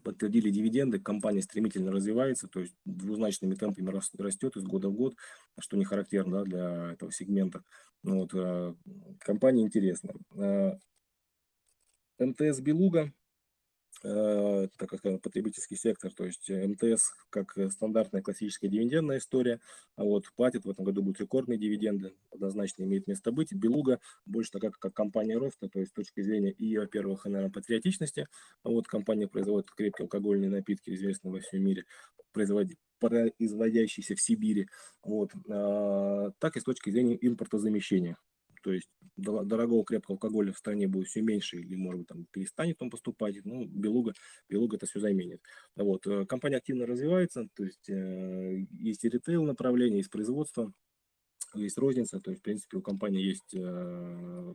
подтвердили 0.00 0.50
дивиденды, 0.50 0.98
компания 0.98 1.42
стремительно 1.42 1.92
развивается, 1.92 2.48
то 2.48 2.60
есть 2.60 2.74
двузначными 2.84 3.54
темпами 3.54 3.90
растет 4.18 4.56
из 4.56 4.64
года 4.64 4.88
в 4.88 4.94
год, 4.94 5.16
что 5.58 5.76
не 5.76 5.84
характерно 5.84 6.38
да, 6.38 6.44
для 6.44 6.92
этого 6.92 7.12
сегмента. 7.12 7.62
Вот, 8.02 8.30
а, 8.34 8.74
компания 9.18 9.62
интересна. 9.62 10.12
А, 10.36 10.78
МТС 12.18 12.60
«Белуга» 12.60 13.12
Э, 13.12 13.21
так 14.00 14.88
как 14.88 14.98
сказать, 14.98 15.22
потребительский 15.22 15.76
сектор, 15.76 16.12
то 16.12 16.24
есть 16.24 16.50
э, 16.50 16.66
МТС 16.66 17.12
как 17.30 17.56
э, 17.56 17.70
стандартная 17.70 18.22
классическая 18.22 18.68
дивидендная 18.68 19.18
история, 19.18 19.60
а 19.96 20.04
вот 20.04 20.24
платит 20.34 20.64
в 20.64 20.70
этом 20.70 20.84
году 20.84 21.02
будут 21.02 21.20
рекордные 21.20 21.58
дивиденды, 21.58 22.14
однозначно 22.30 22.82
имеет 22.82 23.06
место 23.06 23.30
быть. 23.32 23.52
Белуга 23.52 24.00
больше 24.26 24.50
такая 24.50 24.70
как 24.70 24.92
компания 24.92 25.36
роста, 25.36 25.68
то 25.68 25.78
есть 25.78 25.92
с 25.92 25.94
точки 25.94 26.20
зрения 26.22 26.50
и, 26.50 26.76
во-первых, 26.78 27.26
наверное, 27.26 27.52
патриотичности, 27.52 28.28
а 28.62 28.70
вот 28.70 28.88
компания 28.88 29.28
производит 29.28 29.70
крепкие 29.70 30.04
алкогольные 30.04 30.50
напитки, 30.50 30.90
известные 30.90 31.32
во 31.32 31.40
всем 31.40 31.62
мире, 31.62 31.84
производит 32.32 32.78
производящиеся 32.98 34.14
в 34.14 34.20
Сибири, 34.20 34.68
вот, 35.02 35.32
а, 35.48 36.30
так 36.38 36.56
и 36.56 36.60
с 36.60 36.64
точки 36.64 36.90
зрения 36.90 37.18
импортозамещения. 37.20 38.16
То 38.62 38.72
есть 38.72 38.88
дорогого 39.16 39.84
крепкого 39.84 40.14
алкоголя 40.14 40.52
в 40.52 40.58
стране 40.58 40.88
будет 40.88 41.08
все 41.08 41.20
меньше 41.20 41.58
или, 41.58 41.74
может 41.74 42.00
быть, 42.00 42.08
там 42.08 42.26
перестанет 42.30 42.80
он 42.80 42.90
поступать. 42.90 43.36
Ну, 43.44 43.66
Белуга, 43.66 44.12
Белуга 44.48 44.76
это 44.76 44.86
все 44.86 45.00
заменит. 45.00 45.40
Вот. 45.76 46.06
Э, 46.06 46.24
компания 46.26 46.56
активно 46.56 46.86
развивается, 46.86 47.48
то 47.54 47.64
есть 47.64 47.88
э, 47.88 48.66
есть 48.70 49.04
и 49.04 49.08
ритейл 49.08 49.44
направление, 49.44 49.98
есть 49.98 50.10
производство, 50.10 50.72
есть 51.54 51.78
розница, 51.78 52.20
то 52.20 52.30
есть, 52.30 52.40
в 52.40 52.44
принципе, 52.44 52.78
у 52.78 52.82
компании 52.82 53.22
есть 53.22 53.54
э, 53.54 54.54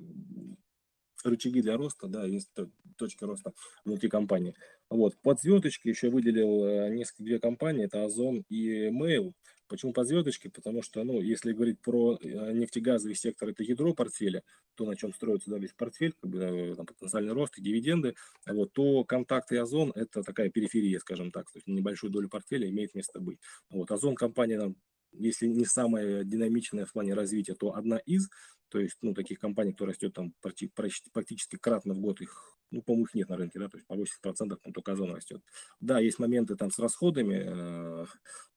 рычаги 1.28 1.61
для 1.61 1.78
роста, 1.78 2.07
да, 2.07 2.25
есть 2.25 2.49
точки 2.97 3.23
роста 3.23 3.53
внутри 3.86 4.09
компании. 4.09 4.55
Вот. 4.89 5.17
Под 5.21 5.39
звездочкой 5.39 5.91
еще 5.91 6.09
выделил 6.09 6.89
несколько 6.89 7.23
две 7.23 7.39
компании, 7.39 7.86
это 7.86 8.03
Озон 8.03 8.43
и 8.49 8.89
Mail. 8.89 9.34
Почему 9.67 9.91
по 9.91 10.05
звездочке? 10.05 10.49
Потому 10.49 10.82
что, 10.82 11.03
ну, 11.03 11.21
если 11.21 11.51
говорить 11.51 11.82
про 11.82 12.17
э, 12.21 12.53
нефтегазовый 12.53 13.15
сектор, 13.15 13.49
это 13.49 13.63
ядро 13.63 13.93
портфеля, 13.93 14.43
то, 14.75 14.86
на 14.86 14.95
чем 14.95 15.13
строится 15.13 15.49
да, 15.49 15.57
весь 15.57 15.73
портфель, 15.73 16.13
как 16.21 16.30
бы, 16.30 16.39
э, 16.39 16.75
там, 16.75 16.86
потенциальный 16.86 17.34
рост 17.34 17.57
и 17.57 17.61
дивиденды, 17.61 18.15
вот, 18.45 18.71
то 18.71 19.03
контакт 19.03 19.51
и 19.51 19.57
Озон– 19.57 19.91
это 19.95 20.23
такая 20.23 20.49
периферия, 20.49 20.99
скажем 20.99 21.32
так, 21.32 21.51
то 21.51 21.57
есть 21.57 21.67
небольшую 21.67 22.11
долю 22.11 22.30
портфеля 22.30 22.69
имеет 22.69 22.95
место 22.95 23.19
быть. 23.19 23.39
Вот, 23.69 23.91
Озон 23.91 24.15
компания 24.15 24.73
если 25.13 25.47
не 25.47 25.65
самая 25.65 26.23
динамичная 26.23 26.86
в 26.86 26.93
плане 26.93 27.13
развития, 27.13 27.55
то 27.55 27.75
одна 27.75 27.97
из, 27.97 28.30
то 28.70 28.80
есть, 28.80 28.97
ну, 29.01 29.13
таких 29.13 29.39
компаний, 29.39 29.74
кто 29.74 29.86
растет 29.86 30.13
там 30.13 30.34
практически 30.41 31.57
кратно 31.57 31.93
в 31.93 31.99
год, 31.99 32.22
их, 32.22 32.57
ну, 32.72 32.82
по-моему, 32.82 33.05
их 33.05 33.13
нет 33.13 33.30
на 33.30 33.38
рынке, 33.38 33.59
да, 33.59 33.70
то 33.70 33.78
есть 33.78 33.88
по 33.88 33.93
80% 33.93 34.57
там 34.61 34.74
только 34.74 34.91
Озон 34.91 35.13
растет. 35.13 35.41
Да, 35.80 35.99
есть 35.99 36.20
моменты 36.20 36.55
там 36.55 36.72
с 36.72 36.80
расходами, 36.80 37.43
э, 37.45 38.05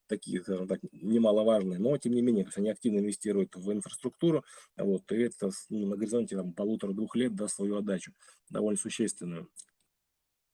такие, 0.06 0.42
скажем 0.42 0.66
так, 0.66 0.80
немаловажные, 0.92 1.78
но 1.78 1.96
тем 1.96 2.12
не 2.12 2.22
менее, 2.22 2.44
то 2.44 2.48
есть 2.48 2.58
они 2.58 2.70
активно 2.70 2.98
инвестируют 2.98 3.54
в 3.54 3.72
инфраструктуру, 3.72 4.44
вот, 4.76 5.10
и 5.12 5.16
это 5.16 5.50
ну, 5.68 5.86
на 5.86 5.96
горизонте 5.96 6.36
там, 6.36 6.52
полутора-двух 6.52 7.14
лет 7.16 7.34
даст 7.34 7.56
свою 7.56 7.76
отдачу, 7.76 8.12
довольно 8.48 8.78
существенную. 8.78 9.48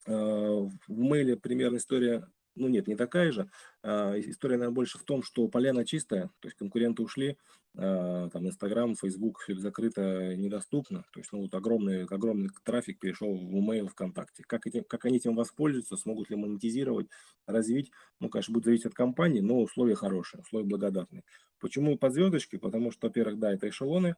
Э, 0.07 0.13
в 0.13 0.71
мейле 0.89 1.37
примерно 1.37 1.79
история 1.79 2.29
ну 2.57 2.69
нет, 2.69 2.89
не 2.89 2.97
такая 2.97 3.33
же. 3.33 3.49
А, 3.83 4.19
история, 4.19 4.57
наверное, 4.57 4.75
больше 4.75 4.99
в 4.99 5.05
том, 5.05 5.23
что 5.23 5.49
поляна 5.49 5.85
чистая, 5.85 6.31
то 6.41 6.49
есть 6.49 6.57
конкуренты 6.57 7.03
ушли, 7.03 7.39
а, 7.77 8.29
там 8.31 8.47
Инстаграм, 8.47 8.95
Фейсбук, 8.97 9.41
все 9.41 9.55
закрыто, 9.57 10.35
недоступно. 10.35 11.05
То 11.13 11.21
есть 11.21 11.33
ну, 11.33 11.43
вот 11.43 11.55
огромный, 11.55 12.05
огромный 12.05 12.51
трафик 12.65 12.99
перешел 12.99 13.37
в 13.37 13.55
email, 13.55 13.89
ВКонтакте. 13.89 14.43
Как, 14.47 14.67
этим, 14.67 14.85
как 14.85 15.05
они 15.05 15.19
этим 15.19 15.37
воспользуются, 15.37 15.97
смогут 15.97 16.31
ли 16.31 16.37
монетизировать, 16.37 17.09
развить, 17.47 17.91
ну, 18.21 18.29
конечно, 18.29 18.55
будет 18.55 18.65
зависеть 18.65 18.87
от 18.87 18.95
компании, 18.95 19.41
но 19.41 19.61
условия 19.61 19.95
хорошие, 19.95 20.41
условия 20.41 20.67
благодатные. 20.67 21.23
Почему 21.61 21.97
под 21.99 22.13
звездочки? 22.15 22.57
Потому 22.57 22.91
что, 22.91 23.09
во-первых, 23.09 23.39
да, 23.39 23.53
это 23.53 23.69
эшелоны, 23.69 24.17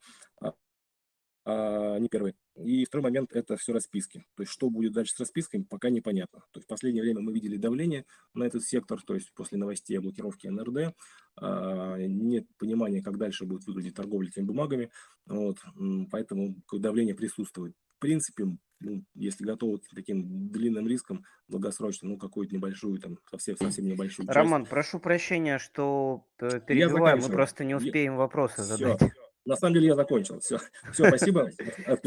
а 1.50 1.98
не 1.98 2.08
первый. 2.08 2.34
И 2.56 2.84
второй 2.84 3.04
момент– 3.04 3.32
это 3.32 3.56
все 3.56 3.72
расписки. 3.72 4.26
То 4.36 4.42
есть, 4.42 4.52
что 4.52 4.68
будет 4.68 4.92
дальше 4.92 5.14
с 5.14 5.20
расписками, 5.20 5.62
пока 5.62 5.88
непонятно. 5.88 6.40
То 6.52 6.58
есть, 6.58 6.66
в 6.66 6.68
последнее 6.68 7.02
время 7.02 7.22
мы 7.22 7.32
видели 7.32 7.56
давление 7.56 8.04
на 8.34 8.44
этот 8.44 8.64
сектор, 8.64 9.00
то 9.00 9.14
есть, 9.14 9.32
после 9.32 9.56
новостей 9.56 9.96
о 9.98 10.02
блокировке 10.02 10.50
НРД, 10.50 10.94
а, 11.36 11.96
нет 11.96 12.46
понимания, 12.58 13.02
как 13.02 13.16
дальше 13.16 13.46
будет 13.46 13.66
выглядеть 13.66 13.94
торговля 13.94 14.28
этими 14.28 14.44
бумагами, 14.44 14.90
вот, 15.24 15.56
поэтому 16.10 16.54
давление 16.70 17.14
присутствует. 17.14 17.74
В 17.96 18.00
принципе, 18.00 18.44
ну, 18.80 19.04
если 19.14 19.44
готовы 19.44 19.78
к 19.78 19.88
таким 19.94 20.50
длинным 20.50 20.86
рискам, 20.86 21.24
долгосрочным, 21.48 22.12
ну, 22.12 22.18
какую-то 22.18 22.54
небольшую, 22.54 22.98
там, 22.98 23.16
совсем, 23.30 23.56
совсем 23.56 23.86
небольшую 23.86 24.26
часть. 24.26 24.36
Роман, 24.36 24.66
прошу 24.66 25.00
прощения, 25.00 25.58
что 25.58 26.26
э, 26.40 26.60
перебиваю, 26.60 27.18
мы 27.22 27.28
просто 27.28 27.64
не 27.64 27.74
успеем 27.74 28.12
я... 28.12 28.18
вопросы 28.18 28.62
задать. 28.62 28.98
Все. 28.98 29.27
На 29.48 29.56
самом 29.56 29.74
деле 29.74 29.86
я 29.86 29.94
закончил. 29.94 30.40
Все, 30.40 30.58
все 30.92 31.08
спасибо. 31.08 31.50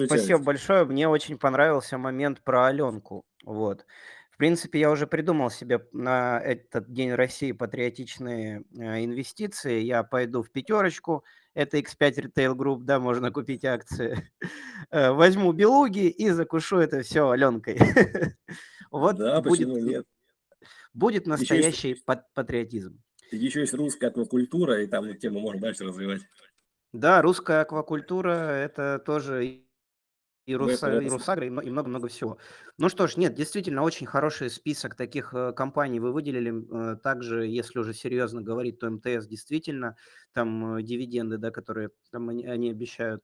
Спасибо 0.06 0.40
большое. 0.40 0.86
Мне 0.86 1.10
очень 1.10 1.40
понравился 1.40 1.98
момент 1.98 2.42
про 2.44 2.68
Аленку. 2.68 3.26
Вот. 3.44 3.84
В 4.30 4.38
принципе, 4.38 4.80
я 4.80 4.92
уже 4.92 5.08
придумал 5.08 5.50
себе 5.50 5.84
на 5.92 6.40
этот 6.40 6.92
День 6.94 7.14
России 7.14 7.52
патриотичные 7.52 8.64
э, 8.78 9.04
инвестиции. 9.04 9.82
Я 9.82 10.04
пойду 10.04 10.44
в 10.44 10.52
пятерочку. 10.52 11.24
Это 11.56 11.80
X5 11.80 12.28
Retail 12.28 12.56
Group, 12.56 12.82
да, 12.84 13.00
можно 13.00 13.32
купить 13.32 13.66
акции. 13.66 14.30
Э, 14.94 15.12
возьму 15.12 15.54
белуги 15.54 16.10
и 16.10 16.32
закушу 16.32 16.78
это 16.78 17.02
все 17.02 17.30
Аленкой. 17.30 17.78
Вот 18.92 19.16
да, 19.16 19.42
будет, 19.42 19.70
нет? 19.70 20.06
будет 20.94 21.26
настоящий 21.26 21.70
еще 21.70 21.90
есть, 21.92 22.06
патриотизм. 22.34 23.02
Еще 23.32 23.62
есть 23.62 23.74
русская 23.74 24.08
аквакультура, 24.08 24.84
и 24.84 24.88
там 24.88 25.16
тему 25.18 25.40
можно 25.40 25.62
дальше 25.62 25.86
развивать. 25.86 26.24
Да, 26.94 27.22
русская 27.22 27.62
аквакультура– 27.62 28.32
это 28.32 29.00
тоже 29.00 29.46
и, 30.48 30.56
Руса, 30.56 30.98
и 30.98 31.08
Русагра, 31.10 31.48
и 31.48 31.50
много-много 31.50 32.08
всего. 32.10 32.38
Ну 32.78 32.90
что 32.90 33.08
ж, 33.08 33.18
нет, 33.18 33.36
действительно, 33.36 33.84
очень 33.84 34.08
хороший 34.08 34.50
список 34.50 34.96
таких 34.96 35.34
э, 35.34 35.54
компаний 35.54 36.00
вы 36.00 36.14
выделили. 36.14 36.94
Э, 36.94 36.98
также, 36.98 37.48
если 37.48 37.80
уже 37.80 37.94
серьезно 37.94 38.42
говорить, 38.42 38.80
то 38.80 38.90
МТС 38.90 39.28
действительно, 39.28 39.98
там 40.34 40.78
э, 40.78 40.84
дивиденды, 40.84 41.38
да, 41.38 41.52
которые 41.52 41.92
там 42.12 42.30
они, 42.30 42.46
они 42.46 42.72
обещают. 42.72 43.24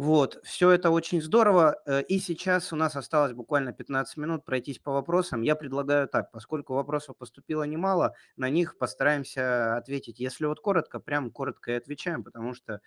Вот, 0.00 0.40
все 0.44 0.70
это 0.70 0.88
очень 0.90 1.20
здорово. 1.20 1.76
Э, 1.84 2.00
и 2.00 2.18
сейчас 2.20 2.72
у 2.72 2.76
нас 2.76 2.96
осталось 2.96 3.34
буквально 3.34 3.74
15 3.74 4.16
минут 4.16 4.46
пройтись 4.46 4.78
по 4.78 4.92
вопросам. 4.92 5.42
Я 5.42 5.56
предлагаю 5.56 6.08
так, 6.08 6.30
поскольку 6.32 6.72
вопросов 6.72 7.18
поступило 7.18 7.64
немало, 7.64 8.14
на 8.36 8.48
них 8.48 8.78
постараемся 8.78 9.76
ответить. 9.76 10.18
Если 10.18 10.46
вот 10.46 10.60
коротко, 10.60 11.00
прям 11.00 11.30
коротко 11.30 11.72
и 11.72 11.74
отвечаем, 11.74 12.24
потому 12.24 12.54
что 12.54 12.80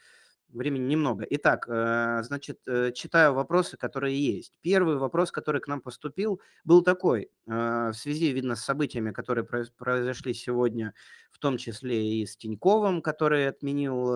Времени 0.53 0.85
немного. 0.91 1.25
Итак, 1.31 1.65
э, 1.67 2.21
значит, 2.21 2.59
э, 2.67 2.91
читаю 2.91 3.33
вопросы, 3.33 3.75
которые 3.75 4.15
есть. 4.23 4.53
Первый 4.61 4.97
вопрос, 4.97 5.31
который 5.31 5.59
к 5.61 5.67
нам 5.67 5.81
поступил, 5.81 6.39
был 6.63 6.83
такой. 6.83 7.31
Э, 7.47 7.89
в 7.89 7.93
связи, 7.93 8.31
видно, 8.31 8.55
с 8.55 8.63
событиями, 8.63 9.11
которые 9.11 9.45
произошли 9.45 10.31
сегодня, 10.35 10.93
в 11.31 11.39
том 11.39 11.57
числе 11.57 12.21
и 12.21 12.25
с 12.27 12.37
Тиньковым, 12.37 13.01
который 13.01 13.47
отменил, 13.47 14.15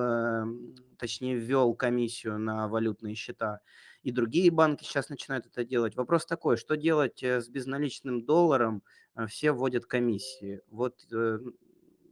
точнее, 1.00 1.36
ввел 1.36 1.74
комиссию 1.74 2.38
на 2.38 2.68
валютные 2.68 3.16
счета, 3.16 3.62
и 4.04 4.12
другие 4.12 4.52
банки 4.52 4.84
сейчас 4.84 5.10
начинают 5.10 5.48
это 5.48 5.66
делать. 5.66 5.96
Вопрос 5.96 6.28
такой, 6.28 6.58
что 6.58 6.78
делать 6.78 7.24
с 7.24 7.50
безналичным 7.50 8.24
долларом? 8.24 8.84
Все 9.28 9.52
вводят 9.52 9.88
комиссии. 9.88 10.62
Вот 10.70 11.04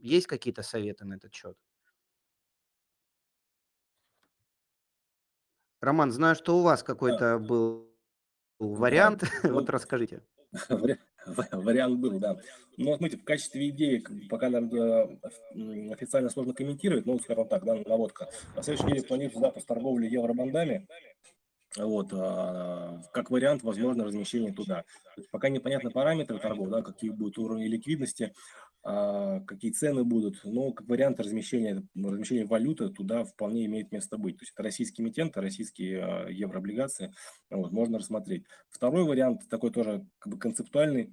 есть 0.02 0.26
какие-то 0.26 0.62
советы 0.62 1.04
на 1.04 1.14
этот 1.14 1.32
счет? 1.32 1.56
Роман, 5.80 6.10
знаю, 6.10 6.34
что 6.34 6.58
у 6.58 6.62
вас 6.62 6.82
какой-то 6.82 7.38
был 7.38 7.90
вариант. 8.58 9.24
Да, 9.42 9.52
вот 9.52 9.70
расскажите. 9.70 10.22
Вариант 11.52 11.98
был, 11.98 12.18
да. 12.18 12.34
Но 12.76 12.90
ну, 12.90 12.96
смотрите, 12.96 13.22
в 13.22 13.24
качестве 13.24 13.68
идеи, 13.70 14.04
пока 14.28 14.48
нам 14.48 14.70
официально 15.92 16.28
сложно 16.28 16.54
комментировать, 16.54 17.06
но, 17.06 17.18
скажем 17.18 17.48
так, 17.48 17.64
да, 17.64 17.74
наводка. 17.86 18.28
На 18.54 18.62
следующей 18.62 18.86
неделе 18.86 19.06
планируется 19.06 19.40
запуск 19.40 19.66
торговли 19.66 20.06
евробандами. 20.06 20.86
Вот, 21.76 22.08
а, 22.12 23.02
как 23.12 23.30
вариант, 23.30 23.62
возможно, 23.62 24.04
размещение 24.04 24.52
туда. 24.52 24.84
пока 25.30 25.48
непонятны 25.50 25.90
параметры 25.90 26.38
торгов, 26.38 26.70
да, 26.70 26.82
какие 26.82 27.10
будут 27.10 27.38
уровни 27.38 27.66
ликвидности, 27.66 28.32
какие 28.86 29.72
цены 29.72 30.04
будут, 30.04 30.40
но 30.44 30.70
как 30.72 30.86
вариант 30.88 31.18
размещения, 31.18 31.82
размещения 31.96 32.44
валюты 32.44 32.88
туда 32.88 33.24
вполне 33.24 33.66
имеет 33.66 33.90
место 33.90 34.16
быть. 34.16 34.36
То 34.38 34.42
есть 34.44 34.52
это 34.52 34.62
российские 34.62 35.04
эмитенты, 35.04 35.40
российские 35.40 36.04
а, 36.04 36.28
еврооблигации, 36.28 37.12
вот, 37.50 37.72
можно 37.72 37.98
рассмотреть. 37.98 38.44
Второй 38.68 39.04
вариант, 39.04 39.48
такой 39.48 39.72
тоже 39.72 40.06
как 40.20 40.32
бы 40.32 40.38
концептуальный, 40.38 41.12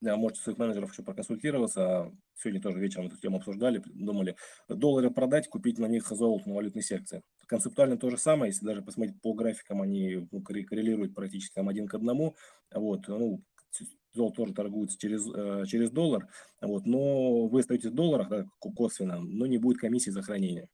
да, 0.00 0.16
можете 0.16 0.42
своих 0.42 0.58
менеджеров 0.58 0.92
еще 0.92 1.02
проконсультироваться. 1.02 2.12
Сегодня 2.34 2.60
тоже 2.60 2.78
вечером 2.78 3.06
эту 3.06 3.16
тему 3.16 3.38
обсуждали, 3.38 3.82
думали, 3.86 4.36
доллары 4.68 5.10
продать, 5.10 5.48
купить 5.48 5.78
на 5.78 5.86
них 5.86 6.06
золото 6.06 6.48
на 6.48 6.54
валютной 6.54 6.82
секции. 6.82 7.22
Концептуально 7.46 7.96
то 7.96 8.10
же 8.10 8.18
самое, 8.18 8.50
если 8.50 8.66
даже 8.66 8.82
посмотреть 8.82 9.20
по 9.22 9.32
графикам, 9.32 9.80
они 9.80 10.28
ну, 10.30 10.42
коррелируют 10.42 11.14
практически 11.14 11.54
там 11.54 11.68
один 11.68 11.88
к 11.88 11.94
одному. 11.94 12.36
Вот, 12.72 13.08
ну, 13.08 13.42
золото 14.12 14.36
тоже 14.36 14.54
торгуется 14.54 14.98
через, 14.98 15.26
э, 15.26 15.64
через 15.66 15.90
доллар, 15.90 16.28
вот, 16.60 16.86
но 16.86 17.46
вы 17.46 17.60
остаетесь 17.60 17.90
в 17.90 17.94
долларах 17.94 18.28
да, 18.28 18.46
косвенно, 18.58 19.20
но 19.20 19.46
не 19.46 19.58
будет 19.58 19.78
комиссии 19.78 20.10
за 20.10 20.22
хранение. 20.22 20.68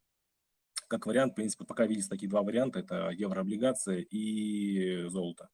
Как 0.88 1.06
вариант, 1.06 1.32
в 1.32 1.36
принципе, 1.36 1.64
пока 1.64 1.86
видится 1.86 2.10
такие 2.10 2.28
два 2.28 2.42
варианта, 2.42 2.80
это 2.80 3.10
еврооблигации 3.10 4.02
и 4.02 5.08
золото. 5.08 5.48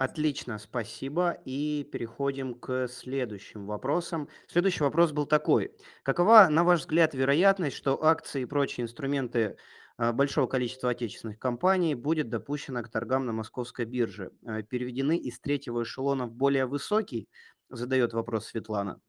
Отлично, 0.00 0.56
спасибо. 0.58 1.36
И 1.44 1.86
переходим 1.92 2.54
к 2.54 2.88
следующим 2.88 3.66
вопросам. 3.66 4.28
Следующий 4.48 4.82
вопрос 4.82 5.12
был 5.12 5.26
такой. 5.26 5.72
Какова, 6.02 6.48
на 6.48 6.64
ваш 6.64 6.80
взгляд, 6.80 7.12
вероятность, 7.12 7.76
что 7.76 8.02
акции 8.02 8.40
и 8.40 8.46
прочие 8.46 8.84
инструменты 8.84 9.58
большого 10.00 10.46
количества 10.46 10.90
отечественных 10.90 11.38
компаний 11.38 11.94
будет 11.94 12.30
допущено 12.30 12.82
к 12.82 12.88
торгам 12.88 13.26
на 13.26 13.32
московской 13.32 13.84
бирже? 13.84 14.32
А, 14.46 14.62
переведены 14.62 15.18
из 15.18 15.38
третьего 15.40 15.82
эшелона 15.82 16.26
в 16.26 16.32
более 16.32 16.66
высокий? 16.66 17.28
Задает 17.68 18.14
вопрос 18.14 18.46
Светлана. 18.46 19.00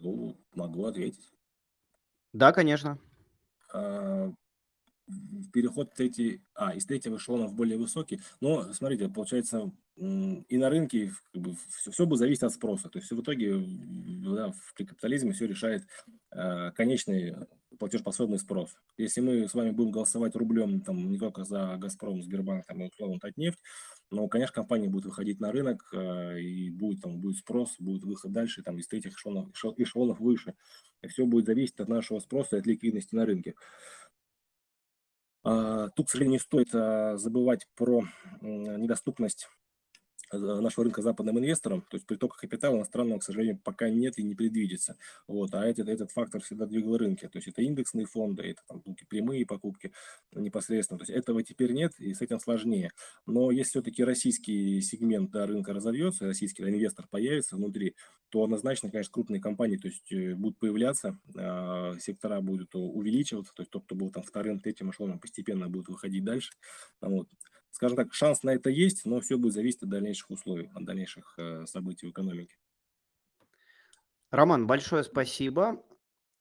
Ну, 0.00 0.36
могу 0.52 0.84
ответить. 0.84 1.32
Да, 2.32 2.52
конечно. 2.52 2.98
А, 3.72 4.30
переход 5.52 5.94
третий, 5.94 6.42
а, 6.54 6.74
из 6.74 6.84
третьего 6.84 7.16
эшелона 7.16 7.46
в 7.46 7.54
более 7.54 7.78
высокий. 7.78 8.20
Но, 8.40 8.72
смотрите, 8.74 9.08
получается, 9.08 9.72
и 9.96 10.58
на 10.58 10.68
рынке 10.68 11.12
как 11.32 11.42
бы, 11.42 11.56
все, 11.70 11.90
все 11.90 12.06
будет 12.06 12.18
зависеть 12.18 12.42
от 12.42 12.52
спроса. 12.52 12.88
То 12.90 12.98
есть 12.98 13.10
в 13.10 13.20
итоге 13.20 13.54
да, 13.56 14.52
в 14.52 14.74
капитализме 14.74 15.32
все 15.32 15.46
решает 15.46 15.84
э, 16.32 16.70
конечный 16.72 17.34
платежеспособный 17.78 18.38
спрос. 18.38 18.76
Если 18.98 19.20
мы 19.20 19.48
с 19.48 19.54
вами 19.54 19.70
будем 19.70 19.92
голосовать 19.92 20.36
рублем 20.36 20.80
там, 20.82 21.10
не 21.10 21.18
только 21.18 21.44
за 21.44 21.76
«Газпром», 21.78 22.22
«Сбербанк» 22.22 22.66
там, 22.66 22.82
и 22.82 22.88
условно 22.88 23.18
«Татнефть», 23.18 23.58
но, 24.10 24.28
конечно, 24.28 24.54
компания 24.54 24.88
будет 24.88 25.06
выходить 25.06 25.40
на 25.40 25.50
рынок, 25.50 25.88
э, 25.92 26.40
и 26.40 26.70
будет, 26.70 27.02
там, 27.02 27.18
будет 27.18 27.38
спрос, 27.38 27.76
будет 27.78 28.04
выход 28.04 28.32
дальше, 28.32 28.62
там, 28.62 28.78
из 28.78 28.86
третьих 28.88 29.14
эшелонов, 29.14 29.48
эшелонов 29.78 30.20
выше. 30.20 30.54
И 31.02 31.08
все 31.08 31.24
будет 31.24 31.46
зависеть 31.46 31.80
от 31.80 31.88
нашего 31.88 32.18
спроса 32.20 32.56
и 32.56 32.60
от 32.60 32.66
ликвидности 32.66 33.14
на 33.14 33.24
рынке. 33.24 33.54
А, 35.42 35.88
тут, 35.90 36.06
к 36.06 36.10
сожалению, 36.10 36.34
не 36.34 36.38
стоит 36.40 36.74
а, 36.74 37.16
забывать 37.16 37.66
про 37.76 38.04
недоступность 38.42 39.48
нашего 40.32 40.84
рынка 40.84 41.02
западным 41.02 41.38
инвесторам, 41.38 41.82
то 41.82 41.96
есть 41.96 42.06
притока 42.06 42.38
капитала 42.38 42.76
иностранного, 42.76 43.20
к 43.20 43.24
сожалению, 43.24 43.60
пока 43.62 43.88
нет 43.88 44.18
и 44.18 44.22
не 44.22 44.34
предвидится. 44.34 44.96
Вот, 45.28 45.54
а 45.54 45.64
этот, 45.64 45.88
этот 45.88 46.10
фактор 46.10 46.42
всегда 46.42 46.66
двигал 46.66 46.96
рынки. 46.96 47.28
То 47.28 47.38
есть 47.38 47.48
это 47.48 47.62
индексные 47.62 48.06
фонды, 48.06 48.42
это 48.42 48.62
там, 48.66 48.82
прямые 49.08 49.46
покупки 49.46 49.92
непосредственно. 50.32 50.98
То 50.98 51.04
есть 51.04 51.16
этого 51.16 51.42
теперь 51.42 51.72
нет, 51.72 51.92
и 51.98 52.14
с 52.14 52.20
этим 52.20 52.40
сложнее. 52.40 52.90
Но 53.26 53.50
если 53.50 53.70
все-таки 53.70 54.04
российский 54.04 54.80
сегмент 54.80 55.30
да, 55.30 55.46
рынка 55.46 55.72
разовьется, 55.72 56.26
российский 56.26 56.62
инвестор 56.62 57.06
появится 57.10 57.56
внутри, 57.56 57.94
то 58.30 58.42
однозначно, 58.42 58.90
конечно, 58.90 59.12
крупные 59.12 59.40
компании 59.40 59.76
то 59.76 59.88
есть, 59.88 60.10
э, 60.12 60.34
будут 60.34 60.58
появляться, 60.58 61.18
э, 61.34 61.98
сектора 62.00 62.40
будут 62.40 62.74
увеличиваться, 62.74 63.52
то 63.54 63.62
есть 63.62 63.70
тот, 63.70 63.84
кто 63.84 63.94
был 63.94 64.10
там 64.10 64.22
вторым, 64.22 64.60
третьим 64.60 64.90
эшелоном, 64.90 65.20
постепенно 65.20 65.68
будет 65.68 65.88
выходить 65.88 66.24
дальше. 66.24 66.52
Вот 67.00 67.28
скажем 67.76 67.96
так, 67.96 68.14
шанс 68.14 68.42
на 68.42 68.54
это 68.54 68.70
есть, 68.70 69.04
но 69.04 69.20
все 69.20 69.36
будет 69.36 69.52
зависеть 69.52 69.82
от 69.82 69.90
дальнейших 69.90 70.30
условий, 70.30 70.70
от 70.74 70.84
дальнейших 70.86 71.34
э, 71.36 71.66
событий 71.66 72.06
в 72.06 72.10
экономике. 72.10 72.56
Роман, 74.30 74.66
большое 74.66 75.04
спасибо. 75.04 75.84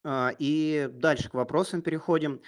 А, 0.06 0.32
и 0.40 0.90
дальше 0.94 1.30
к 1.30 1.34
вопросам 1.34 1.82
переходим. 1.82 2.42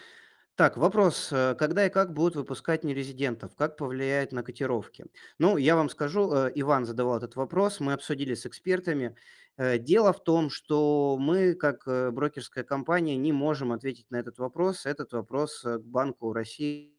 Так, 0.55 0.77
вопрос. 0.77 1.33
Э, 1.33 1.53
когда 1.55 1.85
и 1.85 1.89
как 1.89 2.13
будут 2.13 2.37
выпускать 2.37 2.85
нерезидентов? 2.85 3.57
Как 3.57 3.75
повлияет 3.75 4.31
на 4.31 4.41
котировки? 4.41 5.05
Ну, 5.37 5.57
я 5.57 5.75
вам 5.75 5.89
скажу, 5.89 6.31
э, 6.31 6.51
Иван 6.55 6.85
задавал 6.85 7.17
этот 7.17 7.35
вопрос, 7.35 7.81
мы 7.81 7.91
обсудили 7.91 8.35
с 8.35 8.45
экспертами. 8.45 9.15
Дело 9.57 10.13
в 10.13 10.23
том, 10.23 10.51
что 10.51 11.17
мы, 11.19 11.55
как 11.55 11.87
брокерская 12.13 12.63
компания, 12.63 13.17
не 13.17 13.33
можем 13.33 13.71
ответить 13.71 14.05
на 14.11 14.17
этот 14.17 14.37
вопрос. 14.37 14.85
Этот 14.85 15.13
вопрос 15.13 15.63
к 15.63 15.79
Банку 15.79 16.31
России 16.31 16.96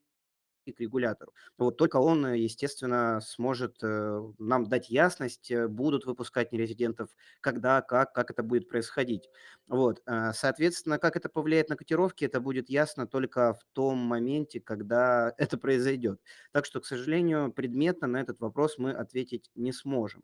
к 0.73 0.81
регулятору. 0.81 1.33
Вот 1.59 1.77
только 1.77 1.97
он, 1.97 2.27
э, 2.27 2.39
естественно, 2.39 3.21
сможет 3.23 3.79
э, 3.83 4.23
нам 4.39 4.69
дать 4.69 4.91
ясность, 4.91 5.51
э, 5.51 5.69
будут 5.69 6.07
выпускать 6.07 6.53
нерезидентов, 6.53 7.11
когда, 7.41 7.83
как, 7.83 8.13
как 8.13 8.31
это 8.31 8.43
будет 8.43 8.69
происходить. 8.69 9.29
Вот, 9.67 10.03
соответственно, 10.35 10.99
как 10.99 11.17
это 11.17 11.29
повлияет 11.29 11.69
на 11.69 11.77
котировки, 11.77 12.25
это 12.25 12.41
будет 12.41 12.71
ясно 12.71 13.07
только 13.07 13.53
в 13.55 13.65
том 13.73 13.99
моменте, 13.99 14.61
когда 14.61 15.35
это 15.39 15.59
произойдет. 15.59 16.21
Так 16.53 16.65
что, 16.65 16.81
к 16.81 16.87
сожалению, 16.87 17.53
предметно 17.53 18.07
на 18.07 18.21
этот 18.21 18.41
вопрос 18.41 18.79
мы 18.79 18.93
ответить 18.93 19.51
не 19.55 19.73
сможем 19.73 20.23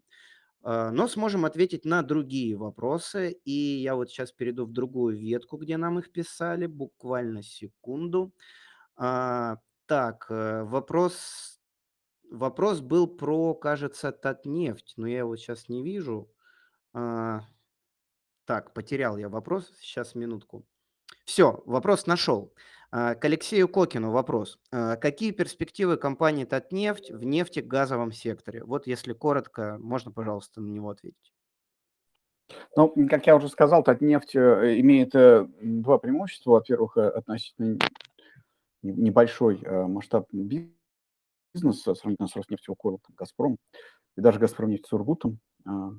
но 0.64 1.08
сможем 1.08 1.44
ответить 1.44 1.84
на 1.84 2.02
другие 2.02 2.56
вопросы. 2.56 3.32
И 3.44 3.52
я 3.52 3.94
вот 3.94 4.08
сейчас 4.08 4.32
перейду 4.32 4.64
в 4.64 4.72
другую 4.72 5.14
ветку, 5.18 5.58
где 5.58 5.76
нам 5.76 5.98
их 5.98 6.10
писали, 6.10 6.66
буквально 6.66 7.42
секунду. 7.42 8.32
Так, 9.86 10.26
э, 10.30 10.64
вопрос 10.64 11.54
вопрос 12.30 12.80
был 12.80 13.06
про, 13.06 13.54
кажется, 13.54 14.12
Татнефть, 14.12 14.94
но 14.96 15.06
я 15.06 15.18
его 15.18 15.36
сейчас 15.36 15.68
не 15.68 15.82
вижу. 15.82 16.30
А, 16.92 17.42
так, 18.44 18.72
потерял 18.74 19.16
я 19.16 19.28
вопрос. 19.28 19.72
Сейчас, 19.80 20.14
минутку. 20.14 20.64
Все, 21.24 21.62
вопрос 21.66 22.06
нашел. 22.06 22.52
А, 22.90 23.14
к 23.14 23.24
Алексею 23.24 23.68
Кокину 23.68 24.10
вопрос. 24.10 24.58
А, 24.70 24.96
какие 24.96 25.30
перспективы 25.30 25.96
компании 25.96 26.44
Татнефть 26.44 27.10
в 27.10 27.24
нефтегазовом 27.24 28.12
секторе? 28.12 28.62
Вот 28.64 28.86
если 28.86 29.12
коротко, 29.12 29.78
можно, 29.80 30.12
пожалуйста, 30.12 30.60
на 30.60 30.70
него 30.70 30.90
ответить. 30.90 31.32
Ну, 32.76 32.94
как 33.08 33.26
я 33.26 33.36
уже 33.36 33.48
сказал, 33.48 33.82
Татнефть 33.82 34.36
э, 34.36 34.78
имеет 34.80 35.14
э, 35.14 35.46
два 35.62 35.98
преимущества. 35.98 36.52
Во-первых, 36.52 36.98
относительно 36.98 37.78
небольшой 38.84 39.60
э, 39.62 39.86
масштаб 39.86 40.28
бизнеса 40.32 41.94
сравнительно 41.94 42.28
с 42.28 42.36
Роснефтеукором, 42.36 42.98
Газпром 43.16 43.56
и 44.16 44.20
даже 44.20 44.38
Газпромнефть 44.38 44.86
Сургутом, 44.86 45.38
а, 45.66 45.90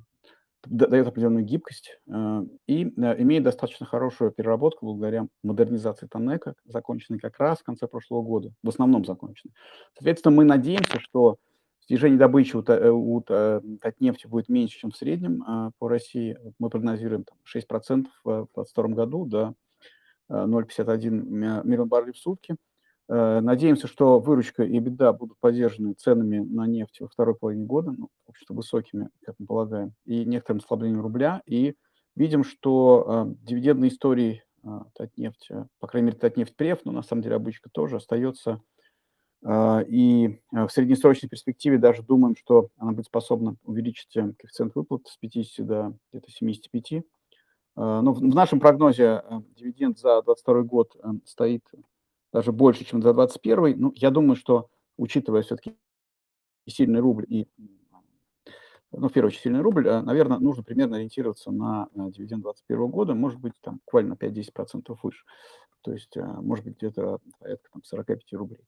дает 0.66 1.08
определенную 1.08 1.44
гибкость 1.44 2.00
э, 2.08 2.42
и 2.68 2.86
э, 2.86 3.22
имеет 3.22 3.44
достаточно 3.44 3.86
хорошую 3.86 4.32
переработку 4.32 4.86
благодаря 4.86 5.28
модернизации 5.44 6.08
Танека, 6.08 6.56
законченной 6.66 7.20
как 7.20 7.40
раз 7.40 7.60
в 7.60 7.64
конце 7.64 7.88
прошлого 7.88 8.24
года, 8.24 8.52
в 8.64 8.70
основном 8.70 9.06
законченной. 9.06 9.54
Соответственно, 9.94 10.36
мы 10.36 10.44
надеемся, 10.44 11.00
что 11.00 11.38
снижение 11.86 12.18
добычи 12.18 12.56
у 12.56 13.22
Татнефти 13.22 14.26
будет 14.26 14.50
меньше, 14.50 14.80
чем 14.80 14.92
в 14.92 14.98
среднем 14.98 15.74
по 15.78 15.88
России. 15.88 16.38
Мы 16.58 16.72
прогнозируем 16.72 17.26
там, 17.26 17.38
6% 17.46 18.08
в 18.24 18.48
2022 18.56 18.88
году 18.88 19.26
до 19.26 19.54
0,51 20.32 21.64
миллион 21.64 21.88
баррелей 21.88 22.14
в 22.14 22.18
сутки. 22.18 22.56
Э, 23.08 23.40
надеемся, 23.42 23.88
что 23.88 24.20
выручка 24.20 24.64
и 24.64 24.80
беда 24.80 25.14
будут 25.14 25.38
поддержаны 25.40 25.94
ценами 25.94 26.40
на 26.40 26.66
нефть 26.66 27.02
во 27.02 27.08
второй 27.08 27.36
половине 27.36 27.66
года, 27.66 27.94
ну, 27.98 28.10
общем-то, 28.36 28.54
высокими, 28.54 29.10
как 29.24 29.36
мы 29.40 29.46
полагаем, 29.46 29.94
и 30.06 30.26
некоторым 30.26 30.60
ослаблением 30.60 31.02
рубля. 31.02 31.42
И 31.46 31.76
видим, 32.16 32.44
что 32.44 33.06
э, 33.28 33.36
дивидендные 33.44 33.90
истории 33.90 34.44
э, 34.64 34.68
Татнефть, 34.94 35.48
э, 35.52 35.66
по 35.80 35.88
крайней 35.88 36.08
мере, 36.08 36.18
Татнефть 36.18 36.56
Преф, 36.56 36.82
но 36.84 36.92
на 36.92 37.04
самом 37.04 37.22
деле 37.22 37.36
обычка 37.36 37.70
тоже 37.72 37.98
остается. 37.98 38.62
Э, 39.44 39.84
и 39.88 40.42
в 40.52 40.70
среднесрочной 40.70 41.30
перспективе 41.30 41.78
даже 41.78 42.04
думаем, 42.04 42.36
что 42.36 42.70
она 42.78 42.92
будет 42.92 43.06
способна 43.06 43.56
увеличить 43.64 44.16
э, 44.18 44.34
коэффициент 44.38 44.76
выплат 44.76 45.08
с 45.08 45.18
50 45.18 45.66
до 45.66 45.94
где-то 46.12 46.32
75. 46.32 46.92
Э, 46.94 47.02
но 47.76 48.14
в, 48.14 48.20
в 48.20 48.36
нашем 48.36 48.60
прогнозе 48.60 49.24
э, 49.24 49.42
дивиденд 49.56 49.98
за 49.98 50.22
2022 50.24 50.62
год 50.64 50.96
э, 51.02 51.08
стоит 51.26 51.64
даже 52.36 52.52
больше, 52.52 52.84
чем 52.84 53.02
за 53.02 53.14
21 53.14 53.80
Ну, 53.80 53.94
я 53.96 54.12
думаю, 54.12 54.36
что, 54.36 54.68
учитывая 54.98 55.42
все-таки 55.42 55.78
сильный 56.68 57.00
рубль 57.00 57.26
и, 57.30 57.48
ну, 58.92 59.08
в 59.08 59.14
первую 59.14 59.30
очередь, 59.30 59.44
сильный 59.44 59.62
рубль, 59.62 59.88
э, 59.88 60.02
наверное, 60.02 60.40
нужно 60.40 60.62
примерно 60.62 60.98
ориентироваться 60.98 61.52
на 61.52 61.88
дивиденд 61.94 62.44
2021 62.44 62.88
года, 62.88 63.14
может 63.14 63.40
быть, 63.40 63.54
там 63.62 63.76
буквально 63.86 64.16
5-10% 64.16 64.98
выше. 65.02 65.24
То 65.80 65.94
есть, 65.94 66.18
э, 66.18 66.26
может 66.26 66.66
быть, 66.66 66.76
где-то 66.76 67.20
порядка 67.40 67.70
там, 67.72 67.84
45 67.84 68.34
рублей. 68.34 68.66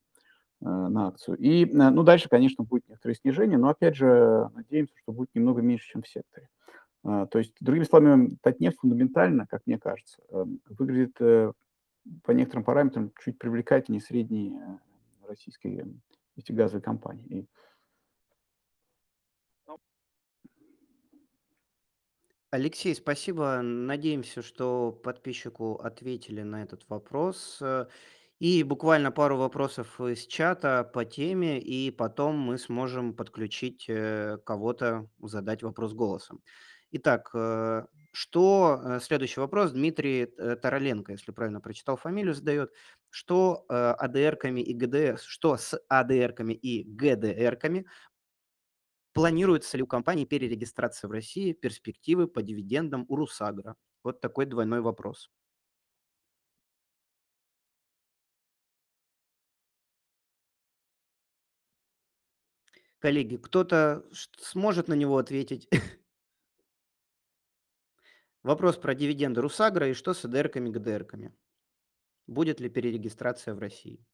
на 0.60 1.10
акцию. 1.10 1.38
И, 1.38 1.66
ну, 1.66 2.02
дальше, 2.04 2.30
конечно, 2.30 2.64
будет 2.64 2.88
некоторое 2.90 3.14
снижение, 3.16 3.60
но, 3.60 3.68
опять 3.70 3.96
же, 3.96 4.50
надеемся, 4.56 4.96
что 4.98 5.12
будет 5.12 5.36
немного 5.36 5.62
меньше, 5.62 5.88
чем 5.92 6.02
в 6.02 6.08
секторе. 6.08 6.50
То 7.04 7.38
есть, 7.38 7.54
другими 7.60 7.84
словами, 7.84 8.38
Татнефть 8.42 8.80
фундаментально, 8.80 9.46
как 9.46 9.62
мне 9.68 9.78
кажется, 9.78 10.20
выглядит 10.68 11.16
по 12.24 12.32
некоторым 12.32 12.64
параметрам 12.64 13.12
чуть 13.24 13.38
привлекательнее 13.38 14.02
средней 14.02 14.58
российской 15.28 15.86
нефтегазовой 16.36 16.82
компании. 16.82 17.48
Алексей, 22.50 22.96
спасибо. 22.96 23.62
Надеемся, 23.62 24.42
что 24.42 24.92
подписчику 24.92 25.76
ответили 25.76 26.44
на 26.44 26.64
этот 26.64 26.88
вопрос. 26.88 27.62
И 28.40 28.64
буквально 28.64 29.12
пару 29.12 29.36
вопросов 29.38 30.00
из 30.00 30.28
чата 30.28 30.84
по 30.84 31.04
теме, 31.06 31.60
и 31.60 31.90
потом 31.90 32.38
мы 32.38 32.60
сможем 32.60 33.16
подключить 33.16 33.86
э, 33.90 34.38
кого-то, 34.46 35.10
задать 35.20 35.64
вопрос 35.64 35.94
голосом. 35.94 36.44
Итак, 36.92 37.30
э, 37.34 37.86
что, 38.14 38.82
э, 38.84 39.00
следующий 39.02 39.40
вопрос, 39.42 39.72
Дмитрий 39.72 40.26
Тароленко, 40.62 41.12
если 41.12 41.32
правильно 41.32 41.60
прочитал 41.60 41.98
фамилию, 41.98 42.34
задает, 42.34 42.72
что 43.10 43.66
АДРками 43.70 44.62
и 44.62 44.74
ГДС, 44.74 45.24
что 45.24 45.58
с 45.58 45.80
АДРками 45.90 46.54
и 46.54 46.84
ГДРками 46.84 47.86
Планируется 49.12 49.76
ли 49.76 49.84
у 49.84 49.88
компании 49.88 50.24
перерегистрация 50.24 51.10
в 51.10 51.12
России, 51.12 51.52
перспективы 51.52 52.26
по 52.28 52.42
дивидендам 52.42 53.04
у 53.10 53.18
Русагра? 53.18 53.76
Вот 54.02 54.22
такой 54.22 54.46
двойной 54.46 54.80
вопрос. 54.80 55.30
Коллеги, 63.00 63.38
кто-то 63.38 64.04
сможет 64.40 64.88
на 64.88 64.94
него 64.94 65.18
ответить? 65.18 65.68
Вопрос 68.44 68.78
про 68.78 68.96
дивиденды 68.96 69.42
Русагра 69.42 69.90
и 69.90 69.94
что 69.94 70.14
с 70.14 70.26
ЭДРками, 70.26 70.70
ГДРками? 70.70 71.34
Будет 72.28 72.60
ли 72.60 72.70
перерегистрация 72.70 73.54
в 73.54 73.60
России? 73.60 74.06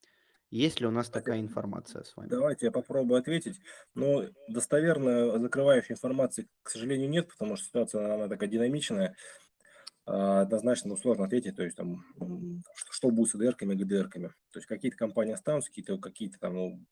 Есть 0.49 0.79
ли 0.79 0.85
у 0.85 0.91
нас 0.91 1.09
такая 1.09 1.39
информация 1.39 2.03
с 2.03 2.15
вами? 2.15 2.29
Давайте 2.29 2.67
я 2.67 2.71
попробую 2.71 3.19
ответить. 3.19 3.59
Но 3.95 4.25
достоверно 4.47 5.39
закрывающей 5.39 5.93
информации, 5.93 6.47
к 6.61 6.69
сожалению, 6.69 7.09
нет, 7.09 7.27
потому 7.27 7.55
что 7.55 7.65
ситуация 7.65 8.13
она 8.13 8.27
такая 8.27 8.49
динамичная. 8.49 9.15
А, 10.05 10.41
однозначно 10.41 10.89
ну, 10.89 10.97
сложно 10.97 11.25
ответить, 11.25 11.55
то 11.55 11.63
есть 11.63 11.77
там, 11.77 12.03
что 12.91 13.09
будет 13.09 13.29
с 13.29 13.37
ДРками, 13.37 13.73
ГДРками. 13.73 14.27
То 14.51 14.59
есть 14.59 14.67
какие-то 14.67 14.97
компании 14.97 15.33
останутся, 15.33 15.69
какие-то 15.69 15.97
какие 15.97 16.29
там 16.29 16.53
ну, 16.53 16.85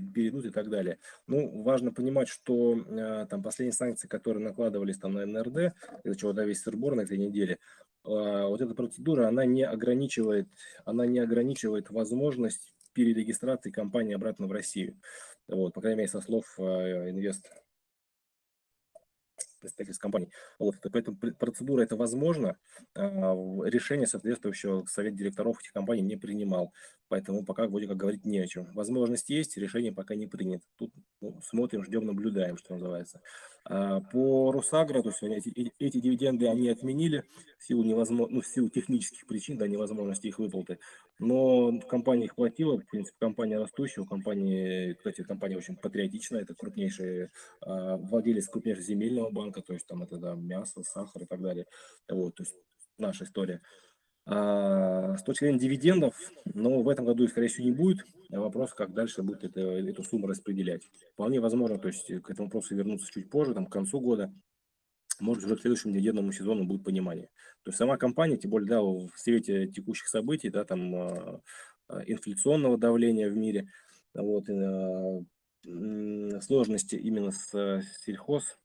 перейдут 0.00 0.46
и 0.46 0.50
так 0.50 0.68
далее. 0.70 0.98
Ну, 1.26 1.62
важно 1.62 1.92
понимать, 1.92 2.28
что 2.28 2.76
э, 2.76 3.26
там 3.28 3.42
последние 3.42 3.72
санкции, 3.72 4.08
которые 4.08 4.44
накладывались 4.44 4.98
там 4.98 5.14
на 5.14 5.26
НРД, 5.26 5.74
из-за 6.04 6.18
чего 6.18 6.32
да, 6.32 6.44
весь 6.44 6.62
сырбор 6.62 6.94
на 6.94 7.02
этой 7.02 7.18
неделе, 7.18 7.54
э, 7.54 7.58
вот 8.04 8.60
эта 8.60 8.74
процедура, 8.74 9.28
она 9.28 9.44
не 9.44 9.64
ограничивает, 9.64 10.48
она 10.84 11.06
не 11.06 11.18
ограничивает 11.18 11.90
возможность 11.90 12.74
перерегистрации 12.92 13.70
компании 13.70 14.14
обратно 14.14 14.46
в 14.46 14.52
Россию. 14.52 15.00
Вот, 15.48 15.74
по 15.74 15.80
крайней 15.80 15.98
мере, 15.98 16.08
со 16.08 16.20
слов 16.20 16.44
э, 16.58 17.10
инвест 17.10 17.50
представительств 19.62 20.02
компаний. 20.02 20.28
Вот, 20.58 20.76
поэтому 20.92 21.16
процедура 21.16 21.82
это 21.82 21.96
возможно. 21.96 22.56
А, 22.94 23.34
решение 23.64 24.06
соответствующего 24.06 24.84
совет 24.86 25.16
директоров 25.16 25.60
этих 25.60 25.72
компаний 25.72 26.02
не 26.02 26.16
принимал. 26.16 26.72
Поэтому 27.08 27.44
пока 27.44 27.66
вроде 27.66 27.88
как 27.88 27.96
говорить 27.96 28.24
не 28.24 28.38
о 28.38 28.46
чем. 28.46 28.72
Возможность 28.72 29.28
есть, 29.28 29.56
решение 29.56 29.92
пока 29.92 30.14
не 30.14 30.26
принято. 30.26 30.64
Тут 30.76 30.92
ну, 31.20 31.40
смотрим, 31.42 31.84
ждем, 31.84 32.06
наблюдаем, 32.06 32.56
что 32.56 32.74
называется. 32.74 33.20
А, 33.64 34.00
по 34.00 34.50
Росагро, 34.50 35.02
то 35.02 35.10
есть 35.10 35.22
эти, 35.22 35.72
эти 35.78 36.00
дивиденды 36.00 36.48
они 36.48 36.68
отменили 36.68 37.24
в 37.58 37.64
силу, 37.64 37.84
невозможно, 37.84 38.36
ну, 38.36 38.40
в 38.40 38.46
силу 38.46 38.68
технических 38.68 39.26
причин, 39.26 39.56
да, 39.58 39.68
невозможности 39.68 40.26
их 40.26 40.38
выплаты. 40.38 40.78
Но 41.22 41.78
компания 41.82 42.24
их 42.24 42.34
платила, 42.34 42.78
в 42.78 42.84
принципе, 42.84 43.16
компания 43.20 43.56
растущая, 43.56 44.00
у 44.00 44.06
компании, 44.06 44.94
кстати, 44.94 45.22
компания 45.22 45.56
очень 45.56 45.76
патриотичная, 45.76 46.42
это 46.42 46.52
крупнейший 46.56 47.28
а, 47.60 47.96
владелец 47.96 48.48
крупнейшего 48.48 48.84
земельного 48.84 49.30
банка, 49.30 49.62
то 49.62 49.72
есть 49.72 49.86
там 49.86 50.02
это 50.02 50.16
да, 50.16 50.34
мясо, 50.34 50.82
сахар 50.82 51.22
и 51.22 51.26
так 51.26 51.40
далее. 51.40 51.66
Вот, 52.10 52.34
то 52.34 52.42
есть 52.42 52.56
наша 52.98 53.22
история. 53.22 53.62
А, 54.26 55.16
с 55.16 55.22
точки 55.22 55.44
зрения 55.44 55.60
дивидендов, 55.60 56.16
но 56.54 56.82
в 56.82 56.88
этом 56.88 57.04
году 57.04 57.28
скорее 57.28 57.46
всего, 57.46 57.66
не 57.66 57.72
будет. 57.72 58.04
Вопрос, 58.28 58.74
как 58.74 58.92
дальше 58.92 59.22
будет 59.22 59.44
это, 59.44 59.60
эту 59.60 60.02
сумму 60.02 60.26
распределять. 60.26 60.82
Вполне 61.12 61.38
возможно, 61.38 61.78
то 61.78 61.86
есть 61.86 62.08
к 62.08 62.30
этому 62.30 62.48
вопросу 62.48 62.74
вернуться 62.74 63.06
чуть 63.12 63.30
позже, 63.30 63.54
там, 63.54 63.66
к 63.66 63.72
концу 63.72 64.00
года. 64.00 64.34
Может, 65.22 65.44
уже 65.44 65.56
к 65.56 65.60
следующему 65.60 65.92
дивидендному 65.92 66.32
сезону 66.32 66.64
будет 66.64 66.82
понимание. 66.82 67.28
То 67.62 67.68
есть 67.68 67.78
сама 67.78 67.96
компания, 67.96 68.36
тем 68.36 68.50
более, 68.50 68.68
да, 68.68 68.82
в 68.82 69.08
свете 69.14 69.68
текущих 69.68 70.08
событий, 70.08 70.50
да, 70.50 70.64
там, 70.64 70.94
а, 70.96 71.40
а, 71.86 72.02
инфляционного 72.04 72.76
давления 72.76 73.30
в 73.30 73.36
мире, 73.36 73.68
вот, 74.14 74.46
сложности 76.42 76.96
именно 76.96 77.30
с 77.30 77.82
сельхоз 78.04 78.58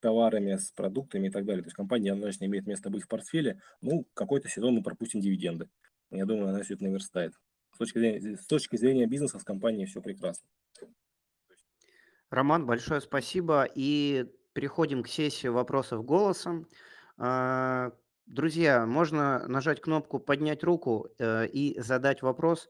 товарами, 0.00 0.56
с 0.56 0.72
продуктами 0.72 1.28
и 1.28 1.30
так 1.30 1.44
далее. 1.44 1.62
То 1.62 1.68
есть 1.68 1.76
компания 1.76 2.10
однозначно 2.10 2.46
имеет 2.46 2.66
место 2.66 2.90
быть 2.90 3.04
в 3.04 3.08
портфеле. 3.08 3.60
Ну, 3.80 4.04
какой-то 4.14 4.48
сезон 4.48 4.74
мы 4.74 4.82
пропустим 4.82 5.20
дивиденды. 5.20 5.68
Я 6.10 6.26
думаю, 6.26 6.48
она 6.48 6.62
все 6.62 6.74
это 6.74 6.82
наверстает. 6.82 7.34
С 7.72 7.78
точки 7.78 7.98
зрения, 7.98 8.36
с 8.36 8.46
точки 8.46 8.74
зрения 8.74 9.06
бизнеса 9.06 9.38
с 9.38 9.44
компанией 9.44 9.86
все 9.86 10.02
прекрасно. 10.02 10.44
Роман, 12.30 12.66
большое 12.66 13.00
спасибо. 13.00 13.68
И 13.76 14.26
переходим 14.52 15.02
к 15.02 15.08
сессии 15.08 15.48
вопросов 15.48 16.04
голосом. 16.04 16.66
А, 17.18 17.92
друзья, 18.26 18.86
можно 18.86 19.46
нажать 19.48 19.80
кнопку 19.80 20.18
«Поднять 20.18 20.64
руку» 20.64 21.08
э, 21.18 21.46
и 21.46 21.78
задать 21.80 22.22
вопрос. 22.22 22.68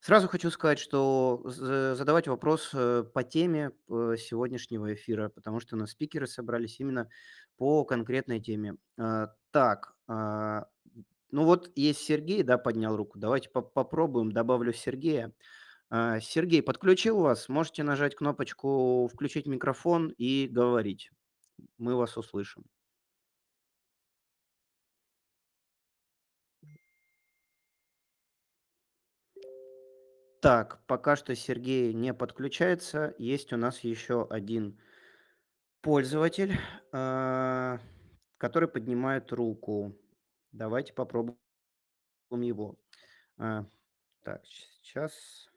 Сразу 0.00 0.28
хочу 0.28 0.50
сказать, 0.50 0.78
что 0.78 1.42
задавать 1.44 2.26
вопрос 2.26 2.70
э, 2.72 3.04
по 3.12 3.22
теме 3.22 3.72
э, 3.90 4.14
сегодняшнего 4.18 4.94
эфира, 4.94 5.28
потому 5.28 5.60
что 5.60 5.76
у 5.76 5.86
спикеры 5.86 6.26
собрались 6.26 6.80
именно 6.80 7.10
по 7.58 7.84
конкретной 7.84 8.40
теме. 8.40 8.76
А, 8.98 9.34
так, 9.50 9.94
а, 10.08 10.68
ну 11.30 11.44
вот 11.44 11.70
есть 11.76 12.00
Сергей, 12.00 12.42
да, 12.42 12.56
поднял 12.56 12.96
руку. 12.96 13.18
Давайте 13.18 13.50
по 13.50 13.60
попробуем, 13.60 14.32
добавлю 14.32 14.72
Сергея. 14.72 15.32
Сергей, 15.92 16.62
подключил 16.62 17.18
вас. 17.18 17.48
Можете 17.48 17.82
нажать 17.82 18.14
кнопочку 18.14 19.08
«Включить 19.12 19.46
микрофон» 19.46 20.14
и 20.18 20.46
говорить. 20.46 21.10
Мы 21.78 21.94
вас 21.96 22.16
услышим. 22.16 22.64
Так, 30.40 30.82
пока 30.86 31.16
что 31.16 31.34
Сергей 31.34 31.92
не 31.92 32.14
подключается. 32.14 33.14
Есть 33.18 33.52
у 33.52 33.58
нас 33.58 33.80
еще 33.80 34.26
один 34.30 34.80
пользователь, 35.82 36.58
а, 36.92 37.78
который 38.38 38.66
поднимает 38.66 39.32
руку. 39.32 39.94
Давайте 40.52 40.94
попробуем 40.94 41.36
его. 42.30 42.78
А, 43.36 43.66
так, 44.22 44.42
сейчас. 44.46 45.50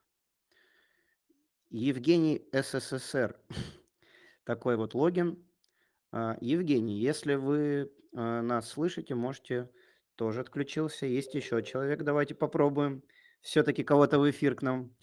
Евгений 1.69 2.45
СССР. 2.51 3.39
Такой 4.43 4.75
вот 4.75 4.95
логин. 4.95 5.41
А, 6.13 6.37
Евгений, 6.41 6.99
если 6.99 7.33
вы 7.33 7.91
нас 8.11 8.69
слышите, 8.69 9.15
можете 9.15 9.71
тоже 10.15 10.41
отключился. 10.41 11.07
Есть 11.07 11.33
еще 11.33 11.63
человек. 11.63 12.03
Давайте 12.03 12.35
попробуем 12.35 13.01
все-таки 13.41 13.83
кого-то 13.83 14.19
в 14.19 14.29
эфир 14.29 14.55
к 14.55 14.61
нам. 14.61 14.95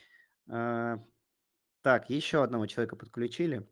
А, 0.49 1.03
так, 1.83 2.11
еще 2.11 2.45
одного 2.45 2.67
человека 2.67 2.95
подключили. 2.95 3.69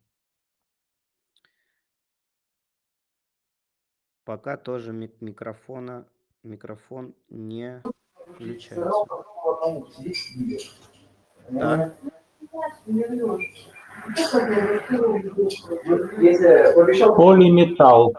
Пока 4.24 4.56
тоже 4.56 4.92
микрофона, 4.92 6.08
микрофон 6.42 7.14
не 7.28 7.80
включается. 8.34 9.04
Так. 11.50 11.96
Полиметалл. 17.16 18.14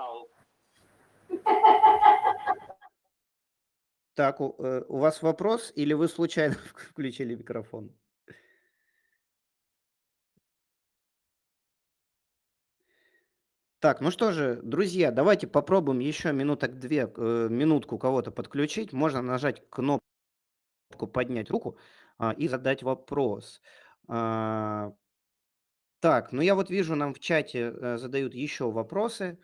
Так, 4.15 4.41
у, 4.41 4.55
э, 4.59 4.83
у 4.89 4.97
вас 4.97 5.21
вопрос 5.21 5.71
или 5.75 5.93
вы 5.93 6.09
случайно 6.09 6.55
включили 6.91 7.35
микрофон? 7.35 7.91
Так, 13.79 14.01
ну 14.01 14.11
что 14.11 14.33
же, 14.33 14.59
друзья, 14.61 15.09
давайте 15.09 15.47
попробуем 15.47 15.99
еще 15.99 16.33
минуток 16.33 16.79
две, 16.79 17.09
э, 17.15 17.47
минутку 17.49 17.97
кого-то 17.97 18.29
подключить. 18.31 18.91
Можно 18.91 19.21
нажать 19.21 19.63
кнопку 19.69 20.03
поднять 21.13 21.49
руку 21.49 21.77
а, 22.17 22.33
и 22.33 22.49
задать 22.49 22.83
вопрос. 22.83 23.61
А, 24.09 24.91
Так, 25.99 26.31
ну 26.31 26.41
я 26.41 26.55
вот 26.55 26.69
вижу, 26.69 26.95
нам 26.95 27.13
в 27.13 27.19
чате 27.19 27.73
э, 27.75 27.97
задают 27.97 28.33
еще 28.33 28.71
вопросы. 28.71 29.37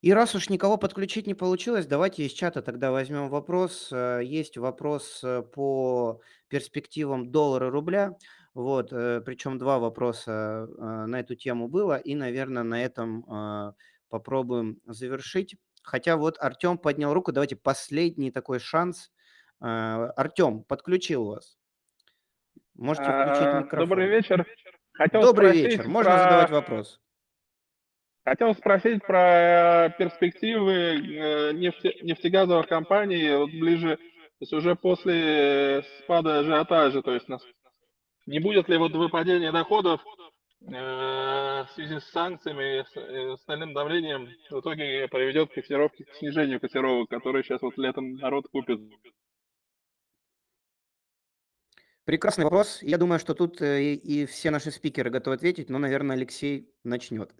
И 0.00 0.12
раз 0.12 0.34
уж 0.34 0.48
никого 0.48 0.76
подключить 0.76 1.26
не 1.26 1.34
получилось, 1.34 1.86
давайте 1.86 2.24
из 2.24 2.32
чата 2.32 2.62
тогда 2.62 2.92
возьмем 2.92 3.28
вопрос. 3.28 3.88
Э, 3.92 4.20
Есть 4.22 4.58
вопрос 4.58 5.24
э, 5.24 5.42
по 5.42 6.20
перспективам 6.48 7.30
доллара-рубля. 7.30 8.16
Вот, 8.54 8.92
э, 8.92 9.22
причем 9.24 9.58
два 9.58 9.78
вопроса 9.78 10.68
э, 10.68 11.06
на 11.06 11.20
эту 11.20 11.34
тему 11.34 11.68
было, 11.68 11.96
и, 11.96 12.14
наверное, 12.14 12.62
на 12.62 12.82
этом 12.84 13.24
э, 13.24 13.72
попробуем 14.10 14.80
завершить. 14.84 15.56
Хотя 15.82 16.16
вот 16.16 16.36
Артем 16.40 16.76
поднял 16.76 17.14
руку, 17.14 17.32
давайте 17.32 17.56
последний 17.56 18.30
такой 18.30 18.58
шанс. 18.60 19.10
Э, 19.60 20.10
Артем, 20.16 20.62
подключил 20.64 21.24
вас. 21.24 21.56
Можете 22.74 23.06
включить 23.06 23.42
А, 23.42 23.60
микрофон. 23.62 23.88
Добрый 23.88 24.08
вечер. 24.08 24.46
Хотел 24.98 25.22
Добрый 25.22 25.52
вечер, 25.52 25.86
можно 25.86 26.10
про- 26.10 26.18
задавать 26.24 26.50
вопрос. 26.50 27.00
Хотел 28.24 28.52
спросить 28.56 29.00
про 29.06 29.94
перспективы 29.96 30.72
э, 30.74 31.52
нефте- 31.52 31.94
нефтегазовых 32.02 32.66
компаний 32.66 33.30
вот 33.36 33.50
ближе, 33.50 33.96
то 33.96 34.02
есть 34.40 34.52
уже 34.52 34.74
после 34.74 35.84
спада 36.00 36.40
ажиотажа, 36.40 37.02
то 37.02 37.14
есть 37.14 37.28
нас- 37.28 37.46
не 38.26 38.40
будет 38.40 38.68
ли 38.68 38.76
вот 38.76 38.90
выпадения 38.92 39.52
доходов 39.52 40.00
э, 40.66 40.72
в 40.72 41.68
связи 41.76 42.00
с 42.00 42.10
санкциями, 42.10 42.82
с 42.82 42.96
э, 42.96 43.36
стальным 43.42 43.72
давлением 43.74 44.28
в 44.50 44.60
итоге 44.60 45.06
приведет 45.06 45.50
к 45.50 45.54
котировке, 45.54 46.04
к 46.06 46.14
снижению 46.16 46.58
котировок, 46.60 47.08
которые 47.08 47.44
сейчас 47.44 47.62
вот 47.62 47.78
летом 47.78 48.14
народ 48.16 48.46
купит. 48.50 48.80
Прекрасный 52.08 52.44
вопрос. 52.44 52.78
Я 52.80 52.96
думаю, 52.96 53.18
что 53.18 53.34
тут 53.34 53.60
э, 53.60 53.82
и, 53.82 54.22
и 54.22 54.24
все 54.24 54.50
наши 54.50 54.70
спикеры 54.70 55.10
готовы 55.10 55.36
ответить, 55.36 55.68
но, 55.68 55.76
наверное, 55.76 56.16
Алексей 56.16 56.66
начнет. 56.82 57.34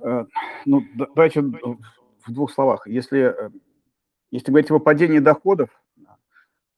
Э, 0.00 0.24
Ну, 0.64 0.82
да- 0.94 1.06
давайте 1.14 1.42
в 1.42 2.32
двух 2.32 2.50
словах. 2.50 2.86
Если, 2.86 3.24
э, 3.24 3.50
если 4.30 4.46
говорить 4.50 4.70
о 4.70 4.74
выпадении 4.74 5.18
доходов, 5.18 5.68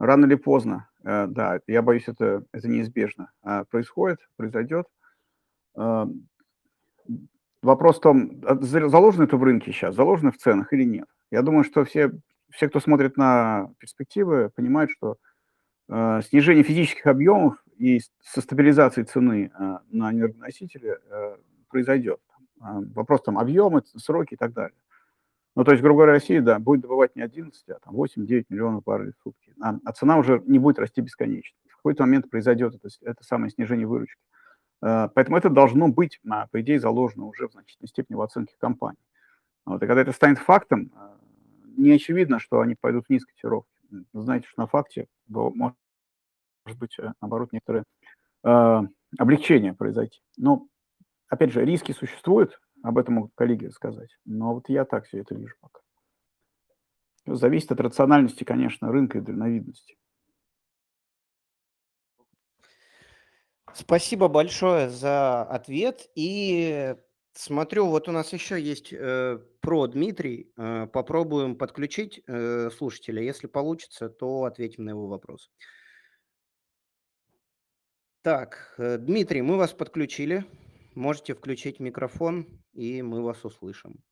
рано 0.01 0.27
или 0.27 0.35
поздно, 0.35 0.89
да, 1.05 1.61
я 1.69 1.81
боюсь, 1.81 2.09
это, 2.09 2.45
это 2.51 2.67
неизбежно 2.67 3.31
а, 3.43 3.65
происходит, 3.65 4.19
произойдет. 4.37 4.89
Вопрос 7.63 7.99
в 7.99 8.01
том, 8.01 8.43
а 8.45 8.57
за- 8.61 8.89
заложено 8.89 9.23
это 9.25 9.37
в 9.37 9.45
рынке 9.45 9.71
сейчас, 9.71 9.95
заложено 9.95 10.33
в 10.33 10.39
ценах 10.39 10.73
или 10.73 10.83
нет. 10.83 11.07
Я 11.31 11.43
думаю, 11.43 11.63
что 11.63 11.85
все, 11.85 12.11
все 12.51 12.69
кто 12.69 12.81
смотрит 12.81 13.17
на 13.17 13.71
перспективы, 13.79 14.51
понимают, 14.51 14.91
что 14.91 15.17
снижение 16.23 16.63
физических 16.63 17.07
объемов 17.07 17.63
и 17.77 18.01
со 18.23 18.41
стабилизацией 18.41 19.07
цены 19.07 19.51
э, 19.53 19.79
на 19.91 20.13
энергоносители 20.13 20.99
э, 21.11 21.37
произойдет. 21.69 22.21
Вопрос 22.61 23.23
там 23.23 23.39
объемы, 23.39 23.83
сроки 23.97 24.35
и 24.35 24.37
так 24.37 24.53
далее. 24.53 24.77
Ну, 25.57 25.65
то 25.65 25.73
есть, 25.73 25.83
грубо 25.83 26.01
говоря, 26.01 26.13
Россия, 26.13 26.41
да, 26.43 26.59
будет 26.59 26.83
добывать 26.83 27.17
не 27.17 27.23
11, 27.23 27.69
а 27.71 27.79
там 27.83 27.97
8-9 27.97 28.47
миллионов 28.51 28.85
баррелей 28.85 29.13
в 29.13 29.23
сутки. 29.23 29.53
А, 29.61 29.79
а 29.85 29.93
цена 29.93 30.19
уже 30.19 30.43
не 30.47 30.59
будет 30.59 30.79
расти 30.79 31.01
бесконечно. 31.01 31.57
В 31.69 31.77
какой-то 31.77 32.03
момент 32.03 32.31
произойдет 32.31 32.75
это, 32.75 32.89
это 33.03 33.25
самое 33.25 33.51
снижение 33.51 33.87
выручки. 33.87 34.21
Э, 34.83 35.09
Поэтому 35.15 35.39
это 35.39 35.49
должно 35.49 35.89
быть, 35.89 36.21
а, 36.29 36.47
по 36.49 36.61
идее, 36.61 36.79
заложено 36.79 37.27
уже 37.27 37.49
в 37.49 37.53
значительной 37.53 37.89
степени 37.89 38.17
в 38.17 38.21
оценке 38.21 38.55
компании. 38.59 39.01
Вот, 39.65 39.83
и 39.83 39.87
когда 39.87 40.03
это 40.03 40.13
станет 40.13 40.39
фактом, 40.39 40.93
э, 40.95 41.17
не 41.77 41.93
очевидно, 41.93 42.39
что 42.39 42.61
они 42.61 42.75
пойдут 42.75 43.09
вниз 43.09 43.25
котировки. 43.25 43.71
Знаете, 44.13 44.47
что 44.47 44.61
на 44.61 44.67
факте 44.67 45.09
бо- 45.27 45.75
может 46.65 46.79
быть, 46.79 46.99
э, 46.99 47.13
наоборот, 47.21 47.53
некоторые 47.53 47.85
э, 48.45 48.81
облегчения 49.19 49.75
произойти. 49.75 50.21
Но, 50.37 50.67
опять 51.29 51.53
же, 51.53 51.65
риски 51.65 51.93
существуют, 51.93 52.61
об 52.83 52.99
этом 52.99 53.15
могут 53.15 53.33
коллеги 53.35 53.69
сказать. 53.69 54.17
Но 54.25 54.55
вот 54.55 54.69
я 54.69 54.85
так 54.85 55.07
все 55.07 55.21
это 55.21 55.35
вижу 55.35 55.55
пока. 55.61 55.81
Зависит 57.27 57.73
от 57.73 57.81
рациональности, 57.81 58.45
конечно, 58.45 58.91
рынка 58.91 59.19
и 59.19 59.21
дальновидности. 59.21 59.97
Спасибо 63.75 64.29
большое 64.29 64.89
за 64.89 65.43
ответ. 65.43 66.09
И 66.15 66.97
смотрю, 67.35 67.87
вот 67.87 68.09
у 68.09 68.13
нас 68.13 68.33
еще 68.33 68.61
есть 68.61 68.93
э, 68.93 69.39
про 69.61 69.87
Дмитрий. 69.87 70.53
Э, 70.57 70.87
попробуем 70.93 71.57
подключить 71.57 72.23
э, 72.27 72.71
слушателя. 72.77 73.23
Если 73.23 73.47
получится, 73.47 74.09
то 74.09 74.45
ответим 74.45 74.85
на 74.85 74.91
его 74.91 75.07
вопрос. 75.07 75.51
Так, 78.23 78.75
э, 78.79 78.99
Дмитрий, 78.99 79.41
мы 79.41 79.57
вас 79.57 79.73
подключили. 79.73 80.45
Можете 80.95 81.35
включить 81.35 81.81
микрофон, 81.81 82.47
и 82.75 83.01
мы 83.01 83.23
вас 83.23 83.45
услышим. 83.45 84.03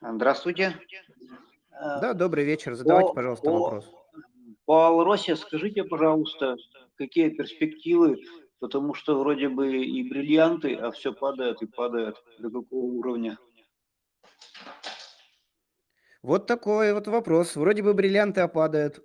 Здравствуйте. 0.00 0.78
Да, 1.72 2.14
добрый 2.14 2.44
вечер. 2.44 2.74
Задавайте, 2.74 3.08
По- 3.08 3.14
пожалуйста, 3.14 3.44
по- 3.46 3.58
вопрос. 3.58 3.90
По 4.66 4.86
Алросе 4.86 5.36
скажите, 5.36 5.82
пожалуйста, 5.84 6.56
какие 6.96 7.30
перспективы, 7.30 8.22
потому 8.60 8.94
что 8.94 9.18
вроде 9.18 9.48
бы 9.48 9.84
и 9.84 10.08
бриллианты, 10.08 10.74
а 10.76 10.90
все 10.92 11.12
падает 11.12 11.62
и 11.62 11.66
падает. 11.66 12.16
До 12.38 12.50
какого 12.50 12.84
уровня? 12.84 13.38
Вот 16.22 16.46
такой 16.46 16.92
вот 16.92 17.08
вопрос. 17.08 17.56
Вроде 17.56 17.82
бы 17.82 17.94
бриллианты 17.94 18.42
опадают. 18.42 19.04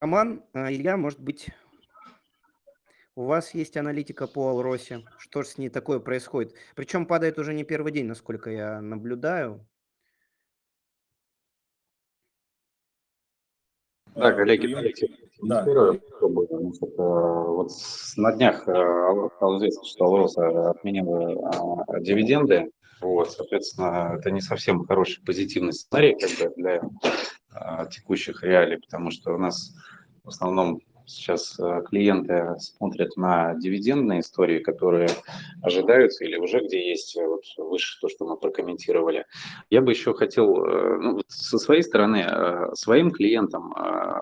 Роман, 0.00 0.42
а, 0.54 0.72
Илья, 0.72 0.96
может 0.96 1.20
быть, 1.20 1.50
у 3.14 3.24
вас 3.24 3.52
есть 3.52 3.76
аналитика 3.76 4.26
по 4.26 4.48
Алросе. 4.48 5.04
Что 5.18 5.42
же 5.42 5.48
с 5.48 5.58
ней 5.58 5.68
такое 5.68 6.00
происходит? 6.00 6.54
Причем 6.74 7.04
падает 7.04 7.38
уже 7.38 7.52
не 7.52 7.64
первый 7.64 7.92
день, 7.92 8.06
насколько 8.06 8.48
я 8.50 8.80
наблюдаю. 8.80 9.66
Да, 14.14 14.32
коллеги, 14.32 14.68
давайте 14.68 15.08
Да. 15.42 15.66
э, 15.66 15.98
вот 16.22 17.70
на 18.16 18.32
днях 18.32 18.66
э, 18.68 18.72
Ал- 18.72 19.30
стало 19.36 19.58
известно, 19.58 19.84
что 19.84 20.04
Алроса 20.06 20.70
отменила 20.70 21.84
а, 21.88 22.00
дивиденды. 22.00 22.70
Вот, 23.02 23.30
соответственно, 23.30 24.16
это 24.18 24.30
не 24.30 24.40
совсем 24.40 24.86
хороший 24.86 25.22
позитивный 25.24 25.74
сценарий 25.74 26.18
как 26.18 26.30
бы, 26.38 26.54
для 26.56 26.80
текущих 27.90 28.42
реалий, 28.42 28.78
потому 28.78 29.10
что 29.10 29.34
у 29.34 29.38
нас 29.38 29.74
в 30.24 30.28
основном 30.28 30.80
сейчас 31.10 31.58
э, 31.58 31.82
клиенты 31.88 32.54
смотрят 32.58 33.16
на 33.16 33.54
дивидендные 33.54 34.20
истории, 34.20 34.60
которые 34.60 35.08
ожидаются 35.62 36.24
или 36.24 36.36
уже 36.36 36.60
где 36.60 36.88
есть 36.90 37.16
э, 37.16 37.26
вот 37.26 37.42
выше 37.58 37.98
то, 38.00 38.08
что 38.08 38.26
мы 38.26 38.36
прокомментировали. 38.36 39.26
Я 39.70 39.80
бы 39.80 39.92
еще 39.92 40.14
хотел, 40.14 40.64
э, 40.64 40.98
ну, 41.00 41.14
вот 41.14 41.24
со 41.28 41.58
своей 41.58 41.82
стороны, 41.82 42.26
своим 42.74 43.10
клиентам, 43.10 43.74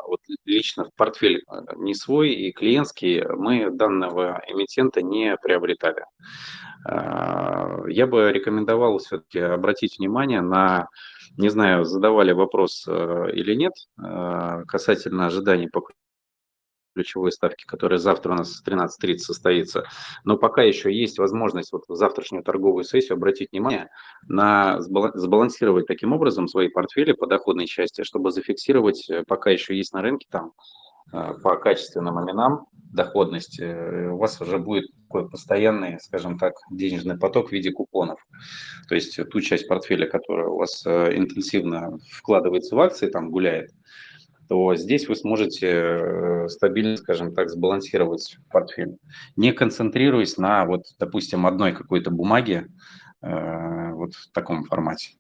вот 0.07 0.21
лично 0.45 0.85
в 0.85 0.95
портфель 0.95 1.45
не 1.77 1.95
свой 1.95 2.31
и 2.31 2.53
клиентский, 2.53 3.25
мы 3.27 3.71
данного 3.71 4.43
эмитента 4.49 5.03
не 5.03 5.37
приобретали. 5.37 6.05
Я 6.87 8.07
бы 8.07 8.33
рекомендовал 8.33 8.99
все-таки 8.99 9.41
обратить 9.41 9.99
внимание 9.99 10.41
на, 10.41 10.89
не 11.37 11.49
знаю, 11.49 11.85
задавали 11.85 12.33
вопрос 12.33 12.85
э, 12.87 13.31
или 13.33 13.55
нет, 13.55 13.73
э, 13.99 14.65
касательно 14.67 15.27
ожиданий 15.27 15.69
по 15.69 15.83
ключевой 16.95 17.31
ставки, 17.31 17.65
которая 17.65 17.99
завтра 17.99 18.33
у 18.33 18.35
нас 18.35 18.61
в 18.61 18.67
13.30 18.67 19.19
состоится. 19.19 19.85
Но 20.25 20.37
пока 20.37 20.63
еще 20.63 20.93
есть 20.93 21.19
возможность 21.19 21.73
вот 21.73 21.85
в 21.89 21.95
завтрашнюю 21.95 22.43
торговую 22.43 22.85
сессию 22.85 23.17
обратить 23.17 23.53
внимание 23.53 23.89
на 24.27 24.81
сбала- 24.81 25.13
сбалансировать 25.15 25.87
таким 25.87 26.13
образом 26.13 26.49
свои 26.49 26.69
портфели 26.69 27.13
по 27.13 27.27
доходной 27.27 27.67
части, 27.67 28.03
чтобы 28.03 28.31
зафиксировать, 28.31 29.09
э, 29.09 29.25
пока 29.27 29.51
еще 29.51 29.77
есть 29.77 29.93
на 29.93 30.03
рынке 30.03 30.27
там 30.31 30.53
по 31.11 31.57
качественным 31.57 32.23
именам 32.23 32.67
доходность, 32.93 33.61
э, 33.61 34.09
у 34.09 34.17
вас 34.17 34.41
уже 34.41 34.59
будет 34.59 34.87
такой 35.03 35.29
постоянный, 35.29 36.01
скажем 36.01 36.39
так, 36.39 36.55
денежный 36.71 37.19
поток 37.19 37.49
в 37.49 37.53
виде 37.53 37.71
купонов. 37.71 38.27
То 38.89 38.95
есть 38.95 39.19
ту 39.31 39.41
часть 39.41 39.69
портфеля, 39.69 40.07
которая 40.07 40.49
у 40.49 40.57
вас 40.57 40.85
э, 40.87 41.17
интенсивно 41.17 41.99
вкладывается 42.11 42.75
в 42.75 42.81
акции, 42.81 43.09
там 43.09 43.31
гуляет, 43.31 43.71
то 44.49 44.75
здесь 44.75 45.09
вы 45.09 45.17
сможете 45.17 45.69
э, 45.69 46.49
стабильно, 46.49 46.97
скажем 46.97 47.35
так, 47.35 47.51
сбалансировать 47.51 48.39
портфель, 48.51 48.97
не 49.37 49.53
концентрируясь 49.53 50.39
на, 50.39 50.65
вот, 50.65 50.85
допустим, 50.99 51.47
одной 51.47 51.73
какой-то 51.73 52.11
бумаге 52.11 52.69
вот 53.21 54.15
в 54.15 54.31
таком 54.31 54.63
формате. 54.63 55.15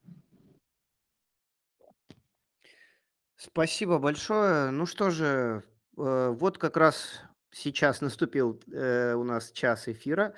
Спасибо 3.34 3.98
большое. 3.98 4.70
Ну 4.70 4.86
что 4.86 5.10
же, 5.10 5.64
вот 5.96 6.58
как 6.58 6.76
раз 6.76 7.24
сейчас 7.50 8.00
наступил 8.00 8.60
э, 8.72 9.14
у 9.14 9.24
нас 9.24 9.52
час 9.52 9.88
эфира. 9.88 10.34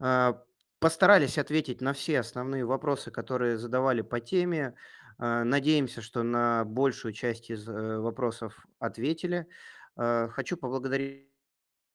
А, 0.00 0.42
Постарались 0.78 1.38
ответить 1.38 1.80
на 1.80 1.94
все 1.94 2.20
основные 2.20 2.66
вопросы, 2.66 3.10
которые 3.10 3.56
задавали 3.56 4.02
по 4.02 4.20
теме. 4.20 4.74
Э, 5.18 5.42
Надеемся, 5.44 6.02
что 6.02 6.22
на 6.22 6.64
большую 6.64 7.12
часть 7.12 7.50
из 7.50 7.66
э, 7.68 7.98
вопросов 7.98 8.66
ответили. 8.78 9.48
Э, 9.96 10.28
Хочу 10.30 10.56
поблагодарить 10.56 11.30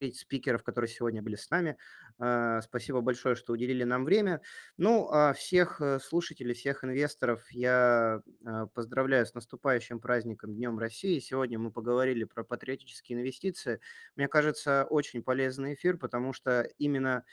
спикеров, 0.10 0.64
которые 0.64 0.90
сегодня 0.90 1.22
были 1.22 1.36
с 1.36 1.50
нами. 1.52 1.78
Э, 2.20 2.62
Спасибо 2.64 3.02
большое, 3.02 3.36
что 3.36 3.54
уделили 3.54 3.84
нам 3.84 4.04
время. 4.04 4.42
Ну, 4.78 5.08
а 5.12 5.34
всех 5.34 5.80
э, 5.82 6.00
слушателей, 6.00 6.56
всех 6.56 6.84
инвесторов 6.84 7.44
я 7.52 8.22
э, 8.44 8.68
поздравляю 8.74 9.26
с 9.26 9.36
наступающим 9.36 10.00
праздником 10.00 10.56
Днем 10.56 10.80
России. 10.80 11.20
Сегодня 11.20 11.60
мы 11.60 11.72
поговорили 11.72 12.24
про 12.24 12.44
патриотические 12.44 13.20
инвестиции. 13.20 13.80
Мне 14.16 14.28
кажется, 14.28 14.88
очень 14.90 15.22
полезный 15.22 15.76
эфир, 15.76 15.98
потому 15.98 16.34
что 16.34 16.68
именно 16.80 17.24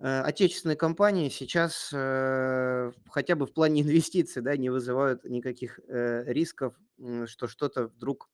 отечественные 0.00 0.76
компании 0.76 1.28
сейчас 1.28 1.88
хотя 1.90 3.34
бы 3.34 3.46
в 3.46 3.52
плане 3.52 3.82
инвестиций 3.82 4.42
да, 4.42 4.56
не 4.56 4.70
вызывают 4.70 5.24
никаких 5.24 5.80
рисков, 5.88 6.76
что 7.26 7.48
что-то 7.48 7.88
вдруг 7.88 8.30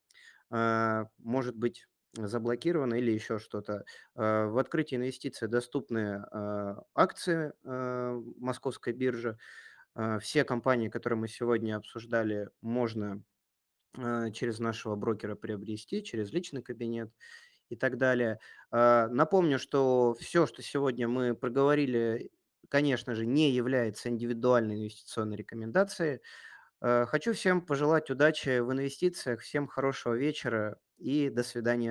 может 0.51 1.57
быть 1.57 1.87
заблокировано 2.17 2.95
или 2.95 3.11
еще 3.11 3.39
что-то. 3.39 3.85
Э, 4.15 4.47
В 4.47 4.59
открытии 4.59 4.97
инвестиций 4.97 5.49
доступны 5.49 6.25
э, 6.31 6.75
акции 6.95 7.53
э, 7.65 8.23
московской 8.39 8.93
биржи. 8.93 9.39
Все 10.21 10.43
компании, 10.43 10.89
которые 10.89 11.21
мы 11.21 11.29
сегодня 11.29 11.77
обсуждали, 11.77 12.51
можно 12.61 13.23
через 14.33 14.59
нашего 14.59 14.97
брокера 14.97 15.37
приобрести, 15.37 16.03
через 16.03 16.33
личный 16.33 16.63
кабинет 16.63 17.13
и 17.69 17.77
так 17.77 17.97
далее. 17.97 18.41
Напомню, 18.73 19.61
что 19.61 20.17
все, 20.19 20.47
что 20.47 20.63
сегодня 20.63 21.07
мы 21.07 21.37
проговорили, 21.37 22.33
конечно 22.69 23.15
же, 23.15 23.25
не 23.25 23.53
является 23.53 24.09
индивидуальной 24.09 24.75
инвестиционной 24.81 25.37
рекомендацией. 25.37 26.23
Хочу 26.81 27.33
всем 27.33 27.65
пожелать 27.65 28.11
удачи 28.11 28.59
в 28.59 28.73
инвестициях, 28.73 29.41
всем 29.41 29.69
хорошего 29.69 30.15
вечера 30.15 30.81
и 30.99 31.31
до 31.31 31.45
свидания. 31.45 31.83